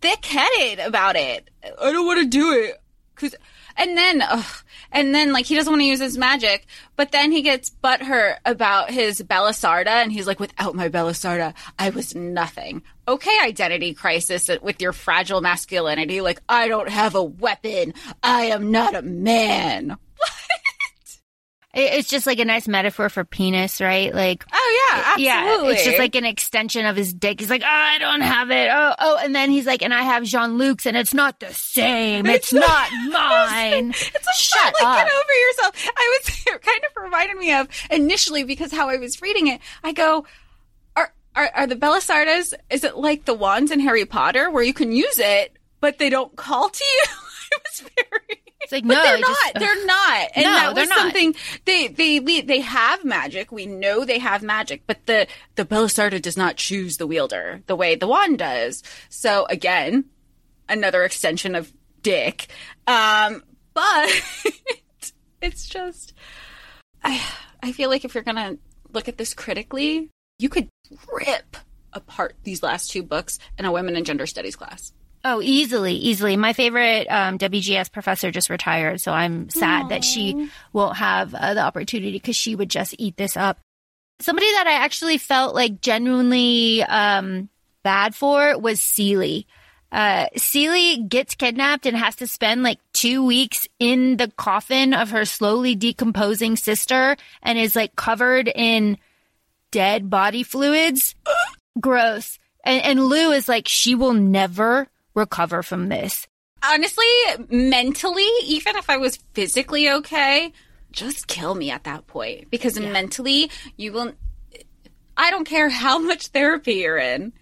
thick-headed 0.00 0.78
about 0.80 1.16
it. 1.16 1.48
I 1.62 1.92
don't 1.92 2.06
want 2.06 2.20
to 2.20 2.26
do 2.26 2.52
it 2.52 2.80
because, 3.14 3.34
and 3.80 3.96
then, 3.96 4.22
ugh, 4.22 4.62
and 4.92 5.14
then 5.14 5.32
like 5.32 5.46
he 5.46 5.54
doesn't 5.54 5.72
want 5.72 5.80
to 5.80 5.86
use 5.86 6.00
his 6.00 6.18
magic, 6.18 6.66
but 6.96 7.12
then 7.12 7.32
he 7.32 7.40
gets 7.40 7.70
butthurt 7.82 8.36
about 8.44 8.90
his 8.90 9.22
Balisarda, 9.22 9.86
and 9.86 10.12
he's 10.12 10.26
like, 10.26 10.38
"Without 10.38 10.74
my 10.74 10.88
Balisarda, 10.88 11.54
I 11.78 11.90
was 11.90 12.14
nothing." 12.14 12.82
Okay, 13.08 13.36
identity 13.42 13.94
crisis 13.94 14.50
with 14.62 14.80
your 14.80 14.92
fragile 14.92 15.40
masculinity. 15.40 16.20
Like, 16.20 16.42
I 16.48 16.68
don't 16.68 16.90
have 16.90 17.14
a 17.14 17.24
weapon. 17.24 17.94
I 18.22 18.46
am 18.46 18.70
not 18.70 18.94
a 18.94 19.02
man. 19.02 19.96
It- 21.72 21.94
It's 21.94 22.08
just 22.08 22.26
like 22.26 22.38
a 22.40 22.44
nice 22.44 22.66
metaphor 22.66 23.08
for 23.08 23.24
penis, 23.24 23.80
right? 23.80 24.12
Like, 24.14 24.44
Oh 24.52 24.88
yeah, 24.90 24.98
absolutely. 24.98 25.24
yeah, 25.24 25.70
it's 25.70 25.84
just 25.84 25.98
like 25.98 26.14
an 26.16 26.24
extension 26.24 26.84
of 26.84 26.96
his 26.96 27.12
dick. 27.12 27.38
He's 27.38 27.48
like, 27.50 27.62
oh, 27.62 27.66
I 27.68 27.98
don't 27.98 28.22
have 28.22 28.50
it. 28.50 28.68
Oh, 28.72 28.94
oh, 28.98 29.18
and 29.22 29.34
then 29.34 29.50
he's 29.50 29.66
like, 29.66 29.82
and 29.82 29.94
I 29.94 30.02
have 30.02 30.24
Jean 30.24 30.58
Luc's, 30.58 30.84
and 30.86 30.96
it's 30.96 31.14
not 31.14 31.38
the 31.40 31.52
same. 31.54 32.26
It's, 32.30 32.52
not 32.52 32.88
mine. 33.08 33.90
It's 33.90 34.14
like, 34.14 34.34
Shut 34.36 34.74
like, 34.80 34.82
up. 34.82 34.96
get 35.06 35.12
over 35.12 35.32
yourself. 35.48 35.88
I 35.96 36.18
was 36.26 36.44
it 36.46 36.62
kind 36.62 36.80
of 36.84 37.02
reminded 37.04 37.36
me 37.36 37.52
of 37.54 37.68
initially 37.90 38.42
because 38.44 38.72
how 38.72 38.88
I 38.88 38.96
was 38.96 39.22
reading 39.22 39.46
it. 39.46 39.60
I 39.84 39.92
go, 39.92 40.26
are 40.96 41.12
are, 41.36 41.50
are 41.54 41.66
the 41.68 41.76
Balisardas? 41.76 42.52
Is 42.70 42.82
it 42.82 42.96
like 42.96 43.24
the 43.26 43.34
wands 43.34 43.70
in 43.70 43.78
Harry 43.80 44.04
Potter 44.04 44.50
where 44.50 44.64
you 44.64 44.74
can 44.74 44.90
use 44.90 45.18
it, 45.20 45.56
but 45.80 45.98
they 45.98 46.10
don't 46.10 46.34
call 46.34 46.68
to 46.68 46.84
you? 46.84 47.04
it 47.52 47.62
was 47.64 47.88
very. 47.96 48.42
It's 48.62 48.72
like 48.72 48.84
But 48.84 48.94
no, 48.94 49.02
they're 49.02 49.18
not. 49.18 49.28
just- 49.28 49.54
they're 49.54 49.86
not. 49.86 50.28
And 50.34 50.44
No, 50.44 50.50
that 50.52 50.74
they're 50.74 50.82
was 50.82 50.88
not. 50.90 50.98
something 50.98 51.34
they 51.64 51.88
they 51.88 52.18
they 52.42 52.60
have 52.60 53.04
magic. 53.04 53.50
We 53.50 53.66
know 53.66 54.04
they 54.04 54.18
have 54.18 54.42
magic, 54.42 54.82
but 54.86 55.06
the 55.06 55.26
the 55.54 55.64
Balisarda 55.64 56.20
does 56.20 56.36
not 56.36 56.56
choose 56.56 56.96
the 56.98 57.06
wielder 57.06 57.62
the 57.66 57.76
way 57.76 57.94
the 57.94 58.06
wand 58.06 58.38
does. 58.38 58.82
So 59.08 59.46
again, 59.48 60.04
another 60.68 61.04
extension 61.04 61.54
of 61.54 61.72
dick. 62.02 62.48
Um, 62.86 63.42
but 63.72 64.10
it's 65.42 65.66
just 65.66 66.12
I 67.02 67.20
I 67.62 67.72
feel 67.72 67.88
like 67.90 68.04
if 68.04 68.14
you're 68.14 68.24
gonna 68.24 68.58
look 68.92 69.08
at 69.08 69.16
this 69.16 69.32
critically, 69.34 70.10
you 70.38 70.48
could 70.50 70.68
rip 71.12 71.56
apart 71.92 72.36
these 72.44 72.62
last 72.62 72.90
two 72.90 73.02
books 73.02 73.38
in 73.58 73.64
a 73.64 73.72
women 73.72 73.96
and 73.96 74.04
gender 74.06 74.26
studies 74.26 74.54
class. 74.56 74.92
Oh, 75.22 75.42
easily, 75.42 75.94
easily. 75.94 76.36
My 76.36 76.54
favorite 76.54 77.06
um, 77.08 77.36
WGS 77.36 77.92
professor 77.92 78.30
just 78.30 78.48
retired, 78.48 79.00
so 79.00 79.12
I'm 79.12 79.50
sad 79.50 79.90
that 79.90 80.02
she 80.02 80.48
won't 80.72 80.96
have 80.96 81.34
uh, 81.34 81.54
the 81.54 81.60
opportunity 81.60 82.12
because 82.12 82.36
she 82.36 82.54
would 82.54 82.70
just 82.70 82.94
eat 82.98 83.16
this 83.16 83.36
up. 83.36 83.58
Somebody 84.20 84.50
that 84.52 84.66
I 84.66 84.84
actually 84.84 85.18
felt 85.18 85.54
like 85.54 85.82
genuinely 85.82 86.82
um, 86.84 87.50
bad 87.82 88.14
for 88.14 88.58
was 88.58 88.80
Celie. 88.80 89.46
Uh, 89.92 90.26
Celie 90.36 91.02
gets 91.02 91.34
kidnapped 91.34 91.84
and 91.84 91.96
has 91.96 92.16
to 92.16 92.26
spend 92.26 92.62
like 92.62 92.78
two 92.92 93.24
weeks 93.24 93.66
in 93.78 94.16
the 94.16 94.28
coffin 94.36 94.94
of 94.94 95.10
her 95.10 95.24
slowly 95.24 95.74
decomposing 95.74 96.56
sister 96.56 97.16
and 97.42 97.58
is 97.58 97.74
like 97.74 97.96
covered 97.96 98.48
in 98.48 98.96
dead 99.70 100.08
body 100.08 100.44
fluids. 100.44 101.14
Gross. 101.80 102.38
And, 102.64 102.82
and 102.84 103.04
Lou 103.04 103.32
is 103.32 103.48
like, 103.48 103.66
she 103.66 103.94
will 103.94 104.12
never 104.12 104.88
recover 105.14 105.62
from 105.62 105.88
this. 105.88 106.26
honestly, 106.62 107.04
mentally, 107.48 108.28
even 108.44 108.76
if 108.76 108.90
I 108.90 108.96
was 108.98 109.16
physically 109.32 109.90
okay, 109.90 110.52
just 110.92 111.26
kill 111.26 111.54
me 111.54 111.70
at 111.70 111.84
that 111.84 112.06
point 112.06 112.50
because 112.50 112.78
mentally, 112.78 113.50
you 113.76 113.92
will. 113.92 114.12
I 115.16 115.30
don't 115.30 115.44
care 115.44 115.68
how 115.68 115.98
much 115.98 116.28
therapy 116.28 116.74
you're 116.74 116.98
in. 116.98 117.32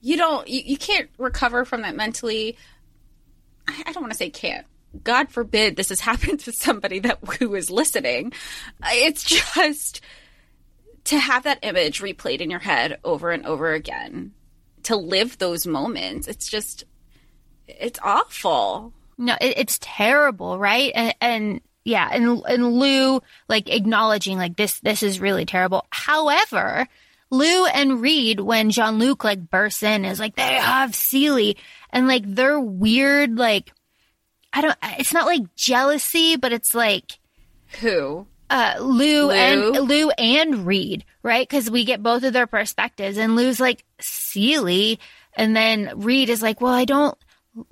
You 0.00 0.16
don't. 0.16 0.48
You, 0.48 0.62
you 0.64 0.78
can't 0.78 1.10
recover 1.18 1.64
from 1.64 1.82
that 1.82 1.96
mentally. 1.96 2.56
I, 3.68 3.82
I 3.86 3.92
don't 3.92 4.02
want 4.02 4.12
to 4.12 4.18
say 4.18 4.30
can't. 4.30 4.66
God 5.04 5.30
forbid 5.30 5.76
this 5.76 5.90
has 5.90 6.00
happened 6.10 6.40
to 6.40 6.52
somebody 6.52 7.00
that 7.00 7.18
who 7.38 7.54
is 7.54 7.70
listening. 7.70 8.32
It's 8.84 9.24
just 9.24 10.00
to 11.04 11.18
have 11.18 11.44
that 11.44 11.60
image 11.62 12.00
replayed 12.00 12.40
in 12.40 12.50
your 12.50 12.60
head 12.60 12.98
over 13.04 13.30
and 13.30 13.46
over 13.46 13.72
again. 13.72 14.32
To 14.84 14.96
live 14.96 15.38
those 15.38 15.66
moments, 15.66 16.28
it's 16.28 16.48
just 16.48 16.84
it's 17.68 17.98
awful. 18.02 18.92
No, 19.18 19.34
it, 19.40 19.54
it's 19.58 19.78
terrible, 19.80 20.58
right? 20.58 20.92
And, 20.94 21.14
and 21.20 21.60
yeah, 21.84 22.08
and 22.12 22.42
and 22.48 22.72
Lou 22.78 23.22
like 23.48 23.70
acknowledging 23.70 24.38
like 24.38 24.56
this 24.56 24.80
this 24.80 25.02
is 25.02 25.20
really 25.20 25.46
terrible. 25.46 25.86
However, 25.90 26.86
Lou 27.30 27.66
and 27.66 28.00
Reid, 28.00 28.40
when 28.40 28.70
Jean 28.70 28.98
Luc 28.98 29.24
like 29.24 29.50
bursts 29.50 29.82
in, 29.82 30.04
is 30.04 30.18
like 30.20 30.36
they 30.36 30.42
have 30.54 30.94
Celie, 30.94 31.56
and 31.90 32.08
like 32.08 32.24
they're 32.26 32.60
weird 32.60 33.38
like 33.38 33.72
I 34.52 34.62
don't. 34.62 34.76
It's 34.98 35.12
not 35.12 35.26
like 35.26 35.54
jealousy, 35.54 36.36
but 36.36 36.52
it's 36.52 36.74
like 36.74 37.18
Who? 37.80 38.26
uh, 38.50 38.74
Lou, 38.80 39.26
Lou? 39.26 39.30
and 39.30 39.88
Lou 39.88 40.10
and 40.10 40.66
Reid, 40.66 41.04
right? 41.22 41.48
Because 41.48 41.70
we 41.70 41.84
get 41.84 42.02
both 42.02 42.22
of 42.24 42.32
their 42.32 42.46
perspectives, 42.46 43.16
and 43.18 43.36
Lou's 43.36 43.60
like 43.60 43.84
Celie, 44.00 44.98
and 45.34 45.54
then 45.54 45.92
Reid 46.00 46.30
is 46.30 46.42
like, 46.42 46.60
"Well, 46.60 46.72
I 46.74 46.84
don't 46.84 47.16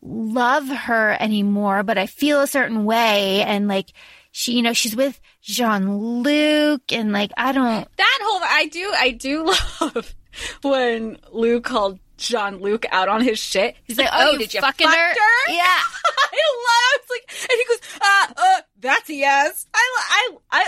love 0.03 0.69
her 0.69 1.17
anymore, 1.21 1.83
but 1.83 1.99
I 1.99 2.07
feel 2.07 2.41
a 2.41 2.47
certain 2.47 2.85
way," 2.85 3.43
and 3.43 3.69
like 3.69 3.93
she, 4.33 4.53
you 4.55 4.63
know, 4.63 4.73
she's 4.73 4.97
with 4.97 5.21
Jean 5.43 6.23
Luc, 6.23 6.93
and 6.93 7.13
like 7.13 7.33
I 7.37 7.53
don't. 7.53 7.89
That 7.97 8.19
whole 8.23 8.41
I 8.43 8.67
do 8.67 8.93
I 8.97 9.11
do 9.11 9.45
love 9.81 10.15
when 10.63 11.19
Lou 11.33 11.61
called 11.61 11.99
Jean 12.17 12.61
Luc 12.61 12.85
out 12.91 13.09
on 13.09 13.21
his 13.21 13.39
shit. 13.39 13.77
He's 13.85 13.99
like, 13.99 14.09
"Oh, 14.13 14.33
you 14.33 14.39
did 14.39 14.55
you 14.55 14.61
fucking 14.61 14.87
fuck 14.87 14.97
her?" 14.97 15.09
her?" 15.09 15.53
Yeah. 15.53 15.63
I 16.35 16.41
love. 16.67 17.01
It's 17.01 17.11
like, 17.11 17.51
and 17.51 17.59
he 17.59 17.65
goes, 17.69 18.01
"Uh, 18.01 18.33
uh, 18.37 18.61
that's 18.81 19.09
a 19.09 19.15
yes." 19.15 19.67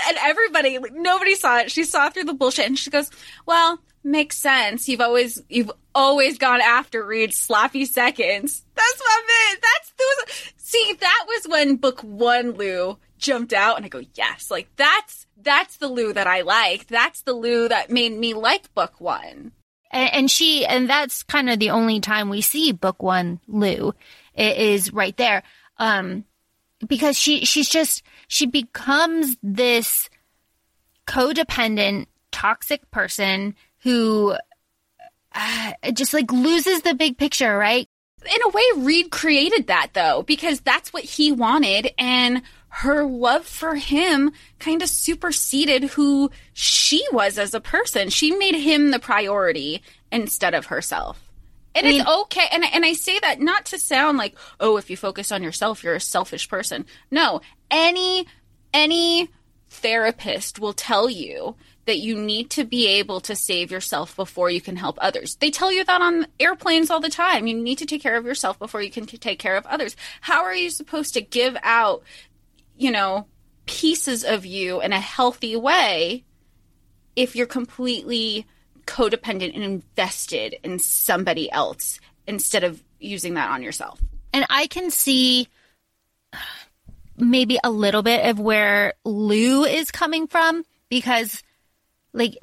And 0.06 0.16
everybody, 0.20 0.78
like, 0.78 0.92
nobody 0.94 1.34
saw 1.34 1.58
it. 1.58 1.70
She 1.70 1.84
saw 1.84 2.10
through 2.10 2.24
the 2.24 2.34
bullshit, 2.34 2.66
and 2.66 2.78
she 2.78 2.90
goes, 2.90 3.10
"Well, 3.46 3.80
makes 4.04 4.36
sense. 4.36 4.88
You've 4.88 5.00
always, 5.00 5.42
you've 5.48 5.72
always 5.94 6.38
gone 6.38 6.60
after 6.60 7.04
Reid 7.04 7.34
sloppy 7.34 7.84
seconds. 7.84 8.64
That's 8.74 9.00
my 9.00 9.22
man. 9.26 9.58
That's 9.62 9.92
those. 9.98 10.52
See, 10.56 10.96
that 11.00 11.24
was 11.26 11.48
when 11.48 11.76
book 11.76 12.00
one 12.02 12.52
Lou 12.52 12.98
jumped 13.18 13.52
out, 13.52 13.76
and 13.76 13.84
I 13.84 13.88
go, 13.88 14.02
yes, 14.14 14.50
like 14.50 14.68
that's 14.76 15.26
that's 15.42 15.76
the 15.76 15.88
Lou 15.88 16.12
that 16.12 16.26
I 16.26 16.42
like. 16.42 16.86
That's 16.86 17.22
the 17.22 17.32
Lou 17.32 17.68
that 17.68 17.90
made 17.90 18.12
me 18.12 18.34
like 18.34 18.72
book 18.74 19.00
one. 19.00 19.52
And, 19.90 20.12
and 20.12 20.30
she, 20.30 20.66
and 20.66 20.88
that's 20.88 21.22
kind 21.22 21.48
of 21.48 21.58
the 21.58 21.70
only 21.70 22.00
time 22.00 22.28
we 22.28 22.40
see 22.40 22.72
book 22.72 23.02
one 23.02 23.40
Lou 23.46 23.94
is 24.36 24.92
right 24.92 25.16
there. 25.16 25.42
Um, 25.78 26.24
because 26.86 27.18
she, 27.18 27.44
she's 27.44 27.68
just, 27.68 28.02
she 28.28 28.46
becomes 28.46 29.36
this 29.42 30.08
codependent, 31.06 32.06
toxic 32.32 32.90
person 32.90 33.54
who 33.80 34.34
uh, 35.34 35.72
just 35.92 36.12
like 36.12 36.32
loses 36.32 36.82
the 36.82 36.94
big 36.94 37.16
picture, 37.18 37.56
right? 37.56 37.88
in 38.26 38.42
a 38.44 38.48
way, 38.48 38.62
Reid 38.76 39.10
created 39.10 39.66
that 39.68 39.90
though, 39.92 40.22
because 40.22 40.60
that's 40.60 40.92
what 40.92 41.04
he 41.04 41.32
wanted, 41.32 41.92
and 41.98 42.42
her 42.68 43.04
love 43.04 43.46
for 43.46 43.74
him 43.76 44.32
kind 44.58 44.82
of 44.82 44.88
superseded 44.88 45.84
who 45.84 46.30
she 46.52 47.04
was 47.12 47.38
as 47.38 47.54
a 47.54 47.60
person. 47.60 48.10
She 48.10 48.32
made 48.32 48.54
him 48.54 48.90
the 48.90 48.98
priority 48.98 49.82
instead 50.12 50.54
of 50.54 50.66
herself. 50.66 51.25
And 51.76 51.86
it's 51.86 52.08
okay. 52.08 52.46
And, 52.52 52.64
and 52.64 52.84
I 52.84 52.94
say 52.94 53.18
that 53.18 53.40
not 53.40 53.66
to 53.66 53.78
sound 53.78 54.18
like, 54.18 54.36
oh, 54.60 54.76
if 54.76 54.90
you 54.90 54.96
focus 54.96 55.30
on 55.30 55.42
yourself, 55.42 55.84
you're 55.84 55.94
a 55.94 56.00
selfish 56.00 56.48
person. 56.48 56.86
No, 57.10 57.40
any, 57.70 58.26
any 58.72 59.28
therapist 59.68 60.58
will 60.58 60.72
tell 60.72 61.10
you 61.10 61.56
that 61.86 61.98
you 61.98 62.16
need 62.16 62.50
to 62.50 62.64
be 62.64 62.86
able 62.86 63.20
to 63.20 63.36
save 63.36 63.70
yourself 63.70 64.16
before 64.16 64.50
you 64.50 64.60
can 64.60 64.76
help 64.76 64.98
others. 65.00 65.36
They 65.36 65.50
tell 65.50 65.72
you 65.72 65.84
that 65.84 66.00
on 66.00 66.26
airplanes 66.40 66.90
all 66.90 67.00
the 67.00 67.08
time. 67.08 67.46
You 67.46 67.54
need 67.54 67.78
to 67.78 67.86
take 67.86 68.02
care 68.02 68.16
of 68.16 68.26
yourself 68.26 68.58
before 68.58 68.82
you 68.82 68.90
can 68.90 69.06
take 69.06 69.38
care 69.38 69.56
of 69.56 69.66
others. 69.66 69.96
How 70.20 70.42
are 70.44 70.54
you 70.54 70.70
supposed 70.70 71.14
to 71.14 71.20
give 71.20 71.56
out, 71.62 72.02
you 72.76 72.90
know, 72.90 73.26
pieces 73.66 74.24
of 74.24 74.44
you 74.44 74.80
in 74.80 74.92
a 74.92 75.00
healthy 75.00 75.56
way 75.56 76.24
if 77.14 77.36
you're 77.36 77.46
completely 77.46 78.46
codependent 78.86 79.54
and 79.54 79.64
invested 79.64 80.56
in 80.62 80.78
somebody 80.78 81.50
else 81.50 82.00
instead 82.26 82.64
of 82.64 82.82
using 82.98 83.34
that 83.34 83.50
on 83.50 83.62
yourself? 83.62 84.00
And 84.32 84.46
I 84.50 84.66
can 84.66 84.90
see 84.90 85.48
maybe 87.16 87.58
a 87.62 87.70
little 87.70 88.02
bit 88.02 88.26
of 88.26 88.38
where 88.38 88.94
Lou 89.04 89.64
is 89.64 89.90
coming 89.90 90.26
from 90.26 90.64
because 90.88 91.42
like 92.12 92.36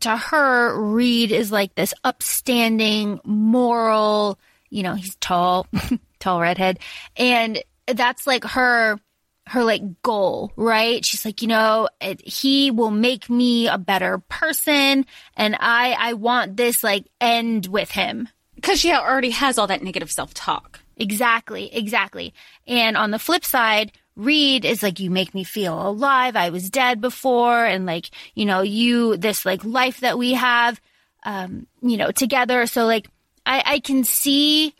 to 0.00 0.16
her 0.16 0.78
Reid 0.80 1.32
is 1.32 1.50
like 1.50 1.74
this 1.74 1.94
upstanding 2.04 3.20
moral, 3.24 4.38
you 4.70 4.82
know, 4.82 4.94
he's 4.94 5.16
tall, 5.16 5.66
tall 6.18 6.40
redhead 6.40 6.78
and 7.16 7.62
that's 7.86 8.26
like 8.26 8.44
her 8.44 8.98
her 9.46 9.64
like 9.64 10.02
goal, 10.02 10.52
right? 10.56 11.04
She's 11.04 11.24
like, 11.24 11.42
you 11.42 11.48
know, 11.48 11.88
it, 12.00 12.26
he 12.26 12.70
will 12.70 12.90
make 12.90 13.28
me 13.28 13.68
a 13.68 13.78
better 13.78 14.18
person 14.28 15.06
and 15.36 15.56
I 15.60 15.96
I 15.98 16.12
want 16.14 16.56
this 16.56 16.82
like 16.82 17.06
end 17.20 17.66
with 17.66 17.90
him. 17.90 18.28
Because 18.54 18.80
she 18.80 18.92
already 18.92 19.30
has 19.30 19.58
all 19.58 19.66
that 19.66 19.82
negative 19.82 20.10
self 20.10 20.32
talk. 20.32 20.80
Exactly, 20.96 21.74
exactly. 21.74 22.32
And 22.66 22.96
on 22.96 23.10
the 23.10 23.18
flip 23.18 23.44
side, 23.44 23.92
Reid 24.16 24.64
is 24.64 24.82
like, 24.82 25.00
you 25.00 25.10
make 25.10 25.34
me 25.34 25.44
feel 25.44 25.88
alive. 25.88 26.36
I 26.36 26.50
was 26.50 26.70
dead 26.70 27.00
before. 27.00 27.64
And 27.64 27.84
like, 27.84 28.10
you 28.34 28.44
know, 28.46 28.62
you, 28.62 29.16
this 29.16 29.44
like 29.44 29.64
life 29.64 30.00
that 30.00 30.16
we 30.16 30.34
have, 30.34 30.80
um, 31.24 31.66
you 31.82 31.96
know, 31.96 32.10
together. 32.12 32.66
So 32.66 32.86
like, 32.86 33.08
I, 33.44 33.62
I 33.66 33.78
can 33.80 34.04
see 34.04 34.74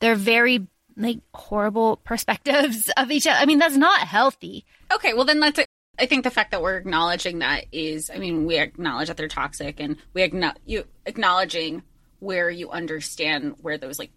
they're 0.00 0.14
very 0.14 0.66
like 0.96 1.18
horrible 1.34 1.96
perspectives 1.98 2.90
of 2.96 3.10
each 3.10 3.26
other. 3.26 3.38
I 3.38 3.46
mean, 3.46 3.58
that's 3.58 3.76
not 3.76 4.00
healthy. 4.00 4.64
Okay, 4.92 5.14
well 5.14 5.24
then 5.24 5.40
let's. 5.40 5.60
I 5.98 6.04
think 6.04 6.24
the 6.24 6.30
fact 6.30 6.50
that 6.50 6.60
we're 6.60 6.76
acknowledging 6.76 7.38
that 7.38 7.64
is, 7.72 8.10
I 8.14 8.18
mean, 8.18 8.44
we 8.44 8.58
acknowledge 8.58 9.08
that 9.08 9.16
they're 9.16 9.28
toxic, 9.28 9.80
and 9.80 9.96
we 10.12 10.22
acknowledge 10.22 10.58
you 10.66 10.84
acknowledging 11.06 11.82
where 12.18 12.50
you 12.50 12.70
understand 12.70 13.54
where 13.62 13.78
those 13.78 13.98
like 13.98 14.10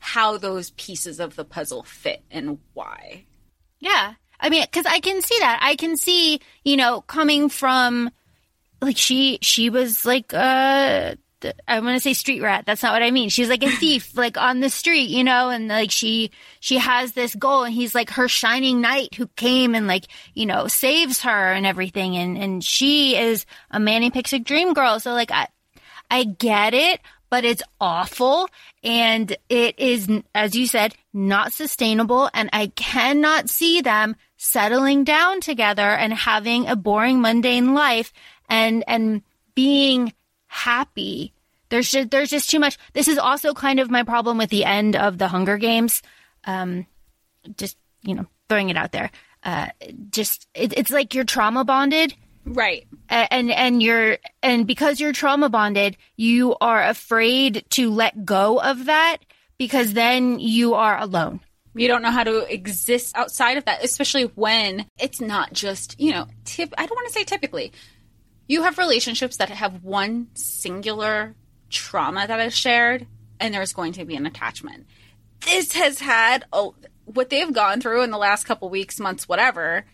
how 0.00 0.38
those 0.38 0.70
pieces 0.70 1.20
of 1.20 1.36
the 1.36 1.44
puzzle 1.44 1.82
fit 1.82 2.22
and 2.30 2.58
why. 2.74 3.24
Yeah. 3.80 4.14
I 4.40 4.48
mean, 4.48 4.64
cause 4.72 4.86
I 4.86 5.00
can 5.00 5.22
see 5.22 5.38
that. 5.38 5.60
I 5.62 5.76
can 5.76 5.96
see, 5.96 6.40
you 6.64 6.76
know, 6.76 7.02
coming 7.02 7.48
from 7.48 8.10
like 8.80 8.96
she, 8.96 9.38
she 9.42 9.70
was 9.70 10.04
like, 10.04 10.32
uh, 10.34 11.14
I 11.66 11.80
want 11.80 11.96
to 11.96 12.00
say 12.00 12.14
street 12.14 12.42
rat. 12.42 12.64
That's 12.66 12.82
not 12.82 12.92
what 12.92 13.02
I 13.02 13.10
mean. 13.10 13.28
She's 13.28 13.48
like 13.48 13.62
a 13.62 13.70
thief, 13.76 14.16
like 14.16 14.36
on 14.36 14.60
the 14.60 14.70
street, 14.70 15.10
you 15.10 15.24
know, 15.24 15.48
and 15.48 15.68
like 15.68 15.90
she, 15.90 16.30
she 16.60 16.78
has 16.78 17.12
this 17.12 17.34
goal 17.34 17.64
and 17.64 17.74
he's 17.74 17.94
like 17.94 18.10
her 18.10 18.28
shining 18.28 18.80
knight 18.80 19.14
who 19.14 19.26
came 19.36 19.74
and 19.74 19.86
like, 19.86 20.06
you 20.34 20.46
know, 20.46 20.66
saves 20.68 21.20
her 21.22 21.52
and 21.52 21.66
everything. 21.66 22.16
And, 22.16 22.36
and 22.38 22.64
she 22.64 23.16
is 23.16 23.46
a 23.70 23.80
Manic 23.80 24.12
Pixie 24.12 24.38
dream 24.38 24.74
girl. 24.74 25.00
So 25.00 25.12
like, 25.12 25.30
I, 25.30 25.48
I 26.10 26.24
get 26.24 26.74
it, 26.74 27.00
but 27.30 27.44
it's 27.44 27.62
awful 27.80 28.48
and 28.82 29.34
it 29.48 29.78
is, 29.78 30.08
as 30.34 30.54
you 30.54 30.66
said, 30.66 30.94
not 31.14 31.52
sustainable. 31.52 32.28
And 32.34 32.50
I 32.52 32.66
cannot 32.66 33.48
see 33.48 33.80
them 33.80 34.16
settling 34.36 35.04
down 35.04 35.40
together 35.40 35.88
and 35.88 36.12
having 36.12 36.66
a 36.66 36.76
boring, 36.76 37.20
mundane 37.20 37.74
life 37.74 38.12
and, 38.48 38.84
and 38.86 39.22
being 39.54 40.12
happy. 40.52 41.32
There's 41.70 41.90
just, 41.90 42.10
there's 42.10 42.28
just 42.30 42.50
too 42.50 42.58
much. 42.60 42.76
This 42.92 43.08
is 43.08 43.16
also 43.16 43.54
kind 43.54 43.80
of 43.80 43.90
my 43.90 44.02
problem 44.02 44.36
with 44.36 44.50
the 44.50 44.64
end 44.66 44.94
of 44.94 45.16
the 45.16 45.28
Hunger 45.28 45.56
Games. 45.56 46.02
Um, 46.44 46.86
just, 47.56 47.78
you 48.02 48.14
know, 48.14 48.26
throwing 48.48 48.68
it 48.68 48.76
out 48.76 48.92
there. 48.92 49.10
Uh, 49.42 49.68
just, 50.10 50.46
it, 50.54 50.76
it's 50.76 50.90
like 50.90 51.14
you're 51.14 51.24
trauma 51.24 51.64
bonded 51.64 52.14
Right. 52.44 52.86
and 53.08 53.50
and 53.52 53.80
you're 53.80 54.18
and 54.42 54.66
because 54.66 54.98
you're 54.98 55.12
trauma 55.12 55.48
bonded 55.48 55.96
you 56.16 56.56
are 56.60 56.82
afraid 56.82 57.64
to 57.70 57.88
let 57.88 58.24
go 58.24 58.60
of 58.60 58.86
that 58.86 59.18
because 59.58 59.92
then 59.92 60.40
you 60.40 60.74
are 60.74 60.98
alone 60.98 61.38
You 61.76 61.86
don't 61.86 62.02
know 62.02 62.10
how 62.10 62.24
to 62.24 62.52
exist 62.52 63.16
outside 63.16 63.58
of 63.58 63.64
that, 63.66 63.84
especially 63.84 64.24
when 64.24 64.86
it's 64.98 65.20
not 65.20 65.52
just, 65.52 66.00
you 66.00 66.10
know, 66.10 66.26
tip 66.44 66.74
I 66.76 66.84
don't 66.84 66.96
want 66.96 67.06
to 67.06 67.12
say 67.14 67.22
typically. 67.22 67.70
You 68.48 68.62
have 68.62 68.78
relationships 68.78 69.36
that 69.38 69.50
have 69.50 69.82
one 69.82 70.28
singular 70.34 71.34
trauma 71.70 72.26
that 72.26 72.40
is 72.40 72.56
shared 72.56 73.06
and 73.40 73.52
there's 73.52 73.72
going 73.72 73.92
to 73.94 74.04
be 74.04 74.14
an 74.14 74.26
attachment. 74.26 74.86
This 75.44 75.72
has 75.72 75.98
had 75.98 76.44
what 77.04 77.30
they've 77.30 77.52
gone 77.52 77.80
through 77.80 78.02
in 78.02 78.10
the 78.10 78.18
last 78.18 78.44
couple 78.44 78.68
weeks, 78.70 79.00
months, 79.00 79.28
whatever. 79.28 79.84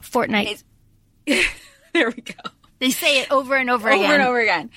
fortnight 0.00 0.62
there 1.26 2.10
we 2.10 2.22
go. 2.22 2.34
they 2.80 2.90
say 2.90 3.20
it 3.20 3.30
over 3.30 3.54
and 3.54 3.70
over, 3.70 3.88
over 3.88 3.96
again 3.96 4.14
and 4.14 4.22
over 4.22 4.40
again. 4.40 4.70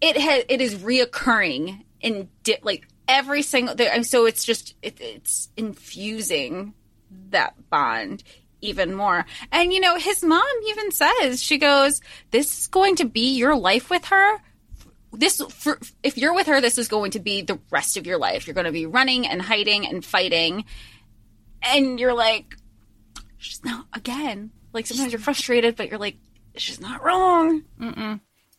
It 0.00 0.16
has 0.16 0.44
it 0.48 0.60
is 0.60 0.76
reoccurring 0.76 1.84
in 2.00 2.28
di- 2.42 2.58
like 2.62 2.88
every 3.06 3.42
single. 3.42 3.74
so 4.04 4.26
it's 4.26 4.44
just 4.44 4.74
it, 4.82 5.00
it's 5.00 5.48
infusing 5.56 6.74
that 7.30 7.54
bond 7.70 8.22
even 8.60 8.94
more. 8.94 9.24
And 9.52 9.72
you 9.72 9.80
know, 9.80 9.96
his 9.96 10.22
mom 10.24 10.46
even 10.68 10.90
says 10.90 11.42
she 11.42 11.58
goes, 11.58 12.00
"This 12.30 12.60
is 12.60 12.66
going 12.66 12.96
to 12.96 13.04
be 13.04 13.36
your 13.36 13.56
life 13.56 13.90
with 13.90 14.06
her." 14.06 14.38
This, 15.10 15.40
for, 15.40 15.78
if 16.02 16.18
you're 16.18 16.34
with 16.34 16.48
her, 16.48 16.60
this 16.60 16.76
is 16.76 16.86
going 16.86 17.12
to 17.12 17.18
be 17.18 17.40
the 17.40 17.58
rest 17.70 17.96
of 17.96 18.06
your 18.06 18.18
life. 18.18 18.46
You're 18.46 18.54
going 18.54 18.66
to 18.66 18.72
be 18.72 18.84
running 18.84 19.26
and 19.26 19.40
hiding 19.40 19.86
and 19.86 20.04
fighting, 20.04 20.66
and 21.62 21.98
you're 21.98 22.14
like, 22.14 22.56
she's 23.38 23.64
not 23.64 23.86
again. 23.94 24.50
Like 24.74 24.86
sometimes 24.86 25.12
you're 25.12 25.20
frustrated, 25.20 25.76
but 25.76 25.88
you're 25.88 25.98
like, 25.98 26.18
she's 26.56 26.80
not 26.80 27.02
wrong. 27.02 27.62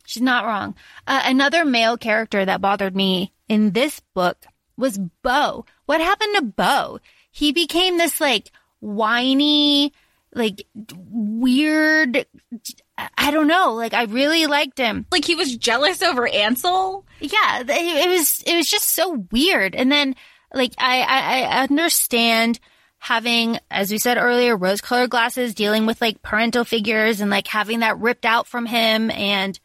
she's 0.06 0.24
not 0.24 0.45
wrong 0.45 0.76
uh, 1.06 1.22
another 1.26 1.64
male 1.64 1.97
character 1.97 2.43
that 2.43 2.62
bothered 2.62 2.95
me 2.95 3.32
in 3.47 3.72
this 3.72 4.02
book 4.16 4.45
was 4.76 4.97
Beau 5.22 5.66
what 5.86 6.02
happened 6.02 6.36
to 6.36 6.41
Beau 6.41 7.00
he 7.32 7.52
became 7.52 7.97
this 7.97 8.20
like 8.20 8.52
whiny 8.80 9.93
like 10.34 10.65
weird 10.75 12.25
i 13.17 13.32
don't 13.32 13.47
know 13.47 13.73
like 13.73 13.93
i 13.93 14.03
really 14.03 14.45
liked 14.47 14.77
him. 14.77 15.05
Like 15.11 15.25
he 15.25 15.36
was 15.36 15.57
jealous 15.57 16.01
over 16.01 16.27
Ansel. 16.27 17.05
yeah 17.19 17.63
it 17.67 18.09
was 18.09 18.43
it 18.45 18.55
was 18.55 18.69
just 18.69 18.86
so 18.86 19.25
weird. 19.32 19.75
And 19.75 19.91
then 19.91 20.15
like 20.53 20.73
i 20.77 21.01
i, 21.01 21.41
I 21.41 21.63
understand 21.63 22.59
having 22.99 23.57
as 23.71 23.91
we 23.91 23.97
said 23.97 24.17
earlier 24.17 24.55
rose 24.55 24.82
colored 24.82 25.09
glasses 25.09 25.53
dealing 25.55 25.86
with 25.86 26.01
like 26.01 26.21
parental 26.21 26.65
figures 26.65 27.21
and 27.21 27.32
like 27.32 27.47
having 27.47 27.80
that 27.80 27.97
ripped 27.97 28.25
out 28.25 28.45
from 28.45 28.65
him 28.65 29.09
and 29.11 29.59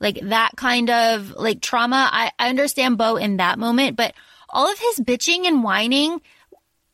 like 0.00 0.20
that 0.22 0.52
kind 0.56 0.90
of 0.90 1.32
like 1.32 1.60
trauma. 1.60 2.08
I, 2.12 2.30
I 2.38 2.48
understand 2.48 2.98
Beau 2.98 3.16
in 3.16 3.36
that 3.36 3.58
moment 3.58 3.96
but 3.96 4.14
all 4.48 4.70
of 4.70 4.78
his 4.78 4.98
bitching 5.00 5.46
and 5.46 5.62
whining 5.62 6.20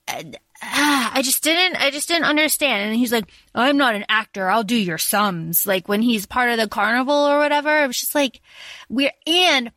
uh, 0.09 0.23
ah, 0.65 1.13
I 1.15 1.23
just 1.23 1.43
didn't, 1.43 1.77
I 1.77 1.91
just 1.91 2.09
didn't 2.09 2.25
understand. 2.25 2.89
And 2.89 2.97
he's 2.97 3.13
like, 3.13 3.27
I'm 3.55 3.77
not 3.77 3.95
an 3.95 4.05
actor. 4.09 4.49
I'll 4.49 4.65
do 4.65 4.77
your 4.77 4.99
sums. 4.99 5.67
Like 5.67 5.89
when 5.89 6.03
he's 6.03 6.27
part 6.27 6.51
of 6.51 6.59
the 6.59 6.69
carnival 6.69 7.15
or 7.15 7.39
whatever. 7.39 7.83
It 7.83 7.87
was 7.87 8.01
just 8.01 8.15
like 8.15 8.41
we're, 8.89 9.13
and, 9.27 9.73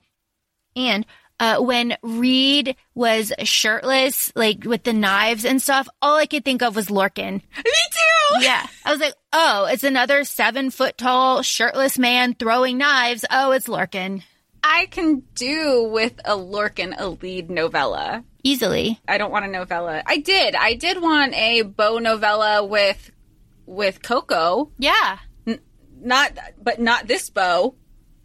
and, 0.76 1.06
uh, 1.40 1.60
when 1.60 1.96
Reid 2.02 2.76
was 2.96 3.32
shirtless, 3.44 4.32
like 4.36 4.64
with 4.64 4.84
the 4.84 4.94
knives 4.94 5.46
and 5.46 5.62
stuff, 5.62 5.88
all 6.02 6.16
I 6.18 6.26
could 6.26 6.44
think 6.44 6.64
of 6.64 6.76
was 6.76 6.88
Lorcan. 6.88 7.34
Me 7.34 7.42
too. 7.92 8.44
Yeah. 8.44 8.66
I 8.84 8.92
was 8.92 9.00
like, 9.00 9.14
oh, 9.32 9.68
it's 9.72 9.84
another 9.84 10.24
seven 10.24 10.72
foot 10.72 10.98
tall 10.98 11.44
shirtless 11.44 12.00
man 12.00 12.34
throwing 12.34 12.78
knives. 12.78 13.24
Oh, 13.30 13.52
it's 13.52 13.68
Lorcan. 13.68 14.24
I 14.64 14.88
can 14.88 15.24
do 15.36 15.88
with 15.92 16.20
a 16.26 16.36
Lorcan 16.36 16.96
a 16.98 17.10
lead 17.10 17.50
novella. 17.50 18.24
Easily. 18.48 19.00
I 19.08 19.18
don't 19.18 19.32
want 19.32 19.44
a 19.46 19.48
novella. 19.50 20.02
I 20.06 20.18
did. 20.18 20.56
I 20.56 20.74
did 20.76 21.02
want 21.02 21.34
a 21.34 21.64
Beau 21.64 21.98
novella 21.98 22.64
with 22.64 23.12
with 23.66 24.02
Coco. 24.02 24.72
Yeah. 24.80 25.18
Not, 26.00 26.38
but 26.62 26.80
not 26.80 27.08
this 27.08 27.30
Beau. 27.30 27.76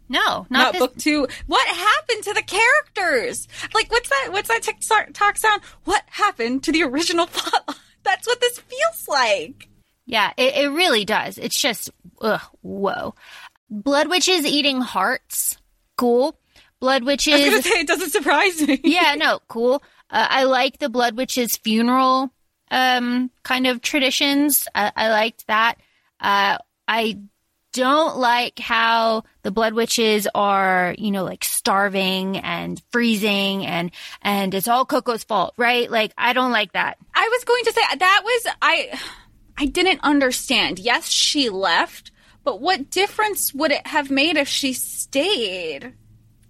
No, 0.07 0.19
not, 0.19 0.51
Not, 0.51 0.71
this. 0.73 0.79
book 0.79 0.95
two. 0.97 1.27
What 1.47 1.67
happened 1.67 2.23
to 2.25 2.33
the 2.33 2.43
characters? 2.43 3.47
Like, 3.73 3.91
what's 3.91 4.09
that? 4.09 4.29
What's 4.31 4.47
that 4.49 4.61
TikTok 4.61 5.37
sound? 5.37 5.61
What 5.85 6.03
happened 6.07 6.63
to 6.63 6.71
the 6.71 6.83
original 6.83 7.25
plot? 7.31 7.77
That's 8.03 8.27
what 8.27 8.39
this 8.39 8.59
feels 8.59 9.07
like. 9.09 9.67
Yeah, 10.05 10.31
it, 10.37 10.55
it 10.55 10.67
really 10.69 11.03
does. 11.03 11.37
It's 11.37 11.59
just, 11.59 11.89
ugh, 12.21 12.41
whoa. 12.61 13.15
Blood 13.69 14.07
witches 14.07 14.45
eating 14.45 14.81
hearts. 14.81 15.57
Cool. 15.97 16.37
Blood 16.79 17.01
I 17.03 17.05
was 17.05 17.25
gonna 17.25 17.37
witches. 17.39 17.63
say 17.63 17.79
it 17.79 17.87
doesn't 17.87 18.11
surprise 18.11 18.61
me. 18.61 18.79
yeah, 18.83 19.15
no, 19.15 19.39
cool. 19.47 19.81
Uh, 20.13 20.27
I 20.29 20.43
like 20.43 20.77
the 20.77 20.89
blood 20.89 21.17
witches 21.17 21.57
funeral 21.57 22.31
um 22.71 23.29
kind 23.43 23.67
of 23.67 23.81
traditions. 23.81 24.67
I, 24.73 24.91
I 24.95 25.09
liked 25.09 25.47
that. 25.47 25.75
Uh, 26.21 26.57
I 26.87 27.19
don't 27.73 28.17
like 28.17 28.59
how 28.59 29.23
the 29.41 29.51
blood 29.51 29.73
witches 29.73 30.27
are, 30.33 30.95
you 30.97 31.11
know, 31.11 31.23
like 31.23 31.43
starving 31.43 32.37
and 32.37 32.81
freezing 32.91 33.65
and, 33.65 33.91
and 34.21 34.53
it's 34.53 34.67
all 34.67 34.85
Coco's 34.85 35.23
fault, 35.23 35.55
right? 35.57 35.89
Like, 35.89 36.13
I 36.17 36.33
don't 36.33 36.51
like 36.51 36.73
that. 36.73 36.97
I 37.15 37.27
was 37.31 37.43
going 37.43 37.63
to 37.65 37.73
say 37.73 37.81
that 37.97 38.21
was 38.23 38.53
I 38.61 38.99
I 39.57 39.65
didn't 39.65 40.01
understand. 40.03 40.79
Yes, 40.79 41.09
she 41.09 41.49
left, 41.49 42.11
but 42.43 42.61
what 42.61 42.89
difference 42.89 43.53
would 43.53 43.71
it 43.71 43.87
have 43.87 44.09
made 44.09 44.37
if 44.37 44.47
she 44.47 44.73
stayed? 44.73 45.93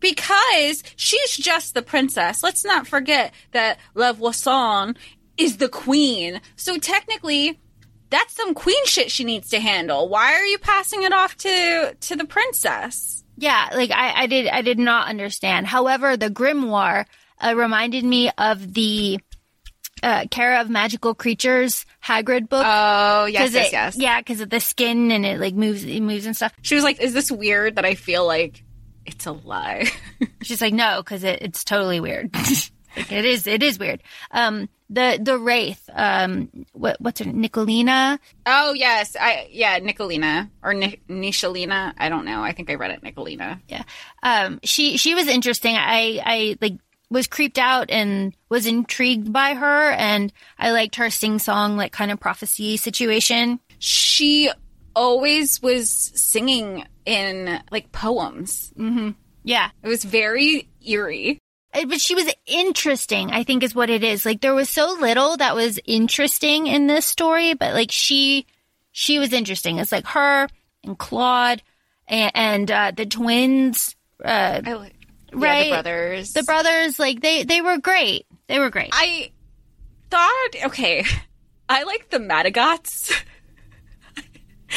Because 0.04 0.84
she's 0.98 1.38
just 1.38 1.74
the 1.74 1.82
princess. 1.82 2.44
Let's 2.44 2.66
not 2.66 2.86
forget 2.88 3.34
that 3.54 3.80
La 3.96 4.12
Voisin 4.12 4.96
is 5.38 5.58
the 5.58 5.70
queen. 5.70 6.42
So 6.58 6.78
technically, 6.78 7.60
that's 8.10 8.36
some 8.36 8.54
queen 8.54 8.86
shit 8.86 9.10
she 9.10 9.24
needs 9.24 9.50
to 9.52 9.62
handle. 9.62 10.10
Why 10.10 10.34
are 10.34 10.46
you 10.46 10.58
passing 10.60 11.04
it 11.04 11.14
off 11.14 11.38
to 11.38 11.96
to 12.00 12.16
the 12.18 12.26
princess? 12.26 13.24
Yeah, 13.38 13.70
like 13.74 13.92
I, 13.92 14.24
I 14.24 14.28
did, 14.28 14.48
I 14.48 14.62
did 14.62 14.78
not 14.78 15.08
understand. 15.08 15.68
However, 15.68 16.18
the 16.18 16.30
grimoire 16.30 17.06
uh, 17.40 17.56
reminded 17.56 18.04
me 18.04 18.30
of 18.38 18.74
the 18.74 19.20
uh, 20.04 20.26
Care 20.30 20.60
of 20.60 20.70
Magical 20.70 21.16
Creatures 21.16 21.86
Hagrid 22.04 22.50
book. 22.50 22.66
Oh, 22.68 23.26
yes, 23.26 23.54
yes, 23.54 23.68
it- 23.68 23.72
yes. 23.72 23.98
Yeah, 23.98 24.20
because 24.20 24.42
of 24.42 24.50
the 24.50 24.60
skin 24.60 25.12
and 25.12 25.26
it 25.26 25.40
like 25.40 25.56
moves, 25.56 25.84
it 25.86 26.02
moves 26.02 26.26
and 26.26 26.36
stuff. 26.36 26.52
She 26.62 26.76
was 26.76 26.84
like, 26.84 27.00
"Is 27.02 27.14
this 27.14 27.32
weird 27.32 27.78
that 27.78 27.86
I 27.86 27.96
feel 27.96 28.28
like 28.28 28.64
it's 29.06 29.26
a 29.26 29.32
lie?" 29.32 29.90
She's 30.42 30.62
like, 30.62 30.74
no, 30.74 31.02
because 31.02 31.24
it, 31.24 31.42
it's 31.42 31.64
totally 31.64 32.00
weird. 32.00 32.34
like, 32.98 33.12
it 33.12 33.26
is, 33.26 33.48
it 33.48 33.64
is 33.64 33.80
weird. 33.80 34.04
Um, 34.32 34.70
the 34.90 35.20
the 35.22 35.38
wraith, 35.38 35.90
um, 35.94 36.50
what 36.74 37.02
what's 37.02 37.20
her 37.20 37.26
Nicholina? 37.26 38.20
oh, 38.46 38.74
yes. 38.74 39.16
I 39.20 39.48
yeah, 39.52 39.80
Nicholina 39.80 40.52
or 40.62 40.74
Ni- 40.74 41.00
Nishalina. 41.10 41.94
I 41.98 42.10
don't 42.10 42.26
know. 42.26 42.44
I 42.44 42.52
think 42.52 42.70
I 42.70 42.76
read 42.76 42.92
it 42.92 43.02
Nicholina. 43.02 43.60
Yeah, 43.68 43.84
um, 44.22 44.60
she 44.64 44.98
she 44.98 45.16
was 45.16 45.28
interesting. 45.28 45.76
I 45.76 46.22
I 46.24 46.58
like 46.62 46.78
was 47.10 47.28
creeped 47.28 47.58
out 47.58 47.90
and 47.90 48.36
was 48.50 48.66
intrigued 48.68 49.34
by 49.34 49.54
her, 49.56 49.92
and 49.92 50.32
I 50.60 50.72
liked 50.72 50.96
her 50.98 51.10
sing 51.10 51.40
song 51.40 51.76
like 51.76 51.92
kind 51.92 52.12
of 52.12 52.20
prophecy 52.20 52.78
situation. 52.78 53.60
She 53.80 54.52
always 54.96 55.62
was 55.62 55.90
singing 55.90 56.86
in 57.06 57.62
like 57.72 57.92
poems. 57.92 58.74
Yeah, 59.44 59.70
It 59.82 59.88
was 59.88 60.04
very 60.04 60.68
eerie. 60.86 61.40
Uh, 61.74 61.86
but 61.86 62.00
she 62.00 62.14
was 62.14 62.32
interesting 62.46 63.32
i 63.32 63.44
think 63.44 63.64
is 63.64 63.74
what 63.74 63.90
it 63.90 64.04
is 64.04 64.26
like 64.28 64.42
there 64.42 64.54
was 64.54 64.70
so 64.70 64.96
little 65.02 65.36
that 65.38 65.56
was 65.56 65.80
interesting 65.86 66.68
in 66.68 66.86
this 66.86 67.04
story 67.04 67.56
but 67.56 67.74
like 67.74 67.90
she 67.92 68.46
she 68.92 69.18
was 69.18 69.34
interesting 69.34 69.80
it's 69.80 69.92
like 69.92 70.06
her 70.06 70.48
and 70.84 71.00
Claud 71.00 71.64
and, 72.08 72.32
and 72.36 72.72
uh 72.72 72.92
the 72.96 73.08
twins 73.08 73.96
uh 74.24 74.62
I 74.64 74.70
yeah, 74.70 74.88
Right. 75.32 75.64
the 75.64 75.70
brothers. 75.72 76.34
the 76.34 76.44
brothers 76.44 77.00
like 77.00 77.22
they 77.22 77.44
they 77.44 77.62
were 77.62 77.80
great 77.80 78.28
they 78.48 78.60
were 78.60 78.70
great 78.70 78.90
I 78.94 79.32
thought, 80.12 80.50
okay, 80.66 81.04
I 81.70 81.84
like 81.84 82.12
the 82.12 82.20
Matagots. 82.20 83.12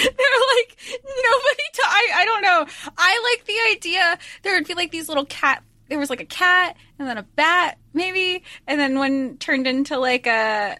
They're 0.03 0.41
like 0.57 0.79
nobody. 0.93 1.63
ta- 1.75 1.89
I 1.89 2.11
I 2.15 2.25
don't 2.25 2.43
know. 2.43 2.67
I 2.97 3.37
like 3.37 3.47
the 3.47 3.59
idea. 3.77 4.19
There 4.43 4.55
would 4.55 4.67
be 4.67 4.75
like 4.75 4.91
these 4.91 5.09
little 5.09 5.25
cat. 5.27 5.63
There 5.89 5.99
was 5.99 6.11
like 6.11 6.21
a 6.21 6.25
cat 6.27 6.77
and 6.99 7.09
then 7.09 7.17
a 7.19 7.23
bat, 7.23 7.79
maybe, 7.95 8.43
and 8.67 8.79
then 8.81 8.99
one 8.99 9.37
turned 9.39 9.67
into 9.67 9.99
like 9.99 10.27
a 10.27 10.77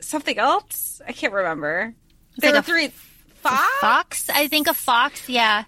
something 0.00 0.38
else. 0.38 1.00
I 1.06 1.12
can't 1.12 1.32
remember. 1.32 1.94
There 2.38 2.52
like 2.52 2.66
were 2.68 2.74
a 2.74 2.88
three. 2.88 2.92
Fox? 3.44 3.62
fox 3.78 4.30
i 4.30 4.48
think 4.48 4.68
a 4.68 4.72
fox 4.72 5.28
yeah 5.28 5.64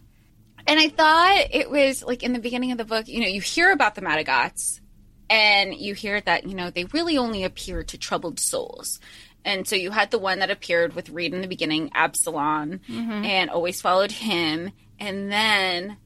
And 0.67 0.81
I 0.81 0.89
thought 0.89 1.49
it 1.51 1.71
was 1.71 2.03
like 2.03 2.23
in 2.23 2.33
the 2.33 2.39
beginning 2.39 2.73
of 2.73 2.79
the 2.79 2.87
book, 2.87 3.07
you 3.07 3.21
know, 3.21 3.27
you 3.29 3.43
hear 3.43 3.71
about 3.71 3.95
the 3.95 4.01
Matagots 4.01 4.81
and 5.29 5.75
you 5.75 5.93
hear 5.95 6.21
that, 6.23 6.47
you 6.47 6.55
know, 6.55 6.71
they 6.71 6.85
really 6.87 7.19
only 7.19 7.45
appear 7.45 7.85
to 7.85 7.99
troubled 7.99 8.41
souls. 8.41 8.99
And 9.47 9.67
so 9.67 9.77
you 9.77 9.93
had 9.93 10.11
the 10.11 10.19
one 10.19 10.41
that 10.41 10.51
appeared 10.51 10.95
with 10.95 11.09
Reid 11.09 11.33
in 11.33 11.41
the 11.41 11.47
beginning, 11.47 11.93
Absalom, 11.95 12.81
and 13.25 13.49
always 13.49 13.81
followed 13.81 14.11
him. 14.11 14.73
And 14.99 15.31
then 15.31 15.97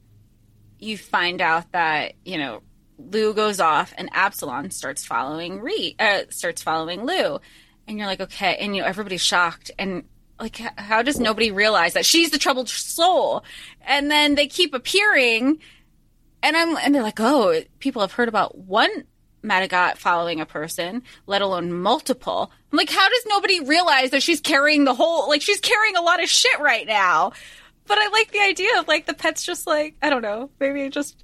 you 0.77 0.95
find 0.97 1.41
out 1.41 1.71
that, 1.71 2.13
you 2.23 2.37
know, 2.37 2.61
Lou 2.99 3.33
goes 3.33 3.59
off 3.59 3.95
and 3.97 4.09
Absalom 4.13 4.69
starts 4.69 5.03
following 5.03 5.59
Reid, 5.59 5.95
uh, 5.99 6.21
starts 6.29 6.61
following 6.61 7.03
Lou. 7.03 7.39
And 7.87 7.97
you're 7.97 8.05
like, 8.05 8.21
okay. 8.21 8.57
And, 8.57 8.75
you 8.75 8.83
know, 8.83 8.87
everybody's 8.87 9.25
shocked. 9.25 9.71
And 9.79 10.03
like, 10.39 10.57
how 10.77 11.01
does 11.01 11.19
nobody 11.19 11.49
realize 11.49 11.93
that 11.93 12.05
she's 12.05 12.29
the 12.29 12.37
troubled 12.37 12.69
soul? 12.69 13.43
And 13.81 14.11
then 14.11 14.35
they 14.35 14.45
keep 14.45 14.75
appearing. 14.75 15.57
And 16.43 16.55
I'm, 16.55 16.77
and 16.77 16.93
they're 16.93 17.01
like, 17.01 17.19
oh, 17.19 17.61
people 17.79 18.01
have 18.03 18.13
heard 18.13 18.29
about 18.29 18.55
one 18.55 19.05
Matagot 19.43 19.97
following 19.97 20.39
a 20.39 20.45
person, 20.45 21.01
let 21.25 21.41
alone 21.41 21.73
multiple. 21.73 22.51
Like, 22.71 22.89
how 22.89 23.09
does 23.09 23.23
nobody 23.27 23.59
realize 23.59 24.11
that 24.11 24.23
she's 24.23 24.39
carrying 24.41 24.85
the 24.85 24.93
whole, 24.93 25.27
like, 25.27 25.41
she's 25.41 25.59
carrying 25.59 25.95
a 25.97 26.01
lot 26.01 26.23
of 26.23 26.29
shit 26.29 26.59
right 26.59 26.87
now? 26.87 27.33
But 27.87 27.97
I 27.97 28.07
like 28.09 28.31
the 28.31 28.39
idea 28.39 28.79
of 28.79 28.87
like 28.87 29.05
the 29.05 29.13
pet's 29.13 29.43
just 29.43 29.67
like, 29.67 29.95
I 30.01 30.09
don't 30.09 30.21
know, 30.21 30.49
maybe 30.59 30.87
just, 30.89 31.21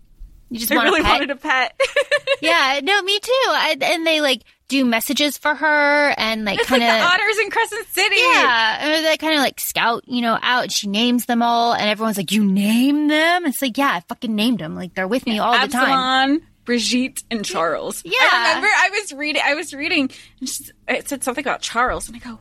you 0.50 0.60
just 0.60 0.74
want 0.74 0.86
really 0.86 1.02
a 1.02 1.04
pet. 1.04 1.12
wanted 1.14 1.30
a 1.32 1.36
pet. 1.36 1.80
yeah 2.42 2.80
no 2.84 3.02
me 3.02 3.20
too 3.20 3.32
I, 3.48 3.78
and 3.82 4.06
they 4.06 4.22
like 4.22 4.44
do 4.68 4.84
messages 4.86 5.38
for 5.38 5.56
her 5.56 6.14
and 6.18 6.46
like 6.46 6.60
kind 6.64 6.84
of 6.84 6.90
the 6.90 7.00
otters 7.00 7.38
in 7.40 7.50
Crescent 7.50 7.88
City. 7.88 8.18
Yeah, 8.18 9.00
or 9.00 9.02
they 9.02 9.18
kind 9.18 9.34
of 9.36 9.40
like 9.40 9.60
scout, 9.60 10.04
you 10.08 10.22
know, 10.22 10.38
out. 10.42 10.72
She 10.72 10.88
names 10.88 11.26
them 11.26 11.42
all, 11.42 11.74
and 11.74 11.90
everyone's 11.90 12.18
like, 12.18 12.32
"You 12.32 12.44
name 12.44 13.08
them?" 13.08 13.46
It's 13.46 13.62
like, 13.62 13.78
yeah, 13.78 13.94
I 13.94 14.02
fucking 14.02 14.36
named 14.36 14.60
them. 14.60 14.76
Like 14.76 14.94
they're 14.94 15.08
with 15.08 15.26
me 15.26 15.40
all 15.40 15.58
the 15.58 15.68
time. 15.70 16.42
Brigitte, 16.68 17.24
and 17.32 17.46
Charles. 17.46 18.04
Yeah. 18.06 18.12
I 18.22 18.50
remember 18.50 18.68
I 18.68 18.90
was 18.90 19.14
reading. 19.14 19.42
I 19.44 19.56
was 19.56 19.74
reading. 19.74 20.12
And 20.42 20.50
she, 20.50 20.66
it 20.90 21.08
said 21.08 21.24
something 21.24 21.44
about 21.44 21.62
Charles, 21.62 22.10
and 22.10 22.18
I 22.18 22.20
go, 22.20 22.40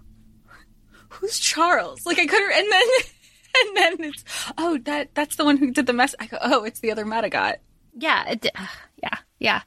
"Who's 1.11 1.39
Charles?" 1.39 2.05
Like 2.05 2.19
I 2.19 2.27
couldn't. 2.27 2.53
And 2.53 2.71
then, 2.71 2.89
and 3.57 3.77
then 4.01 4.11
it's 4.11 4.25
oh 4.59 4.79
that 4.79 5.15
that's 5.15 5.37
the 5.37 5.45
one 5.45 5.57
who 5.57 5.71
did 5.71 5.87
the 5.87 5.93
mess. 5.93 6.17
I 6.19 6.27
go, 6.27 6.39
oh, 6.43 6.65
it's 6.65 6.81
the 6.81 6.91
other 6.91 7.05
Matagot. 7.05 7.59
Yeah, 7.95 8.29
it, 8.31 8.47
uh, 8.53 8.67
yeah, 9.01 9.19
yeah. 9.39 9.61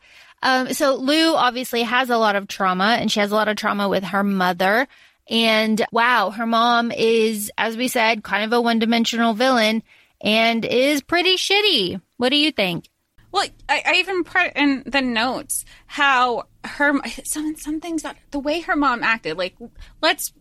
Um, 0.44 0.74
so 0.74 0.96
Lou 0.96 1.36
obviously 1.36 1.84
has 1.84 2.10
a 2.10 2.18
lot 2.18 2.36
of 2.36 2.50
trauma, 2.50 2.98
and 3.00 3.10
she 3.10 3.22
has 3.22 3.32
a 3.32 3.36
lot 3.36 3.48
of 3.48 3.56
trauma 3.56 3.88
with 3.88 4.04
her 4.04 4.26
mother. 4.26 4.90
And 5.30 5.86
wow, 5.94 6.32
her 6.32 6.46
mom 6.46 6.92
is, 6.92 7.50
as 7.58 7.78
we 7.78 7.88
said, 7.88 8.24
kind 8.24 8.44
of 8.44 8.52
a 8.52 8.60
one-dimensional 8.60 9.36
villain, 9.36 9.84
and 10.20 10.66
is 10.66 11.02
pretty 11.02 11.38
shitty. 11.38 12.02
What 12.18 12.30
do 12.30 12.36
you 12.36 12.52
think? 12.52 12.90
Well, 13.32 13.46
I, 13.68 13.84
I 13.86 13.94
even 13.96 14.24
put 14.24 14.54
in 14.56 14.84
the 14.86 15.02
notes 15.02 15.66
how 15.86 16.46
her 16.64 16.94
some 17.24 17.56
some 17.56 17.80
things 17.80 18.04
that 18.04 18.18
the 18.32 18.40
way 18.40 18.62
her 18.62 18.76
mom 18.76 19.04
acted. 19.04 19.38
Like, 19.38 19.56
let's 20.02 20.34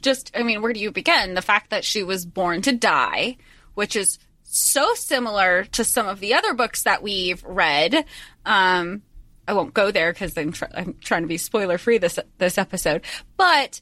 just. 0.00 0.30
I 0.34 0.42
mean, 0.42 0.62
where 0.62 0.72
do 0.72 0.80
you 0.80 0.90
begin? 0.90 1.34
The 1.34 1.42
fact 1.42 1.70
that 1.70 1.84
she 1.84 2.02
was 2.02 2.24
born 2.24 2.62
to 2.62 2.72
die, 2.72 3.36
which 3.74 3.96
is 3.96 4.18
so 4.42 4.94
similar 4.94 5.64
to 5.64 5.84
some 5.84 6.08
of 6.08 6.20
the 6.20 6.34
other 6.34 6.54
books 6.54 6.84
that 6.84 7.02
we've 7.02 7.44
read. 7.44 8.04
Um, 8.46 9.02
I 9.46 9.52
won't 9.52 9.74
go 9.74 9.90
there 9.90 10.12
because 10.12 10.36
I'm, 10.36 10.52
tr- 10.52 10.64
I'm 10.74 10.94
trying 11.00 11.22
to 11.22 11.28
be 11.28 11.38
spoiler 11.38 11.78
free 11.78 11.98
this 11.98 12.18
this 12.38 12.58
episode. 12.58 13.04
But 13.36 13.80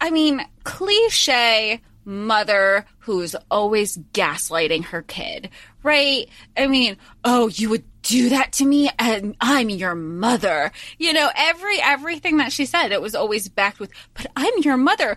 I 0.00 0.10
mean, 0.10 0.46
cliche 0.64 1.80
mother 2.08 2.86
who's 3.00 3.36
always 3.50 3.98
gaslighting 4.12 4.86
her 4.86 5.02
kid, 5.02 5.50
right? 5.82 6.26
I 6.56 6.66
mean, 6.66 6.96
oh, 7.22 7.48
you 7.48 7.68
would 7.68 7.84
do 8.00 8.30
that 8.30 8.52
to 8.54 8.64
me 8.64 8.88
and 8.98 9.36
I'm 9.40 9.68
your 9.68 9.94
mother. 9.94 10.72
You 10.96 11.12
know, 11.12 11.30
every 11.36 11.80
everything 11.80 12.38
that 12.38 12.50
she 12.50 12.64
said, 12.64 12.90
it 12.90 13.02
was 13.02 13.14
always 13.14 13.48
backed 13.48 13.78
with, 13.78 13.90
but 14.14 14.26
I'm 14.34 14.54
your 14.62 14.78
mother. 14.78 15.16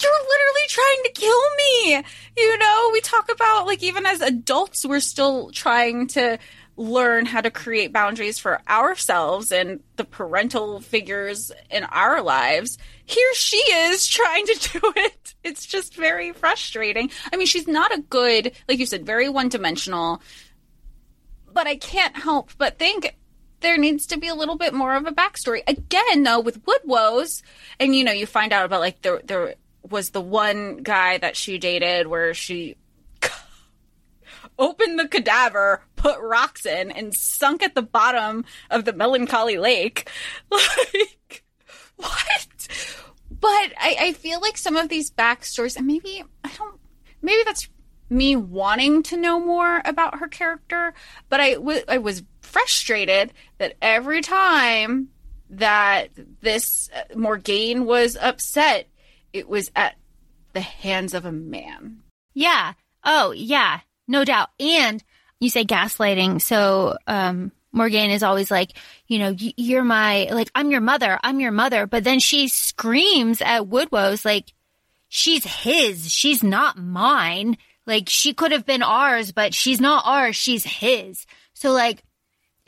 You're 0.00 0.12
literally 0.12 0.68
trying 0.68 1.02
to 1.04 1.12
kill 1.12 1.42
me. 1.56 2.04
You 2.36 2.58
know, 2.58 2.90
we 2.92 3.00
talk 3.00 3.30
about 3.32 3.66
like 3.66 3.82
even 3.82 4.06
as 4.06 4.20
adults, 4.20 4.86
we're 4.86 5.00
still 5.00 5.50
trying 5.50 6.06
to 6.08 6.38
learn 6.78 7.26
how 7.26 7.40
to 7.40 7.50
create 7.50 7.92
boundaries 7.92 8.38
for 8.38 8.60
ourselves 8.68 9.50
and 9.50 9.80
the 9.96 10.04
parental 10.04 10.80
figures 10.80 11.50
in 11.70 11.84
our 11.84 12.22
lives. 12.22 12.78
Here 13.04 13.34
she 13.34 13.56
is 13.56 14.06
trying 14.06 14.46
to 14.46 14.70
do 14.72 14.92
it. 14.96 15.34
It's 15.42 15.66
just 15.66 15.94
very 15.96 16.32
frustrating. 16.32 17.10
I 17.32 17.36
mean, 17.36 17.46
she's 17.46 17.66
not 17.66 17.92
a 17.96 18.02
good, 18.02 18.52
like 18.68 18.78
you 18.78 18.86
said, 18.86 19.04
very 19.04 19.28
one 19.28 19.48
dimensional, 19.48 20.22
but 21.52 21.66
I 21.66 21.76
can't 21.76 22.16
help 22.16 22.52
but 22.58 22.78
think 22.78 23.16
there 23.60 23.76
needs 23.76 24.06
to 24.06 24.18
be 24.18 24.28
a 24.28 24.34
little 24.34 24.56
bit 24.56 24.72
more 24.72 24.94
of 24.94 25.06
a 25.06 25.12
backstory. 25.12 25.62
Again, 25.66 26.22
though, 26.22 26.38
with 26.38 26.64
Woodwoes, 26.64 27.42
and 27.80 27.94
you 27.94 28.04
know, 28.04 28.12
you 28.12 28.24
find 28.24 28.52
out 28.52 28.64
about 28.64 28.80
like 28.80 29.02
there, 29.02 29.20
there 29.24 29.54
was 29.88 30.10
the 30.10 30.20
one 30.20 30.78
guy 30.78 31.18
that 31.18 31.36
she 31.36 31.58
dated 31.58 32.06
where 32.06 32.34
she 32.34 32.76
opened 34.58 34.98
the 34.98 35.08
cadaver, 35.08 35.82
put 35.98 36.18
rocks 36.20 36.64
in, 36.64 36.90
and 36.90 37.14
sunk 37.14 37.62
at 37.62 37.74
the 37.74 37.82
bottom 37.82 38.44
of 38.70 38.84
the 38.84 38.92
melancholy 38.92 39.58
lake. 39.58 40.08
Like, 40.50 41.44
what? 41.96 42.68
But 43.30 43.72
I, 43.78 43.96
I 44.00 44.12
feel 44.12 44.40
like 44.40 44.56
some 44.56 44.76
of 44.76 44.88
these 44.88 45.10
backstories, 45.10 45.76
and 45.76 45.86
maybe 45.86 46.22
I 46.44 46.50
don't, 46.56 46.80
maybe 47.20 47.42
that's 47.44 47.68
me 48.10 48.36
wanting 48.36 49.02
to 49.04 49.16
know 49.16 49.38
more 49.40 49.82
about 49.84 50.20
her 50.20 50.28
character, 50.28 50.94
but 51.28 51.40
I, 51.40 51.54
w- 51.54 51.82
I 51.88 51.98
was 51.98 52.22
frustrated 52.40 53.32
that 53.58 53.74
every 53.82 54.22
time 54.22 55.08
that 55.50 56.10
this 56.40 56.88
uh, 56.94 57.14
Morgane 57.14 57.84
was 57.84 58.16
upset, 58.16 58.88
it 59.32 59.48
was 59.48 59.70
at 59.76 59.96
the 60.52 60.60
hands 60.60 61.14
of 61.14 61.24
a 61.24 61.32
man. 61.32 61.98
Yeah. 62.34 62.74
Oh, 63.04 63.32
yeah. 63.32 63.80
No 64.06 64.24
doubt. 64.24 64.48
And 64.58 65.02
you 65.40 65.50
say 65.50 65.64
gaslighting. 65.64 66.40
So, 66.40 66.96
um, 67.06 67.52
Morgane 67.74 68.14
is 68.14 68.22
always 68.22 68.50
like, 68.50 68.72
you 69.06 69.18
know, 69.18 69.34
you're 69.36 69.84
my, 69.84 70.28
like, 70.32 70.50
I'm 70.54 70.70
your 70.70 70.80
mother. 70.80 71.18
I'm 71.22 71.40
your 71.40 71.52
mother. 71.52 71.86
But 71.86 72.04
then 72.04 72.18
she 72.18 72.48
screams 72.48 73.40
at 73.40 73.62
Woodrose, 73.62 74.24
like, 74.24 74.52
she's 75.08 75.44
his. 75.44 76.10
She's 76.10 76.42
not 76.42 76.78
mine. 76.78 77.56
Like, 77.86 78.08
she 78.08 78.34
could 78.34 78.52
have 78.52 78.66
been 78.66 78.82
ours, 78.82 79.32
but 79.32 79.54
she's 79.54 79.80
not 79.80 80.04
ours. 80.06 80.36
She's 80.36 80.64
his. 80.64 81.26
So, 81.54 81.72
like, 81.72 82.02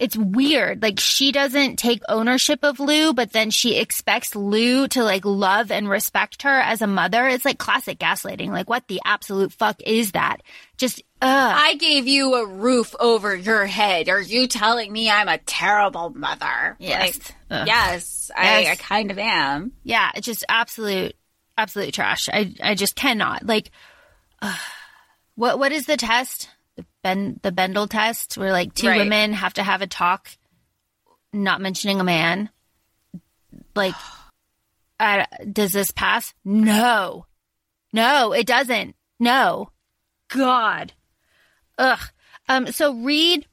it's 0.01 0.16
weird. 0.16 0.82
Like 0.82 0.98
she 0.98 1.30
doesn't 1.30 1.76
take 1.78 2.01
ownership 2.09 2.61
of 2.62 2.80
Lou, 2.80 3.12
but 3.12 3.32
then 3.32 3.51
she 3.51 3.76
expects 3.76 4.34
Lou 4.34 4.88
to 4.88 5.05
like 5.05 5.26
love 5.26 5.70
and 5.70 5.90
respect 5.90 6.42
her 6.42 6.59
as 6.59 6.80
a 6.80 6.86
mother. 6.86 7.28
It's 7.28 7.44
like 7.44 7.59
classic 7.59 7.98
gaslighting. 7.98 8.48
Like 8.48 8.68
what 8.68 8.88
the 8.88 9.03
absolute 9.05 9.53
fuck 9.53 9.80
is 9.82 10.12
that? 10.12 10.38
Just 10.78 11.03
uh 11.20 11.53
I 11.55 11.74
gave 11.74 12.09
you 12.09 12.34
a 12.34 12.46
roof 12.46 12.94
over 12.98 13.36
your 13.36 13.66
head. 13.66 14.09
Are 14.09 14.20
you 14.20 14.46
telling 14.46 14.90
me 14.90 15.11
I'm 15.11 15.28
a 15.28 15.36
terrible 15.36 16.09
mother? 16.09 16.76
Yes. 16.78 17.20
Like, 17.51 17.66
yes, 17.66 18.30
I, 18.34 18.68
I 18.70 18.76
kind 18.76 19.11
of 19.11 19.18
am. 19.18 19.72
Yeah, 19.84 20.11
it's 20.14 20.24
just 20.24 20.46
absolute 20.48 21.14
absolute 21.59 21.92
trash. 21.92 22.30
I 22.32 22.55
I 22.62 22.74
just 22.74 22.96
cannot. 22.96 23.44
Like 23.44 23.70
uh, 24.40 24.57
what 25.34 25.59
what 25.59 25.72
is 25.72 25.84
the 25.84 25.98
test? 25.98 26.48
The 27.03 27.09
Ben 27.09 27.40
the 27.42 27.53
Bendel 27.53 27.86
test, 27.86 28.36
where 28.36 28.53
like 28.53 28.74
two 28.74 28.88
Right. 28.88 28.98
women 28.98 29.32
have 29.32 29.55
to 29.55 29.62
have 29.62 29.80
a 29.82 29.86
talk, 29.86 30.28
not 31.32 31.61
mentioning 31.61 32.01
a 32.01 32.05
man. 32.05 32.51
Like, 33.74 33.94
uh, 35.01 35.24
does 35.51 35.72
this 35.72 35.90
pass? 35.90 36.34
No, 36.44 37.26
no, 37.92 38.32
it 38.32 38.46
doesn't. 38.46 38.96
No, 39.18 39.70
God, 40.28 40.92
ugh. 41.78 42.01
Um. 42.48 42.66
So 42.72 42.94
Reid, 42.94 43.46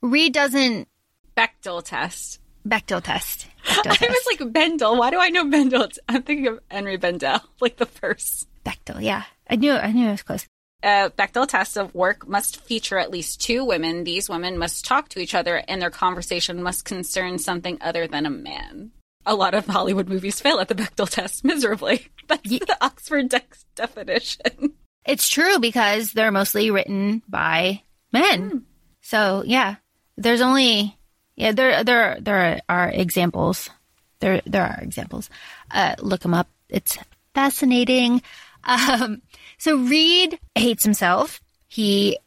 Reid 0.00 0.32
doesn't 0.32 0.88
Bechtel 1.36 1.82
test. 1.84 2.40
Bechdel 2.66 3.02
test. 3.02 3.46
Bechdel 3.64 3.90
I 3.92 3.96
test. 3.96 4.10
was 4.10 4.26
like 4.40 4.52
Bendel. 4.52 4.96
Why 4.96 5.10
do 5.10 5.18
I 5.18 5.28
know 5.28 5.44
Bendel? 5.44 5.88
I'm 6.08 6.22
thinking 6.22 6.46
of 6.48 6.60
Henry 6.70 6.96
Bendel, 6.96 7.40
like 7.60 7.76
the 7.76 7.86
first. 7.86 8.48
Bechdel. 8.64 9.02
Yeah, 9.02 9.24
I 9.48 9.56
knew. 9.56 9.72
I 9.72 9.92
knew 9.92 10.08
it 10.08 10.12
was 10.12 10.22
close. 10.22 10.46
A 10.82 11.10
Bechdel 11.10 11.48
test 11.48 11.76
of 11.76 11.94
work 11.94 12.28
must 12.28 12.60
feature 12.64 12.98
at 12.98 13.10
least 13.10 13.40
two 13.40 13.64
women. 13.64 14.04
These 14.04 14.28
women 14.28 14.58
must 14.58 14.84
talk 14.84 15.08
to 15.10 15.18
each 15.18 15.34
other, 15.34 15.56
and 15.66 15.82
their 15.82 15.90
conversation 15.90 16.62
must 16.62 16.84
concern 16.84 17.38
something 17.38 17.78
other 17.80 18.06
than 18.06 18.26
a 18.26 18.30
man. 18.30 18.92
A 19.26 19.34
lot 19.34 19.54
of 19.54 19.66
Hollywood 19.66 20.08
movies 20.08 20.40
fail 20.40 20.60
at 20.60 20.68
the 20.68 20.76
Bechdel 20.76 21.10
test 21.10 21.44
miserably. 21.44 22.06
That's 22.28 22.48
the 22.48 22.78
Oxford 22.80 23.28
dex 23.28 23.64
definition. 23.74 24.74
It's 25.04 25.28
true 25.28 25.58
because 25.58 26.12
they're 26.12 26.30
mostly 26.30 26.70
written 26.70 27.22
by 27.28 27.82
men. 28.12 28.66
So 29.00 29.42
yeah, 29.46 29.76
there's 30.16 30.42
only 30.42 30.96
yeah 31.34 31.52
there 31.52 31.82
there 31.82 32.18
there 32.20 32.60
are 32.68 32.88
examples. 32.88 33.70
There 34.20 34.42
there 34.46 34.64
are 34.64 34.78
examples. 34.82 35.30
Uh, 35.70 35.94
look 36.00 36.20
them 36.20 36.34
up. 36.34 36.48
It's 36.68 36.98
fascinating. 37.34 38.22
Um, 38.68 39.22
so 39.56 39.76
Reid 39.76 40.38
hates 40.54 40.84
himself. 40.84 41.40
He 41.66 42.18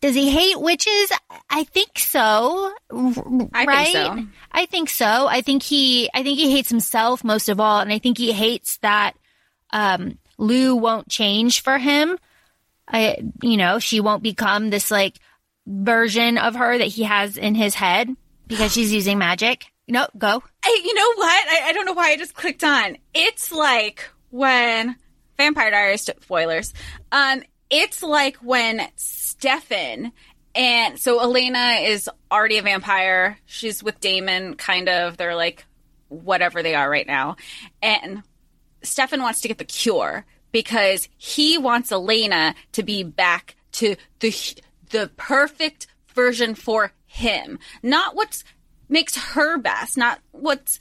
does 0.00 0.14
he 0.14 0.30
hate 0.30 0.60
witches? 0.60 1.10
I 1.50 1.64
think 1.64 1.98
so. 1.98 2.72
r- 2.90 3.08
I 3.52 3.64
think 3.64 3.68
right? 3.68 3.92
so. 3.92 4.26
I 4.52 4.66
think 4.66 4.90
so. 4.90 5.26
I 5.26 5.40
think 5.40 5.62
he 5.62 6.08
I 6.14 6.22
think 6.22 6.38
he 6.38 6.52
hates 6.52 6.68
himself 6.68 7.24
most 7.24 7.48
of 7.48 7.58
all, 7.58 7.80
and 7.80 7.92
I 7.92 7.98
think 7.98 8.18
he 8.18 8.32
hates 8.32 8.78
that 8.78 9.14
um, 9.70 10.18
Lou 10.36 10.76
won't 10.76 11.08
change 11.08 11.62
for 11.62 11.78
him. 11.78 12.18
I, 12.86 13.18
you 13.42 13.56
know, 13.56 13.78
she 13.78 14.00
won't 14.00 14.22
become 14.22 14.70
this 14.70 14.90
like 14.90 15.18
version 15.66 16.38
of 16.38 16.54
her 16.54 16.78
that 16.78 16.86
he 16.86 17.02
has 17.02 17.36
in 17.36 17.54
his 17.54 17.74
head 17.74 18.08
because 18.46 18.72
she's 18.72 18.92
using 18.92 19.18
magic. 19.18 19.66
No, 19.88 20.06
go. 20.16 20.42
I, 20.62 20.82
you 20.84 20.94
know 20.94 21.14
what? 21.14 21.48
I, 21.48 21.68
I 21.68 21.72
don't 21.72 21.86
know 21.86 21.92
why 21.92 22.10
I 22.10 22.16
just 22.16 22.34
clicked 22.34 22.64
on. 22.64 22.96
It's 23.14 23.50
like 23.50 24.08
when 24.30 24.96
Vampire 25.38 25.70
Diaries 25.70 26.02
spoilers. 26.02 26.74
Um, 27.12 27.42
it's 27.70 28.02
like 28.02 28.36
when 28.36 28.88
Stefan 28.96 30.12
and 30.54 30.98
so 30.98 31.22
Elena 31.22 31.78
is 31.82 32.10
already 32.32 32.58
a 32.58 32.62
vampire. 32.62 33.38
She's 33.46 33.82
with 33.82 34.00
Damon, 34.00 34.54
kind 34.54 34.88
of. 34.88 35.16
They're 35.16 35.36
like 35.36 35.64
whatever 36.08 36.62
they 36.62 36.74
are 36.74 36.90
right 36.90 37.06
now, 37.06 37.36
and 37.80 38.22
Stefan 38.82 39.22
wants 39.22 39.42
to 39.42 39.48
get 39.48 39.58
the 39.58 39.64
cure 39.64 40.26
because 40.50 41.08
he 41.16 41.58
wants 41.58 41.92
Elena 41.92 42.54
to 42.72 42.82
be 42.82 43.04
back 43.04 43.54
to 43.72 43.94
the 44.18 44.34
the 44.90 45.10
perfect 45.16 45.86
version 46.14 46.56
for 46.56 46.92
him, 47.06 47.60
not 47.82 48.16
what's 48.16 48.42
makes 48.88 49.16
her 49.16 49.58
best, 49.58 49.96
not 49.96 50.18
what's 50.32 50.80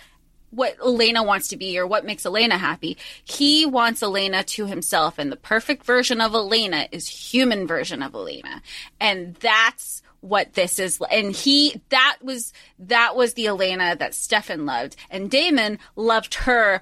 what 0.57 0.75
Elena 0.83 1.21
wants 1.21 1.47
to 1.49 1.57
be 1.57 1.77
or 1.77 1.85
what 1.85 2.03
makes 2.03 2.25
Elena 2.25 2.57
happy. 2.57 2.97
He 3.23 3.65
wants 3.65 4.01
Elena 4.01 4.43
to 4.43 4.65
himself, 4.65 5.19
and 5.19 5.31
the 5.31 5.37
perfect 5.37 5.85
version 5.85 6.19
of 6.19 6.33
Elena 6.33 6.87
is 6.91 7.07
human 7.07 7.67
version 7.67 8.01
of 8.01 8.15
Elena, 8.15 8.63
and 8.99 9.35
that's 9.35 10.01
what 10.21 10.53
this 10.53 10.79
is. 10.79 10.99
And 11.11 11.35
he 11.35 11.81
that 11.89 12.17
was 12.21 12.53
that 12.79 13.15
was 13.15 13.35
the 13.35 13.47
Elena 13.47 13.95
that 13.95 14.15
Stefan 14.15 14.65
loved, 14.65 14.95
and 15.11 15.29
Damon 15.29 15.77
loved 15.95 16.33
her 16.33 16.81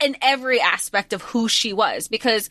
in 0.00 0.16
every 0.22 0.60
aspect 0.60 1.12
of 1.12 1.22
who 1.22 1.48
she 1.48 1.72
was 1.72 2.06
because 2.06 2.48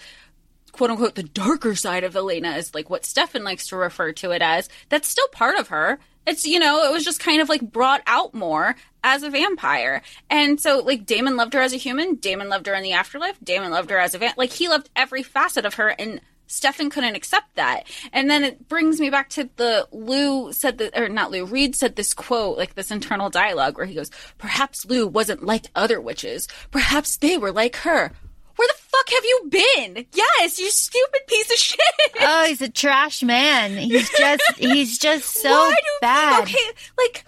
quote 0.73 0.91
unquote 0.91 1.15
the 1.15 1.23
darker 1.23 1.73
side 1.73 2.03
of 2.03 2.15
Elena 2.15 2.51
is 2.57 2.75
like 2.75 2.89
what 2.89 3.05
Stefan 3.05 3.45
likes 3.45 3.67
to 3.67 3.77
refer 3.77 4.11
to 4.11 4.31
it 4.31 4.41
as. 4.41 4.67
That's 4.89 5.07
still 5.07 5.27
part 5.29 5.57
of 5.57 5.69
her. 5.69 5.99
It's 6.27 6.45
you 6.45 6.59
know, 6.59 6.83
it 6.83 6.91
was 6.91 7.05
just 7.05 7.19
kind 7.19 7.41
of 7.41 7.49
like 7.49 7.61
brought 7.61 8.01
out 8.05 8.33
more 8.33 8.75
as 9.03 9.23
a 9.23 9.29
vampire. 9.29 10.01
And 10.29 10.59
so 10.59 10.79
like 10.79 11.05
Damon 11.05 11.35
loved 11.35 11.53
her 11.53 11.61
as 11.61 11.73
a 11.73 11.77
human, 11.77 12.15
Damon 12.15 12.49
loved 12.49 12.67
her 12.67 12.73
in 12.73 12.83
the 12.83 12.93
afterlife, 12.93 13.37
Damon 13.43 13.71
loved 13.71 13.89
her 13.89 13.97
as 13.97 14.13
a 14.13 14.17
van 14.17 14.33
like 14.37 14.51
he 14.51 14.67
loved 14.67 14.89
every 14.95 15.23
facet 15.23 15.65
of 15.65 15.75
her 15.75 15.89
and 15.89 16.21
Stefan 16.49 16.89
couldn't 16.89 17.15
accept 17.15 17.55
that. 17.55 17.83
And 18.11 18.29
then 18.29 18.43
it 18.43 18.67
brings 18.67 18.99
me 18.99 19.09
back 19.09 19.29
to 19.29 19.49
the 19.55 19.87
Lou 19.91 20.51
said 20.51 20.79
that, 20.79 20.97
or 20.97 21.07
not 21.07 21.31
Lou, 21.31 21.45
Reid 21.45 21.75
said 21.75 21.95
this 21.95 22.13
quote, 22.13 22.57
like 22.57 22.73
this 22.73 22.91
internal 22.91 23.29
dialogue 23.29 23.77
where 23.77 23.85
he 23.85 23.93
goes, 23.93 24.09
Perhaps 24.37 24.85
Lou 24.85 25.07
wasn't 25.07 25.45
like 25.45 25.67
other 25.75 26.01
witches. 26.01 26.47
Perhaps 26.71 27.17
they 27.17 27.37
were 27.37 27.51
like 27.51 27.77
her. 27.77 28.11
Where 28.59 28.67
the 28.67 28.81
fuck 28.89 29.09
have 29.11 29.23
you 29.23 29.41
been? 29.47 30.05
Yes, 30.11 30.59
you 30.59 30.69
stupid 30.69 31.21
piece 31.27 31.49
of 31.49 31.55
shit. 31.55 31.79
Oh, 32.19 32.43
he's 32.45 32.61
a 32.61 32.67
trash 32.67 33.23
man. 33.23 33.77
He's 33.77 34.09
just 34.17 34.43
he's 34.57 34.97
just 34.97 35.29
so 35.29 35.49
Why 35.49 35.69
do 35.69 35.97
bad. 36.01 36.43
Okay, 36.43 36.57
like 36.97 37.23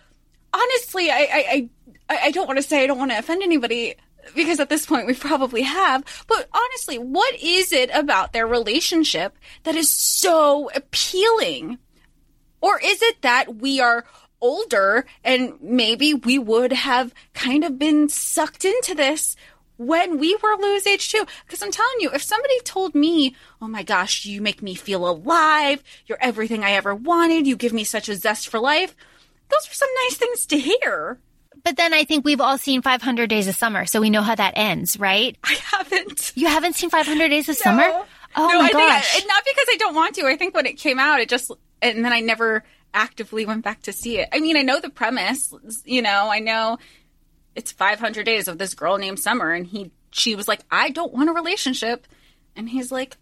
honestly, 0.53 1.09
I 1.09 1.29
I 1.32 1.69
I, 2.09 2.19
I 2.23 2.32
don't 2.32 2.47
want 2.47 2.57
to 2.57 2.63
say 2.63 2.84
I 2.84 2.88
don't 2.88 2.97
want 2.97 3.11
to 3.11 3.17
offend 3.17 3.43
anybody 3.43 3.95
because 4.36 4.59
at 4.59 4.67
this 4.67 4.86
point 4.86 5.07
we 5.07 5.13
probably 5.13 5.61
have. 5.61 6.03
But 6.27 6.49
honestly, 6.53 6.97
what 6.97 7.34
is 7.41 7.71
it 7.71 7.89
about 7.93 8.34
their 8.34 8.45
relationship 8.45 9.38
that 9.63 9.75
is 9.75 9.89
so 9.89 10.69
appealing? 10.75 11.77
Or 12.59 12.77
is 12.84 13.01
it 13.01 13.21
that 13.21 13.55
we 13.55 13.79
are 13.79 14.03
older 14.41 15.05
and 15.23 15.53
maybe 15.61 16.13
we 16.13 16.38
would 16.38 16.73
have 16.73 17.13
kind 17.34 17.63
of 17.63 17.79
been 17.79 18.09
sucked 18.09 18.65
into 18.65 18.93
this 18.93 19.38
when 19.86 20.17
we 20.19 20.36
were 20.36 20.55
Lou's 20.57 20.88
age 20.88 21.09
too? 21.09 21.25
Because 21.45 21.61
I'm 21.61 21.71
telling 21.71 21.99
you, 21.99 22.11
if 22.11 22.23
somebody 22.23 22.59
told 22.61 22.95
me, 22.95 23.36
oh 23.61 23.67
my 23.67 23.84
gosh, 23.84 24.25
you 24.25 24.41
make 24.41 24.61
me 24.61 24.75
feel 24.75 25.07
alive, 25.07 25.84
you're 26.05 26.17
everything 26.21 26.63
I 26.63 26.71
ever 26.71 26.93
wanted, 26.95 27.47
you 27.47 27.55
give 27.55 27.73
me 27.73 27.84
such 27.84 28.09
a 28.09 28.15
zest 28.15 28.47
for 28.47 28.59
life, 28.59 28.95
those 29.49 29.69
are 29.69 29.73
some 29.73 29.89
nice 30.05 30.17
things 30.17 30.45
to 30.47 30.57
hear. 30.57 31.19
But 31.63 31.77
then 31.77 31.93
I 31.93 32.05
think 32.05 32.25
we've 32.25 32.41
all 32.41 32.57
seen 32.57 32.82
500 32.82 33.29
Days 33.29 33.47
of 33.47 33.55
Summer, 33.55 33.86
so 33.86 34.01
we 34.01 34.09
know 34.09 34.21
how 34.21 34.36
that 34.36 34.53
ends, 34.55 34.99
right? 34.99 35.38
I 35.43 35.57
haven't. 35.71 36.32
You 36.36 36.47
haven't 36.47 36.75
seen 36.75 36.89
500 36.89 37.29
Days 37.29 37.49
of 37.49 37.55
Summer? 37.55 37.84
Oh 38.36 38.47
no, 38.47 38.59
my 38.59 38.65
I 38.65 38.71
gosh. 38.71 39.13
Think, 39.13 39.27
not 39.27 39.43
because 39.43 39.67
I 39.69 39.75
don't 39.77 39.93
want 39.93 40.15
to. 40.15 40.25
I 40.25 40.38
think 40.38 40.55
when 40.55 40.65
it 40.65 40.77
came 40.77 40.97
out, 40.99 41.19
it 41.19 41.29
just, 41.29 41.51
and 41.82 42.03
then 42.03 42.13
I 42.13 42.21
never 42.21 42.63
actively 42.93 43.45
went 43.45 43.63
back 43.63 43.82
to 43.84 43.93
see 43.93 44.19
it. 44.19 44.29
I 44.32 44.39
mean, 44.39 44.57
I 44.57 44.61
know 44.61 44.79
the 44.79 44.89
premise, 44.89 45.53
you 45.86 46.01
know, 46.01 46.29
I 46.32 46.39
know 46.39 46.77
it's 47.56 47.72
500 47.72 48.26
days 48.26 48.47
of 48.47 48.58
this 48.58 48.74
girl 48.74 48.97
named 48.97 49.20
Summer, 49.20 49.52
and 49.52 49.66
he, 49.68 49.91
she 50.12 50.36
was 50.36 50.47
like, 50.47 50.62
I 50.72 50.89
don't 50.89 51.14
want 51.14 51.30
a 51.30 51.34
relationship. 51.34 52.08
And 52.56 52.70
he's 52.70 52.91
like, 52.91 53.18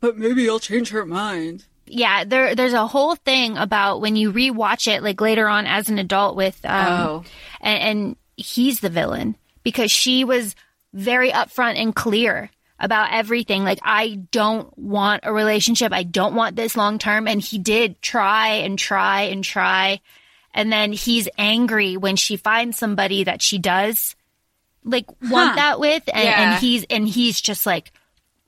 but 0.00 0.16
maybe 0.16 0.48
I'll 0.48 0.60
change 0.60 0.90
her 0.90 1.04
mind. 1.04 1.64
yeah, 1.86 2.24
there 2.24 2.54
there's 2.54 2.72
a 2.74 2.86
whole 2.86 3.14
thing 3.16 3.56
about 3.56 4.00
when 4.00 4.14
you 4.14 4.32
rewatch 4.32 4.86
it 4.86 5.02
like 5.02 5.20
later 5.20 5.48
on 5.48 5.66
as 5.66 5.88
an 5.88 5.98
adult 5.98 6.36
with 6.36 6.58
um 6.64 6.86
Oh. 6.86 7.24
and, 7.60 7.82
and 7.82 8.16
he's 8.36 8.80
the 8.80 8.90
villain 8.90 9.36
because 9.64 9.90
she 9.90 10.22
was 10.24 10.54
very 10.92 11.30
upfront 11.32 11.76
and 11.76 11.94
clear 11.94 12.50
about 12.78 13.12
everything. 13.12 13.64
Like, 13.64 13.80
I 13.82 14.20
don't 14.30 14.76
want 14.78 15.24
a 15.24 15.32
relationship. 15.32 15.92
I 15.92 16.04
don't 16.04 16.36
want 16.36 16.54
this 16.54 16.76
long 16.76 16.98
term. 17.00 17.26
And 17.26 17.40
he 17.40 17.58
did 17.58 18.00
try 18.00 18.48
and 18.62 18.78
try 18.78 19.22
and 19.22 19.42
try. 19.42 20.00
And 20.58 20.72
then 20.72 20.92
he's 20.92 21.28
angry 21.38 21.96
when 21.96 22.16
she 22.16 22.36
finds 22.36 22.76
somebody 22.78 23.22
that 23.24 23.40
she 23.40 23.58
does 23.58 24.16
like 24.84 25.06
want 25.22 25.50
Huh. 25.50 25.54
that 25.56 25.80
with. 25.80 26.02
And, 26.12 26.24
Yeah. 26.24 26.52
and 26.52 26.60
he's, 26.60 26.84
and 26.90 27.08
he's 27.08 27.40
just 27.40 27.64
like 27.64 27.92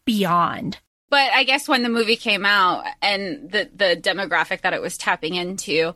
beyond. 0.04 0.78
But 1.08 1.30
I 1.32 1.44
guess 1.44 1.68
when 1.68 1.82
the 1.82 1.88
movie 1.88 2.16
came 2.16 2.44
out 2.46 2.84
and 3.02 3.50
the 3.50 3.68
the 3.74 3.96
demographic 4.00 4.60
that 4.62 4.72
it 4.72 4.80
was 4.80 4.96
tapping 4.96 5.34
into, 5.34 5.94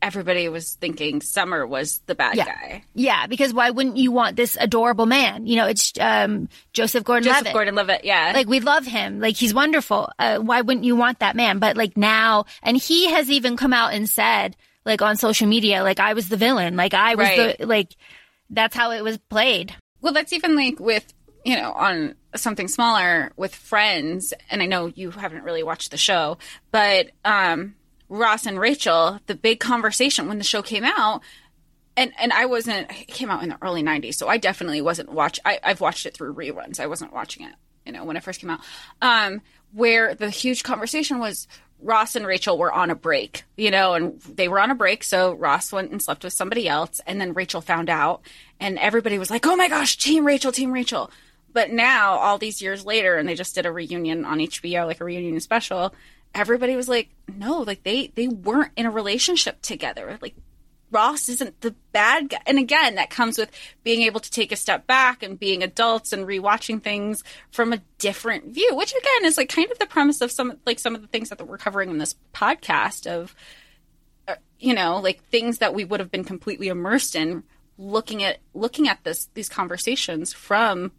everybody 0.00 0.48
was 0.48 0.74
thinking 0.74 1.20
Summer 1.20 1.66
was 1.66 1.98
the 2.06 2.14
bad 2.14 2.36
Yeah. 2.36 2.44
guy. 2.46 2.84
Yeah. 2.94 3.26
Because 3.26 3.52
why 3.52 3.70
wouldn't 3.70 3.96
you 3.96 4.12
want 4.12 4.36
this 4.36 4.56
adorable 4.60 5.06
man? 5.06 5.46
You 5.46 5.56
know, 5.56 5.66
it's, 5.66 5.92
um, 6.00 6.48
Joseph 6.72 7.04
Gordon 7.04 7.24
Joseph 7.24 7.40
Levitt. 7.40 7.52
Gordon-Levitt, 7.52 8.04
yeah. 8.04 8.32
like 8.34 8.48
we 8.48 8.60
love 8.60 8.86
him 8.86 9.20
like 9.20 9.36
he's 9.36 9.52
wonderful 9.52 10.10
uh, 10.18 10.38
why 10.38 10.60
wouldn't 10.60 10.84
you 10.84 10.94
want 10.96 11.18
that 11.18 11.34
man 11.36 11.58
but 11.58 11.76
like 11.76 11.96
now 11.96 12.44
and 12.62 12.76
he 12.76 13.10
has 13.10 13.28
even 13.30 13.56
come 13.56 13.72
out 13.72 13.92
and 13.92 14.08
said 14.08 14.56
like 14.88 15.00
on 15.02 15.16
social 15.16 15.46
media 15.46 15.82
like 15.84 16.00
i 16.00 16.14
was 16.14 16.28
the 16.28 16.36
villain 16.36 16.74
like 16.74 16.94
i 16.94 17.14
was 17.14 17.28
Right. 17.28 17.56
the 17.58 17.66
like 17.66 17.94
that's 18.50 18.74
how 18.74 18.90
it 18.90 19.04
was 19.04 19.18
played 19.18 19.76
Well, 20.00 20.12
that's 20.14 20.32
even 20.32 20.56
like 20.56 20.80
with, 20.80 21.12
you 21.44 21.54
know, 21.56 21.72
on 21.72 22.14
something 22.34 22.66
smaller 22.68 23.30
with 23.36 23.54
friends, 23.54 24.32
and 24.50 24.62
I 24.62 24.66
know 24.66 24.86
you 24.86 25.10
haven't 25.10 25.44
really 25.44 25.62
watched 25.62 25.90
the 25.90 25.96
show, 25.98 26.38
but 26.70 27.10
um, 27.24 27.74
Ross 28.08 28.46
and 28.46 28.58
Rachel, 28.58 29.18
the 29.26 29.34
big 29.34 29.60
conversation 29.60 30.28
when 30.28 30.38
the 30.38 30.44
show 30.44 30.62
came 30.62 30.84
out, 30.84 31.20
and 31.96 32.12
and 32.18 32.32
I 32.32 32.46
wasn't, 32.46 32.90
it 32.90 33.08
came 33.08 33.30
out 33.30 33.42
in 33.42 33.48
the 33.50 33.58
early 33.60 33.82
90s, 33.82 34.14
so 34.14 34.28
I 34.28 34.38
definitely 34.38 34.80
wasn't 34.80 35.12
watch. 35.12 35.38
I, 35.44 35.58
I've 35.62 35.80
watched 35.80 36.06
it 36.06 36.14
through 36.14 36.34
reruns. 36.34 36.80
I 36.80 36.86
wasn't 36.86 37.12
watching 37.12 37.44
it, 37.46 37.54
you 37.84 37.92
know, 37.92 38.04
when 38.04 38.16
it 38.16 38.22
first 38.22 38.40
came 38.40 38.50
out. 38.50 38.60
Um, 39.02 39.42
where 39.72 40.14
the 40.14 40.30
huge 40.30 40.62
conversation 40.62 41.18
was 41.18 41.46
Ross 41.80 42.16
and 42.16 42.26
Rachel 42.26 42.58
were 42.58 42.72
on 42.72 42.90
a 42.90 42.94
break, 42.94 43.44
you 43.56 43.70
know, 43.70 43.94
and 43.94 44.20
they 44.22 44.48
were 44.48 44.60
on 44.60 44.70
a 44.70 44.74
break. 44.74 45.04
So 45.04 45.32
Ross 45.32 45.72
went 45.72 45.90
and 45.90 46.02
slept 46.02 46.24
with 46.24 46.32
somebody 46.32 46.68
else. 46.68 47.00
And 47.06 47.20
then 47.20 47.34
Rachel 47.34 47.60
found 47.60 47.88
out, 47.88 48.22
and 48.58 48.78
everybody 48.78 49.18
was 49.18 49.30
like, 49.30 49.46
oh 49.46 49.56
my 49.56 49.68
gosh, 49.68 49.96
Team 49.96 50.26
Rachel, 50.26 50.52
Team 50.52 50.72
Rachel. 50.72 51.10
But 51.52 51.70
now, 51.70 52.14
all 52.18 52.38
these 52.38 52.60
years 52.60 52.84
later, 52.84 53.16
and 53.16 53.28
they 53.28 53.34
just 53.34 53.54
did 53.54 53.66
a 53.66 53.72
reunion 53.72 54.24
on 54.24 54.38
HBO, 54.38 54.86
like 54.86 55.00
a 55.00 55.04
reunion 55.04 55.40
special, 55.40 55.94
everybody 56.34 56.76
was 56.76 56.88
like, 56.88 57.08
no, 57.32 57.60
like 57.60 57.84
they, 57.84 58.08
they 58.14 58.28
weren't 58.28 58.72
in 58.76 58.86
a 58.86 58.90
relationship 58.90 59.62
together. 59.62 60.18
Like, 60.20 60.34
Ross 60.90 61.28
isn't 61.28 61.60
the 61.60 61.74
bad 61.92 62.30
guy. 62.30 62.40
And 62.46 62.58
again, 62.58 62.94
that 62.94 63.10
comes 63.10 63.38
with 63.38 63.50
being 63.84 64.02
able 64.02 64.20
to 64.20 64.30
take 64.30 64.52
a 64.52 64.56
step 64.56 64.86
back 64.86 65.22
and 65.22 65.38
being 65.38 65.62
adults 65.62 66.12
and 66.12 66.26
rewatching 66.26 66.82
things 66.82 67.22
from 67.50 67.72
a 67.72 67.82
different 67.98 68.54
view, 68.54 68.70
which 68.74 68.92
again 68.92 69.24
is 69.24 69.36
like 69.36 69.48
kind 69.48 69.70
of 69.70 69.78
the 69.78 69.86
premise 69.86 70.20
of 70.20 70.30
some 70.30 70.58
like 70.66 70.78
some 70.78 70.94
of 70.94 71.02
the 71.02 71.08
things 71.08 71.28
that 71.28 71.46
we're 71.46 71.58
covering 71.58 71.90
in 71.90 71.98
this 71.98 72.14
podcast 72.32 73.06
of 73.06 73.34
uh, 74.26 74.36
you 74.58 74.74
know, 74.74 74.98
like 75.00 75.22
things 75.24 75.58
that 75.58 75.74
we 75.74 75.84
would 75.84 76.00
have 76.00 76.10
been 76.10 76.24
completely 76.24 76.68
immersed 76.68 77.14
in 77.14 77.42
looking 77.78 78.22
at 78.24 78.38
looking 78.54 78.88
at 78.88 79.02
this 79.04 79.28
these 79.34 79.48
conversations 79.48 80.32
from 80.32 80.92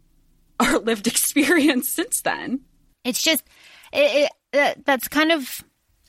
our 0.58 0.78
lived 0.80 1.06
experience 1.06 1.88
since 1.88 2.22
then. 2.22 2.60
it's 3.04 3.22
just 3.22 3.44
it, 3.92 4.30
it 4.52 4.84
that's 4.84 5.08
kind 5.08 5.32
of 5.32 5.62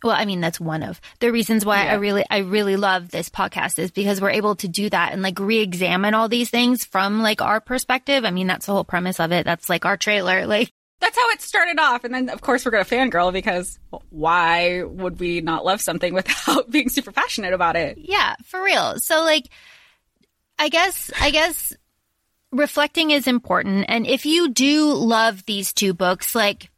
well 0.03 0.15
i 0.15 0.25
mean 0.25 0.41
that's 0.41 0.59
one 0.59 0.83
of 0.83 0.99
the 1.19 1.31
reasons 1.31 1.65
why 1.65 1.87
i 1.87 1.93
really 1.93 2.25
i 2.29 2.37
really 2.39 2.75
love 2.75 3.09
this 3.09 3.29
podcast 3.29 3.79
is 3.79 3.91
because 3.91 4.19
we're 4.21 4.29
able 4.29 4.55
to 4.55 4.67
do 4.67 4.89
that 4.89 5.13
and 5.13 5.21
like 5.21 5.39
re-examine 5.39 6.13
all 6.13 6.29
these 6.29 6.49
things 6.49 6.83
from 6.85 7.21
like 7.21 7.41
our 7.41 7.59
perspective 7.59 8.25
i 8.25 8.31
mean 8.31 8.47
that's 8.47 8.65
the 8.65 8.71
whole 8.73 8.83
premise 8.83 9.19
of 9.19 9.31
it 9.31 9.45
that's 9.45 9.69
like 9.69 9.85
our 9.85 9.97
trailer 9.97 10.45
like 10.51 10.71
That's 10.99 11.17
how 11.17 11.29
it 11.31 11.41
started 11.41 11.79
off. 11.79 12.03
And 12.03 12.13
then, 12.13 12.29
of 12.29 12.41
course, 12.41 12.63
we're 12.63 12.71
going 12.71 12.85
to 12.85 12.95
fangirl 12.95 13.33
because 13.33 13.79
why 14.11 14.83
would 14.83 15.19
we 15.19 15.41
not 15.41 15.65
love 15.65 15.81
something 15.81 16.13
without 16.19 16.69
being 16.69 16.89
super 16.89 17.11
passionate 17.11 17.53
about 17.53 17.75
it? 17.75 17.97
Yeah, 17.97 18.35
for 18.45 18.61
real. 18.61 18.99
So 18.99 19.23
like 19.23 19.49
I 20.59 20.69
guess 20.69 21.11
I 21.19 21.31
guess 21.31 21.73
reflecting 22.51 23.11
is 23.11 23.27
important 23.27 23.85
and 23.87 24.05
if 24.05 24.25
you 24.25 24.49
do 24.49 24.93
love 24.93 25.43
these 25.45 25.73
two 25.73 25.93
books 25.93 26.35
like 26.35 26.69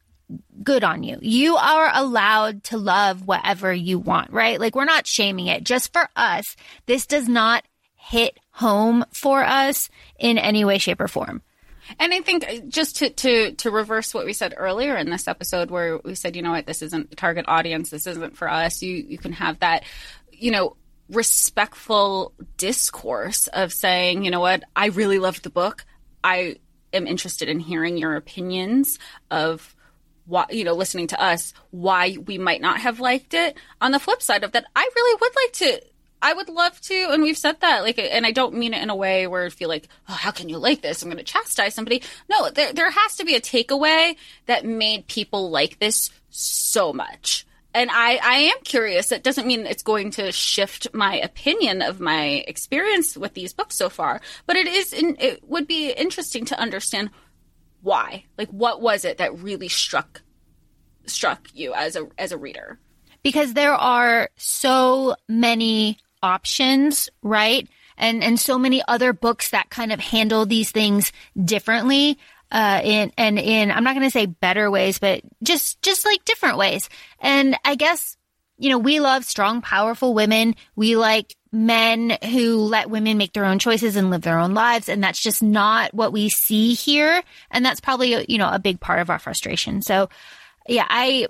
good 0.62 0.84
on 0.84 1.02
you. 1.02 1.18
You 1.20 1.56
are 1.56 1.90
allowed 1.92 2.64
to 2.64 2.78
love 2.78 3.26
whatever 3.26 3.72
you 3.72 3.98
want, 3.98 4.32
right? 4.32 4.58
Like 4.58 4.74
we're 4.74 4.84
not 4.84 5.06
shaming 5.06 5.46
it. 5.46 5.64
Just 5.64 5.92
for 5.92 6.08
us, 6.16 6.56
this 6.86 7.06
does 7.06 7.28
not 7.28 7.64
hit 7.96 8.38
home 8.50 9.04
for 9.12 9.42
us 9.42 9.88
in 10.18 10.38
any 10.38 10.64
way 10.64 10.78
shape 10.78 11.00
or 11.00 11.08
form. 11.08 11.42
And 11.98 12.12
I 12.14 12.20
think 12.20 12.48
uh, 12.48 12.56
just 12.68 12.96
to, 12.96 13.10
to, 13.10 13.52
to 13.52 13.70
reverse 13.70 14.14
what 14.14 14.24
we 14.24 14.32
said 14.32 14.54
earlier 14.56 14.96
in 14.96 15.10
this 15.10 15.28
episode, 15.28 15.70
where 15.70 15.98
we 15.98 16.14
said, 16.14 16.36
you 16.36 16.42
know 16.42 16.52
what, 16.52 16.66
this 16.66 16.82
isn't 16.82 17.10
the 17.10 17.16
target 17.16 17.44
audience, 17.46 17.90
this 17.90 18.06
isn't 18.06 18.36
for 18.36 18.50
us. 18.50 18.82
You 18.82 18.94
you 18.94 19.18
can 19.18 19.32
have 19.32 19.60
that, 19.60 19.84
you 20.30 20.50
know, 20.50 20.76
respectful 21.10 22.32
discourse 22.56 23.48
of 23.48 23.72
saying, 23.72 24.24
you 24.24 24.30
know 24.30 24.40
what, 24.40 24.62
I 24.74 24.86
really 24.86 25.18
loved 25.18 25.42
the 25.42 25.50
book. 25.50 25.84
I 26.22 26.56
am 26.92 27.06
interested 27.06 27.48
in 27.48 27.60
hearing 27.60 27.98
your 27.98 28.16
opinions 28.16 28.98
of 29.30 29.74
why 30.26 30.46
you 30.50 30.64
know 30.64 30.74
listening 30.74 31.06
to 31.06 31.20
us 31.20 31.52
why 31.70 32.16
we 32.26 32.38
might 32.38 32.60
not 32.60 32.80
have 32.80 33.00
liked 33.00 33.34
it 33.34 33.56
on 33.80 33.92
the 33.92 33.98
flip 33.98 34.22
side 34.22 34.44
of 34.44 34.52
that 34.52 34.64
i 34.74 34.88
really 34.94 35.18
would 35.20 35.32
like 35.36 35.52
to 35.52 35.86
i 36.22 36.32
would 36.32 36.48
love 36.48 36.80
to 36.80 37.08
and 37.10 37.22
we've 37.22 37.38
said 37.38 37.60
that 37.60 37.82
like 37.82 37.98
and 37.98 38.26
i 38.26 38.30
don't 38.30 38.54
mean 38.54 38.74
it 38.74 38.82
in 38.82 38.90
a 38.90 38.96
way 38.96 39.26
where 39.26 39.44
i 39.44 39.48
feel 39.48 39.68
like 39.68 39.88
oh 40.08 40.14
how 40.14 40.30
can 40.30 40.48
you 40.48 40.58
like 40.58 40.82
this 40.82 41.02
i'm 41.02 41.08
going 41.08 41.18
to 41.18 41.24
chastise 41.24 41.74
somebody 41.74 42.02
no 42.28 42.50
there, 42.50 42.72
there 42.72 42.90
has 42.90 43.16
to 43.16 43.24
be 43.24 43.34
a 43.34 43.40
takeaway 43.40 44.16
that 44.46 44.64
made 44.64 45.06
people 45.06 45.50
like 45.50 45.78
this 45.78 46.10
so 46.30 46.92
much 46.92 47.46
and 47.74 47.90
I, 47.90 48.20
I 48.22 48.34
am 48.36 48.58
curious. 48.62 49.10
It 49.10 49.24
doesn't 49.24 49.48
mean 49.48 49.66
it's 49.66 49.82
going 49.82 50.12
to 50.12 50.30
shift 50.30 50.86
my 50.94 51.16
opinion 51.16 51.82
of 51.82 51.98
my 51.98 52.44
experience 52.46 53.16
with 53.16 53.34
these 53.34 53.52
books 53.52 53.76
so 53.76 53.88
far, 53.88 54.20
but 54.46 54.54
it 54.54 54.68
is. 54.68 54.92
In, 54.92 55.16
it 55.18 55.42
would 55.48 55.66
be 55.66 55.90
interesting 55.90 56.44
to 56.46 56.58
understand 56.58 57.10
why. 57.84 58.24
Like, 58.36 58.48
what 58.48 58.80
was 58.80 59.04
it 59.04 59.18
that 59.18 59.38
really 59.38 59.68
struck 59.68 60.22
struck 61.06 61.48
you 61.54 61.72
as 61.74 61.94
a 61.94 62.08
as 62.18 62.32
a 62.32 62.38
reader? 62.38 62.80
because 63.24 63.54
there 63.54 63.74
are 63.74 64.28
so 64.36 65.16
many 65.28 65.98
options, 66.22 67.10
right? 67.22 67.66
And 67.96 68.22
and 68.22 68.38
so 68.38 68.58
many 68.58 68.82
other 68.86 69.12
books 69.12 69.50
that 69.50 69.70
kind 69.70 69.92
of 69.92 69.98
handle 69.98 70.46
these 70.46 70.70
things 70.70 71.10
differently. 71.42 72.18
Uh, 72.52 72.80
in 72.84 73.12
and 73.16 73.38
in 73.38 73.72
I'm 73.72 73.82
not 73.82 73.94
going 73.94 74.06
to 74.06 74.10
say 74.10 74.26
better 74.26 74.70
ways, 74.70 75.00
but 75.00 75.22
just 75.42 75.82
just 75.82 76.04
like 76.04 76.24
different 76.24 76.58
ways. 76.58 76.88
And 77.18 77.56
I 77.64 77.74
guess 77.74 78.16
you 78.58 78.70
know 78.70 78.78
we 78.78 79.00
love 79.00 79.24
strong, 79.24 79.60
powerful 79.62 80.14
women. 80.14 80.54
We 80.76 80.96
like 80.96 81.34
men 81.54 82.18
who 82.30 82.56
let 82.56 82.90
women 82.90 83.16
make 83.16 83.32
their 83.32 83.44
own 83.44 83.58
choices 83.58 83.96
and 83.96 84.10
live 84.10 84.22
their 84.22 84.38
own 84.38 84.52
lives, 84.54 84.88
and 84.88 85.02
that's 85.02 85.22
just 85.22 85.42
not 85.42 85.94
what 85.94 86.12
we 86.12 86.28
see 86.28 86.74
here. 86.74 87.22
And 87.50 87.64
that's 87.64 87.80
probably 87.80 88.26
you 88.28 88.38
know 88.38 88.50
a 88.50 88.58
big 88.58 88.80
part 88.80 89.00
of 89.00 89.08
our 89.08 89.18
frustration. 89.18 89.80
So 89.80 90.08
yeah, 90.68 90.86
I 90.88 91.28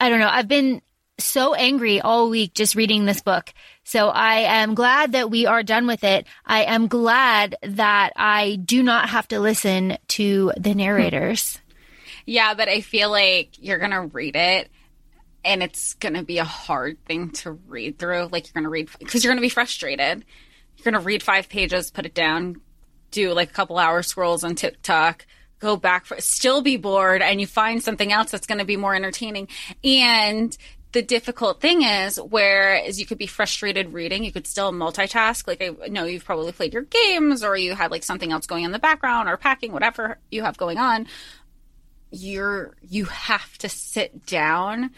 I 0.00 0.08
don't 0.08 0.20
know. 0.20 0.28
I've 0.30 0.48
been 0.48 0.82
so 1.18 1.54
angry 1.54 2.00
all 2.00 2.30
week 2.30 2.54
just 2.54 2.74
reading 2.74 3.04
this 3.04 3.20
book. 3.20 3.52
So 3.84 4.08
I 4.08 4.60
am 4.60 4.74
glad 4.74 5.12
that 5.12 5.30
we 5.30 5.46
are 5.46 5.62
done 5.62 5.86
with 5.86 6.04
it. 6.04 6.26
I 6.44 6.64
am 6.64 6.88
glad 6.88 7.56
that 7.62 8.12
I 8.16 8.56
do 8.56 8.82
not 8.82 9.10
have 9.10 9.28
to 9.28 9.40
listen 9.40 9.98
to 10.08 10.52
the 10.56 10.72
hmm. 10.72 10.78
narrators. 10.78 11.58
Yeah, 12.26 12.54
but 12.54 12.68
I 12.68 12.80
feel 12.80 13.10
like 13.10 13.50
you're 13.58 13.78
gonna 13.78 14.06
read 14.06 14.36
it, 14.36 14.70
and 15.44 15.62
it's 15.62 15.94
gonna 15.94 16.22
be 16.22 16.38
a 16.38 16.44
hard 16.44 17.02
thing 17.06 17.30
to 17.30 17.52
read 17.52 17.98
through. 17.98 18.28
Like 18.30 18.46
you're 18.46 18.60
gonna 18.60 18.70
read 18.70 18.90
because 18.98 19.24
you're 19.24 19.32
gonna 19.32 19.40
be 19.40 19.48
frustrated. 19.48 20.24
You're 20.76 20.92
gonna 20.92 21.04
read 21.04 21.22
five 21.22 21.48
pages, 21.48 21.90
put 21.90 22.06
it 22.06 22.14
down, 22.14 22.60
do 23.10 23.32
like 23.32 23.50
a 23.50 23.54
couple 23.54 23.78
hour 23.78 24.02
scrolls 24.02 24.44
on 24.44 24.54
TikTok, 24.54 25.26
go 25.58 25.76
back 25.76 26.06
for 26.06 26.20
still 26.20 26.62
be 26.62 26.76
bored, 26.76 27.22
and 27.22 27.40
you 27.40 27.46
find 27.46 27.82
something 27.82 28.12
else 28.12 28.30
that's 28.30 28.46
gonna 28.46 28.64
be 28.64 28.76
more 28.76 28.94
entertaining. 28.94 29.48
And 29.82 30.56
the 30.92 31.02
difficult 31.02 31.60
thing 31.60 31.82
is, 31.82 32.16
whereas 32.16 32.98
you 32.98 33.06
could 33.06 33.18
be 33.18 33.28
frustrated 33.28 33.92
reading, 33.92 34.24
you 34.24 34.32
could 34.32 34.46
still 34.46 34.72
multitask. 34.72 35.46
Like 35.46 35.62
I 35.62 35.88
know 35.88 36.04
you've 36.04 36.24
probably 36.24 36.52
played 36.52 36.74
your 36.74 36.82
games, 36.82 37.42
or 37.42 37.56
you 37.56 37.74
had 37.74 37.90
like 37.90 38.02
something 38.02 38.32
else 38.32 38.46
going 38.46 38.64
in 38.64 38.72
the 38.72 38.78
background, 38.78 39.28
or 39.28 39.36
packing, 39.36 39.72
whatever 39.72 40.18
you 40.30 40.42
have 40.42 40.56
going 40.56 40.78
on 40.78 41.06
you're 42.10 42.74
you 42.82 43.04
have 43.04 43.56
to 43.58 43.68
sit 43.68 44.26
down 44.26 44.90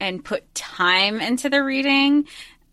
and 0.00 0.24
put 0.24 0.54
time 0.54 1.20
into 1.20 1.48
the 1.50 1.62
reading 1.62 2.26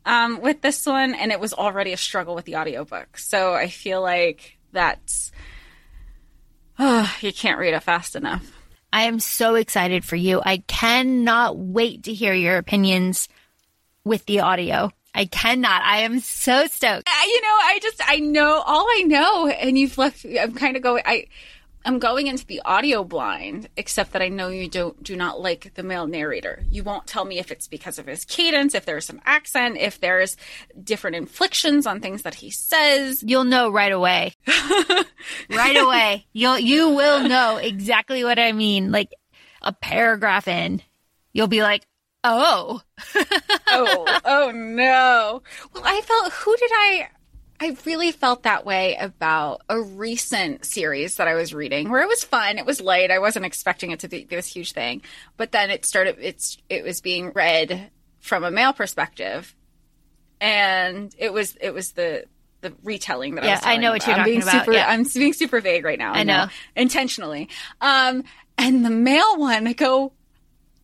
um, 0.06 0.40
with 0.42 0.62
this 0.62 0.86
one 0.86 1.14
and 1.16 1.32
it 1.32 1.40
was 1.40 1.54
already 1.54 1.92
a 1.94 1.98
struggle 1.98 2.36
with 2.36 2.46
the 2.46 2.56
audiobook 2.56 3.18
so 3.18 3.54
i 3.54 3.68
feel 3.68 4.02
like 4.02 4.58
that's 4.72 5.32
you 7.22 7.32
can't 7.34 7.60
read 7.60 7.74
it 7.74 7.84
fast 7.84 8.16
enough 8.16 8.52
I 8.94 9.04
am 9.04 9.20
so 9.20 9.56
excited 9.56 10.06
for 10.06 10.16
you. 10.16 10.42
I 10.46 10.60
cannot 10.68 11.58
wait 11.58 12.04
to 12.04 12.14
hear 12.14 12.34
your 12.34 12.56
opinions 12.56 13.28
with 14.06 14.26
the 14.26 14.40
audio. 14.40 14.90
I 15.14 15.26
cannot. 15.26 15.82
I 15.82 15.98
am 16.04 16.20
so 16.22 16.66
stoked. 16.68 17.04
I- 17.06 17.26
you 17.28 17.42
know 17.42 17.48
i 17.62 17.80
just 17.82 18.02
i 18.08 18.20
know 18.20 18.62
all 18.66 18.86
i 18.88 19.04
know 19.06 19.48
and 19.50 19.78
you've 19.78 19.98
left 19.98 20.26
i'm 20.40 20.54
kind 20.54 20.78
of 20.78 20.84
going 20.84 21.04
i 21.06 21.26
I'm 21.86 22.00
going 22.00 22.26
into 22.26 22.48
the 22.48 22.64
audio 22.66 23.04
blind, 23.04 23.70
except 23.78 24.14
that 24.14 24.22
I 24.24 24.28
know 24.28 24.50
you 24.50 24.68
don't 24.68 25.04
do 25.04 25.16
not 25.16 25.40
like 25.40 25.76
the 25.76 25.84
male 25.84 26.08
narrator. 26.08 26.64
You 26.72 26.84
won't 26.84 27.06
tell 27.06 27.26
me 27.26 27.38
if 27.38 27.52
it's 27.52 27.68
because 27.68 28.00
of 28.00 28.08
his 28.08 28.26
cadence, 28.26 28.74
if 28.74 28.86
there's 28.86 29.06
some 29.06 29.22
accent, 29.24 29.78
if 29.78 30.00
there's 30.00 30.36
different 30.84 31.16
inflections 31.16 31.86
on 31.86 32.00
things 32.00 32.24
that 32.24 32.34
he 32.34 32.50
says. 32.50 33.24
You'll 33.24 33.44
know 33.44 33.70
right 33.70 33.92
away. 33.92 34.34
right 35.50 35.78
away. 35.78 36.26
You'll 36.34 36.58
you 36.58 36.90
will 36.90 37.30
know 37.30 37.58
exactly 37.58 38.24
what 38.24 38.40
I 38.40 38.52
mean. 38.52 38.92
Like 38.92 39.14
a 39.62 39.72
paragraph 39.72 40.48
in, 40.48 40.82
you'll 41.34 41.48
be 41.48 41.62
like, 41.62 41.86
"Oh, 42.24 42.82
oh, 43.68 44.20
oh 44.26 44.52
no." 44.52 45.44
Well, 45.72 45.84
I 45.86 46.02
felt 46.02 46.34
who 46.34 46.56
did 46.58 46.72
I 46.74 47.10
I 47.60 47.78
really 47.86 48.12
felt 48.12 48.44
that 48.44 48.66
way 48.66 48.96
about 48.96 49.62
a 49.70 49.80
recent 49.82 50.66
series 50.66 51.16
that 51.16 51.28
I 51.28 51.36
was 51.36 51.54
reading 51.54 51.90
where 51.90 52.02
it 52.02 52.08
was 52.08 52.24
fun, 52.24 52.58
it 52.58 52.66
was 52.66 52.82
light. 52.82 53.12
I 53.12 53.20
wasn't 53.20 53.46
expecting 53.46 53.92
it 53.92 54.02
to 54.02 54.08
be 54.08 54.26
this 54.26 54.48
huge 54.48 54.74
thing. 54.74 55.02
But 55.38 55.52
then 55.52 55.70
it 55.70 55.86
started 55.86 56.18
it's 56.20 56.58
it 56.70 56.84
was 56.84 57.02
being 57.02 57.32
read 57.32 57.92
from 58.20 58.44
a 58.44 58.52
male 58.52 58.74
perspective. 58.74 59.56
And 60.42 61.16
it 61.18 61.32
was 61.32 61.56
it 61.62 61.74
was 61.74 61.94
the 61.94 62.26
the 62.62 62.74
retelling 62.84 63.36
that 63.36 63.46
Yeah, 63.46 63.52
I 63.52 63.54
was 63.54 63.62
I 63.66 63.78
know 63.78 63.92
what 63.92 64.06
you 64.06 64.12
you're 64.12 64.20
I'm 64.20 64.26
being 64.26 64.42
talking 64.42 64.54
about, 64.54 64.66
Super, 64.66 64.78
yeah. 64.78 64.90
I'm 64.90 65.04
being 65.04 65.34
super 65.34 65.62
vague 65.62 65.86
right 65.86 66.00
now. 66.00 66.14
I 66.14 66.24
know. 66.24 66.48
intentionally. 66.76 67.50
Um, 67.80 68.24
and 68.58 68.84
the 68.84 68.90
male 68.90 69.38
one, 69.38 69.68
I 69.68 69.74
go, 69.74 70.12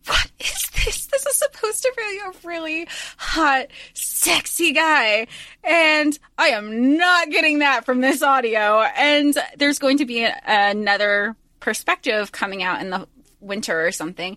what 0.06 0.30
is 0.38 0.70
this? 0.84 1.06
This 1.06 1.26
is 1.26 1.38
supposed 1.38 1.82
to 1.82 1.92
be 1.96 2.20
a 2.24 2.46
really 2.46 2.88
hot, 3.16 3.66
sexy 3.94 4.72
guy. 4.72 5.26
And 5.62 6.18
I 6.38 6.48
am 6.48 6.96
not 6.96 7.30
getting 7.30 7.60
that 7.60 7.84
from 7.84 8.00
this 8.00 8.22
audio. 8.22 8.82
And 8.82 9.36
there's 9.56 9.78
going 9.78 9.98
to 9.98 10.04
be 10.04 10.24
a- 10.24 10.40
another 10.46 11.36
perspective 11.60 12.32
coming 12.32 12.62
out 12.62 12.80
in 12.80 12.90
the 12.90 13.06
winter 13.40 13.86
or 13.86 13.92
something. 13.92 14.36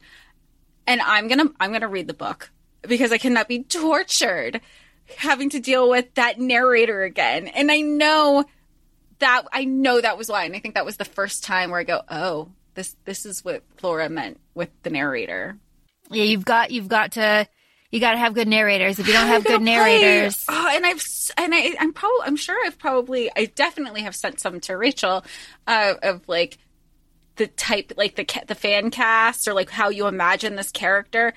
And 0.88 1.02
I'm 1.02 1.28
going 1.28 1.40
to, 1.40 1.54
I'm 1.60 1.72
going 1.72 1.82
to 1.82 1.88
read 1.88 2.08
the 2.08 2.14
book 2.14 2.52
because 2.84 3.12
I 3.12 3.18
cannot 3.18 3.48
be 3.48 3.64
tortured 3.64 4.62
having 5.18 5.50
to 5.52 5.60
deal 5.60 5.90
with 5.90 6.14
that 6.16 6.40
narrator 6.40 7.04
again. 7.04 7.48
And 7.48 7.72
I 7.72 7.82
know 7.82 8.46
that, 9.20 9.44
I 9.52 9.66
know 9.66 10.02
that 10.02 10.18
was 10.18 10.30
why. 10.30 10.46
And 10.46 10.56
I 10.56 10.60
think 10.60 10.76
that 10.76 10.86
was 10.86 10.98
the 10.98 11.06
first 11.06 11.44
time 11.44 11.72
where 11.72 11.80
I 11.80 11.84
go, 11.84 12.02
oh, 12.10 12.50
this, 12.76 12.96
this 13.06 13.26
is 13.26 13.44
what 13.44 13.64
Flora 13.78 14.08
meant 14.10 14.40
with 14.54 14.70
the 14.84 14.90
narrator. 14.90 15.58
yeah, 16.12 16.24
you've 16.24 16.46
got 16.46 16.72
you've 16.72 16.88
got 16.88 17.14
to 17.14 17.48
you 17.92 18.00
got 18.00 18.12
to 18.12 18.18
have 18.18 18.34
good 18.34 18.48
narrators. 18.48 19.00
If 19.00 19.08
you 19.08 19.14
don't 19.14 19.28
have 19.28 19.44
good 19.46 19.58
play- 19.62 19.66
narrators, 19.74 20.44
Oh, 20.50 20.70
and 20.72 20.86
I've 20.86 21.04
and 21.38 21.54
I, 21.56 21.76
I'm 21.80 21.94
probably 21.94 22.26
I'm 22.26 22.36
sure 22.36 22.58
I've 22.66 22.78
probably 22.78 23.32
I 23.36 23.46
definitely 23.46 24.02
have 24.02 24.16
sent 24.16 24.40
some 24.40 24.60
to 24.62 24.76
Rachel 24.78 25.24
uh, 25.68 25.94
of 26.04 26.28
like 26.28 26.58
the 27.38 27.48
type 27.48 27.94
like 27.98 28.16
the 28.16 28.26
the 28.48 28.56
fan 28.56 28.92
cast 28.92 29.48
or 29.48 29.54
like 29.54 29.70
how 29.70 29.90
you 29.90 30.08
imagine 30.08 30.56
this 30.56 30.72
character 30.72 31.34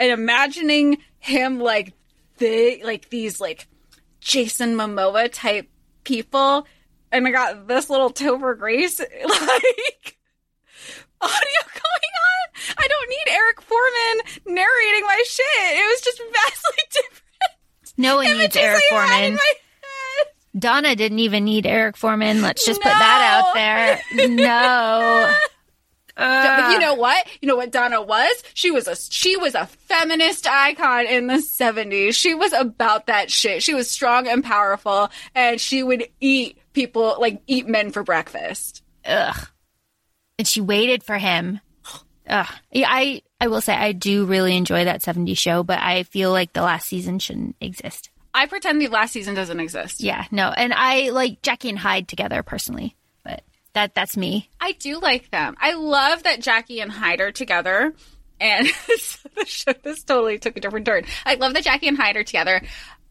and 0.00 0.10
imagining 0.10 0.98
him 1.18 1.58
like 1.60 1.92
the 2.38 2.80
like 2.84 3.08
these 3.10 3.40
like 3.40 3.66
Jason 4.20 4.74
Momoa 4.74 5.30
type 5.32 5.68
people 6.02 6.66
and 7.12 7.26
I 7.28 7.30
got 7.30 7.68
this 7.68 7.88
little 7.88 8.10
Topher 8.10 8.58
Grace 8.58 8.98
like 9.28 10.13
audio 11.24 11.60
going 11.72 12.14
on. 12.20 12.74
I 12.78 12.86
don't 12.88 13.08
need 13.08 13.32
Eric 13.32 13.60
Forman 13.62 14.54
narrating 14.54 15.02
my 15.02 15.22
shit. 15.26 15.44
It 15.58 15.90
was 15.90 16.00
just 16.00 16.18
vastly 16.18 16.82
different. 16.92 17.22
no 17.96 18.16
one 18.16 18.38
needs 18.38 18.56
Eric 18.56 18.82
Forman. 18.90 19.34
my 19.34 19.52
head. 19.52 20.26
Donna 20.56 20.94
didn't 20.94 21.18
even 21.18 21.44
need 21.44 21.66
Eric 21.66 21.96
Forman. 21.96 22.40
Let's 22.42 22.64
just 22.64 22.80
put 22.80 22.90
that 22.90 23.42
out 23.42 23.54
there. 23.54 24.00
No. 24.28 25.34
But 26.16 26.70
you 26.70 26.76
uh. 26.76 26.78
know 26.78 26.94
what? 26.94 27.26
You 27.42 27.48
know 27.48 27.56
what 27.56 27.72
Donna 27.72 28.00
was? 28.00 28.42
She 28.54 28.70
was 28.70 28.86
a 28.86 28.94
she 28.94 29.36
was 29.36 29.56
a 29.56 29.66
feminist 29.66 30.46
icon 30.46 31.06
in 31.06 31.26
the 31.26 31.34
70s. 31.34 32.14
She 32.14 32.34
was 32.34 32.52
about 32.52 33.06
that 33.06 33.32
shit. 33.32 33.64
She 33.64 33.74
was 33.74 33.90
strong 33.90 34.28
and 34.28 34.44
powerful 34.44 35.10
and 35.34 35.60
she 35.60 35.82
would 35.82 36.08
eat 36.20 36.58
people 36.72 37.16
like 37.18 37.42
eat 37.48 37.66
men 37.66 37.90
for 37.90 38.04
breakfast. 38.04 38.84
Ugh. 39.04 39.48
And 40.38 40.46
she 40.46 40.60
waited 40.60 41.02
for 41.02 41.18
him. 41.18 41.60
Ugh. 42.28 42.48
Yeah, 42.72 42.88
I 42.90 43.22
I 43.40 43.48
will 43.48 43.60
say 43.60 43.74
I 43.74 43.92
do 43.92 44.24
really 44.24 44.56
enjoy 44.56 44.84
that 44.84 45.02
70s 45.02 45.36
show, 45.36 45.62
but 45.62 45.78
I 45.78 46.04
feel 46.04 46.30
like 46.30 46.52
the 46.52 46.62
last 46.62 46.88
season 46.88 47.18
shouldn't 47.18 47.56
exist. 47.60 48.10
I 48.32 48.46
pretend 48.46 48.80
the 48.80 48.88
last 48.88 49.12
season 49.12 49.34
doesn't 49.34 49.60
exist. 49.60 50.00
Yeah, 50.00 50.24
no. 50.30 50.48
And 50.48 50.72
I 50.74 51.10
like 51.10 51.42
Jackie 51.42 51.68
and 51.68 51.78
Hyde 51.78 52.08
together 52.08 52.42
personally, 52.42 52.96
but 53.22 53.42
that 53.74 53.94
that's 53.94 54.16
me. 54.16 54.50
I 54.60 54.72
do 54.72 54.98
like 54.98 55.30
them. 55.30 55.54
I 55.60 55.74
love 55.74 56.24
that 56.24 56.40
Jackie 56.40 56.80
and 56.80 56.90
Hyde 56.90 57.20
are 57.20 57.32
together. 57.32 57.94
And 58.40 58.66
the 59.36 59.44
show, 59.46 59.72
this 59.82 60.02
totally 60.02 60.38
took 60.38 60.56
a 60.56 60.60
different 60.60 60.86
turn. 60.86 61.04
I 61.24 61.34
love 61.34 61.54
that 61.54 61.62
Jackie 61.64 61.88
and 61.88 61.96
Hyde 61.96 62.16
are 62.16 62.24
together. 62.24 62.62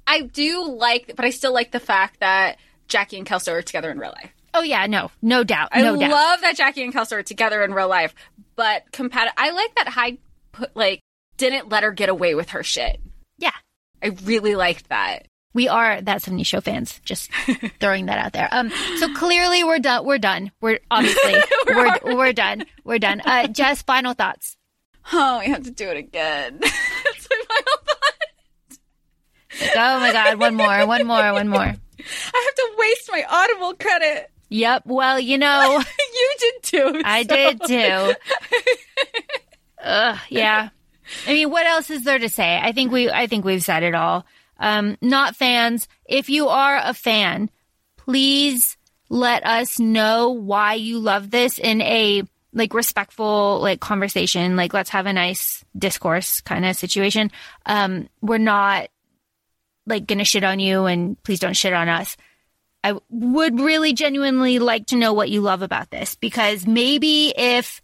I 0.05 0.21
do 0.21 0.75
like, 0.77 1.13
but 1.15 1.23
I 1.23 1.29
still 1.29 1.53
like 1.53 1.71
the 1.71 1.79
fact 1.79 2.19
that 2.19 2.57
Jackie 2.87 3.17
and 3.17 3.25
Kelso 3.25 3.53
are 3.53 3.61
together 3.61 3.91
in 3.91 3.99
real 3.99 4.11
life. 4.11 4.33
Oh 4.53 4.61
yeah, 4.61 4.85
no. 4.87 5.09
No 5.21 5.43
doubt. 5.43 5.69
I 5.71 5.81
No 5.81 5.95
doubt. 5.97 6.11
love 6.11 6.41
that 6.41 6.55
Jackie 6.55 6.83
and 6.83 6.93
Kelso 6.93 7.15
are 7.17 7.23
together 7.23 7.63
in 7.63 7.73
real 7.73 7.87
life. 7.87 8.13
But 8.55 8.83
compat- 8.91 9.31
I 9.37 9.51
like 9.51 9.75
that 9.75 9.87
Hyde 9.87 10.17
put 10.51 10.75
like 10.75 10.99
didn't 11.37 11.69
let 11.69 11.83
her 11.83 11.91
get 11.91 12.09
away 12.09 12.35
with 12.35 12.49
her 12.51 12.63
shit. 12.63 12.99
yeah. 13.37 13.51
I 14.03 14.07
really 14.25 14.55
liked 14.55 14.89
that. 14.89 15.27
We 15.53 15.67
are 15.69 16.01
that 16.01 16.21
70 16.21 16.43
show 16.43 16.61
fans. 16.61 16.99
Just 17.05 17.31
throwing 17.79 18.07
that 18.07 18.17
out 18.17 18.33
there. 18.33 18.49
Um, 18.51 18.69
so 18.97 19.13
clearly 19.13 19.63
we're 19.63 19.79
done. 19.79 20.03
We're 20.05 20.17
done. 20.17 20.51
We're 20.61 20.79
obviously 20.91 21.35
we're 21.67 21.99
we're, 22.15 22.33
done. 22.33 22.65
We're 22.83 22.99
done. 22.99 23.21
Uh, 23.25 23.47
Jess, 23.47 23.81
final 23.83 24.13
thoughts. 24.13 24.57
Oh, 25.13 25.39
we 25.39 25.45
have 25.51 25.63
to 25.63 25.71
do 25.71 25.87
it 25.89 25.97
again. 25.97 26.57
That's 26.59 27.27
my 27.29 27.41
final 27.47 27.73
thought. 27.85 28.77
Like, 29.61 29.71
oh 29.75 29.99
my 29.99 30.11
god, 30.11 30.39
one 30.39 30.55
more, 30.55 30.85
one 30.87 31.05
more, 31.07 31.33
one 31.33 31.47
more. 31.47 31.59
I 31.61 31.65
have 31.67 32.55
to 32.55 32.71
waste 32.77 33.09
my 33.11 33.23
Audible 33.29 33.73
credit. 33.75 34.31
Yep. 34.53 34.83
Well, 34.85 35.19
you 35.19 35.39
know, 35.39 35.81
you 36.13 36.33
did 36.39 36.63
too. 36.63 37.01
I 37.03 37.23
so- 37.23 37.35
did 37.35 37.61
too. 37.65 38.13
Ugh, 39.83 40.19
yeah. 40.29 40.69
I 41.27 41.33
mean, 41.33 41.49
what 41.49 41.65
else 41.65 41.89
is 41.89 42.03
there 42.03 42.19
to 42.19 42.29
say? 42.29 42.59
I 42.61 42.71
think 42.71 42.91
we, 42.91 43.09
I 43.09 43.25
think 43.25 43.43
we've 43.45 43.63
said 43.63 43.81
it 43.81 43.95
all. 43.95 44.25
Um, 44.59 44.95
not 45.01 45.35
fans. 45.35 45.87
If 46.05 46.29
you 46.29 46.49
are 46.49 46.79
a 46.81 46.93
fan, 46.93 47.49
please 47.97 48.77
let 49.09 49.43
us 49.43 49.79
know 49.79 50.29
why 50.29 50.75
you 50.75 50.99
love 50.99 51.31
this 51.31 51.57
in 51.57 51.81
a 51.81 52.21
like 52.53 52.75
respectful 52.75 53.59
like 53.59 53.79
conversation. 53.79 54.55
Like, 54.55 54.71
let's 54.73 54.91
have 54.91 55.07
a 55.07 55.13
nice 55.13 55.65
discourse 55.75 56.41
kind 56.41 56.63
of 56.63 56.75
situation. 56.75 57.31
Um, 57.65 58.07
we're 58.21 58.37
not 58.37 58.89
like 59.87 60.05
gonna 60.05 60.23
shit 60.23 60.43
on 60.43 60.59
you 60.59 60.85
and 60.85 61.21
please 61.23 61.39
don't 61.39 61.57
shit 61.57 61.73
on 61.73 61.89
us. 61.89 62.15
I 62.83 62.99
would 63.09 63.59
really 63.59 63.93
genuinely 63.93 64.59
like 64.59 64.87
to 64.87 64.97
know 64.97 65.13
what 65.13 65.29
you 65.29 65.41
love 65.41 65.61
about 65.61 65.89
this 65.89 66.15
because 66.15 66.67
maybe 66.67 67.33
if 67.37 67.81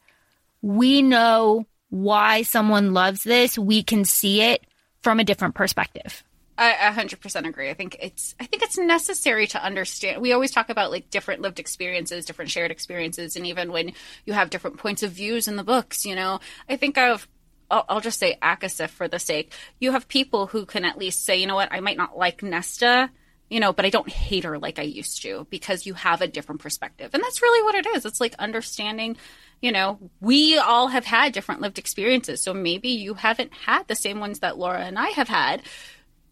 we 0.62 1.02
know 1.02 1.66
why 1.90 2.42
someone 2.42 2.94
loves 2.94 3.24
this, 3.24 3.58
we 3.58 3.82
can 3.82 4.04
see 4.04 4.42
it 4.42 4.66
from 5.02 5.20
a 5.20 5.24
different 5.24 5.56
perspective. 5.56 6.24
I 6.62 6.92
hundred 6.92 7.22
percent 7.22 7.46
agree. 7.46 7.70
I 7.70 7.74
think 7.74 7.96
it's 8.02 8.36
I 8.38 8.46
think 8.46 8.64
it's 8.64 8.78
necessary 8.78 9.48
to 9.48 9.64
understand. 9.64 10.22
We 10.22 10.34
always 10.34 10.52
talk 10.52 10.70
about 10.70 10.92
like 10.92 11.10
different 11.10 11.42
lived 11.42 11.58
experiences, 11.58 12.26
different 12.26 12.52
shared 12.52 12.70
experiences, 12.70 13.38
and 13.38 13.48
even 13.48 13.72
when 13.72 13.94
you 14.26 14.34
have 14.34 14.50
different 14.50 14.78
points 14.78 15.02
of 15.02 15.12
views 15.12 15.48
in 15.48 15.56
the 15.56 15.64
books, 15.64 16.06
you 16.06 16.16
know, 16.16 16.40
I 16.68 16.76
think 16.76 16.98
of. 16.98 17.28
I'll, 17.72 17.86
I'll 17.88 18.02
just 18.02 18.20
say 18.20 18.36
ACOSF 18.42 18.90
for 18.90 19.08
the 19.08 19.20
sake. 19.20 19.54
You 19.80 19.92
have 19.92 20.08
people 20.08 20.48
who 20.48 20.66
can 20.66 20.86
at 20.86 20.98
least 20.98 21.24
say, 21.24 21.38
you 21.38 21.46
know 21.46 21.54
what, 21.54 21.72
I 21.72 21.82
might 21.82 21.98
not 21.98 22.18
like 22.18 22.42
Nesta, 22.42 23.12
you 23.50 23.60
know, 23.60 23.74
but 23.74 23.86
I 23.86 23.90
don't 23.90 24.10
hate 24.10 24.44
her 24.44 24.60
like 24.60 24.80
I 24.80 24.84
used 24.84 25.22
to 25.24 25.48
because 25.50 25.86
you 25.86 25.94
have 25.96 26.22
a 26.22 26.28
different 26.28 26.62
perspective. 26.62 27.12
And 27.14 27.24
that's 27.24 27.42
really 27.42 27.64
what 27.64 27.76
it 27.76 27.88
is. 27.96 28.06
It's 28.06 28.22
like 28.22 28.36
understanding, 28.40 29.18
you 29.62 29.72
know, 29.72 30.00
we 30.22 30.58
all 30.58 30.88
have 30.88 31.06
had 31.06 31.34
different 31.34 31.62
lived 31.62 31.80
experiences. 31.80 32.44
So 32.44 32.54
maybe 32.54 32.90
you 32.90 33.16
haven't 33.16 33.54
had 33.54 33.88
the 33.88 33.96
same 33.96 34.20
ones 34.20 34.40
that 34.40 34.58
Laura 34.58 34.82
and 34.82 35.00
I 35.00 35.10
have 35.10 35.28
had 35.28 35.64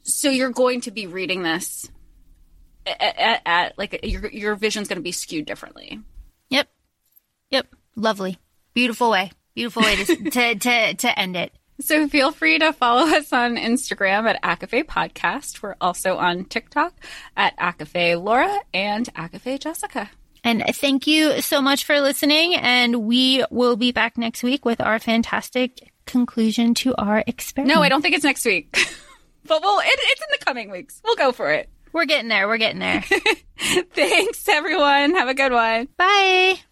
so 0.07 0.29
you're 0.29 0.51
going 0.51 0.81
to 0.81 0.91
be 0.91 1.05
reading 1.05 1.43
this 1.43 1.89
at, 2.85 3.17
at, 3.17 3.41
at 3.45 3.77
like 3.77 3.99
your 4.03 4.29
your 4.29 4.55
vision's 4.55 4.87
going 4.87 4.97
to 4.97 5.03
be 5.03 5.11
skewed 5.11 5.45
differently. 5.45 5.99
Yep. 6.49 6.69
Yep. 7.51 7.67
Lovely. 7.95 8.39
Beautiful 8.73 9.11
way. 9.11 9.31
Beautiful 9.53 9.83
way 9.83 9.95
to, 9.97 10.05
to, 10.31 10.55
to, 10.55 10.93
to 10.93 11.19
end 11.19 11.35
it. 11.35 11.51
So 11.79 12.07
feel 12.07 12.31
free 12.31 12.59
to 12.59 12.73
follow 12.73 13.03
us 13.15 13.31
on 13.31 13.55
Instagram 13.57 14.27
at 14.27 14.41
ACOFAE 14.41 14.85
Podcast. 14.85 15.61
We're 15.61 15.75
also 15.79 16.17
on 16.17 16.45
TikTok 16.45 16.93
at 17.35 17.57
ACOFAE 17.57 18.21
Laura 18.21 18.59
and 18.73 19.11
ACOFAE 19.13 19.59
Jessica. 19.59 20.09
And 20.43 20.63
thank 20.75 21.07
you 21.07 21.41
so 21.41 21.61
much 21.61 21.85
for 21.85 21.99
listening. 21.99 22.55
And 22.55 23.03
we 23.03 23.43
will 23.51 23.75
be 23.75 23.91
back 23.91 24.17
next 24.17 24.43
week 24.43 24.65
with 24.65 24.79
our 24.81 24.99
fantastic 24.99 25.91
conclusion 26.05 26.73
to 26.75 26.95
our 26.95 27.23
experiment. 27.27 27.75
No, 27.75 27.81
I 27.83 27.89
don't 27.89 28.01
think 28.01 28.15
it's 28.15 28.23
next 28.23 28.45
week, 28.45 28.71
but 29.45 29.61
we'll 29.61 29.79
it, 29.79 29.85
it's 29.87 30.21
in 30.21 30.27
the 30.39 30.45
coming 30.45 30.71
weeks. 30.71 31.01
We'll 31.03 31.15
go 31.15 31.31
for 31.31 31.51
it. 31.51 31.69
We're 31.91 32.05
getting 32.05 32.29
there. 32.29 32.47
We're 32.47 32.57
getting 32.57 32.79
there. 32.79 33.01
Thanks, 33.93 34.47
everyone. 34.47 35.15
Have 35.15 35.27
a 35.27 35.33
good 35.33 35.51
one. 35.51 35.87
Bye. 35.97 36.59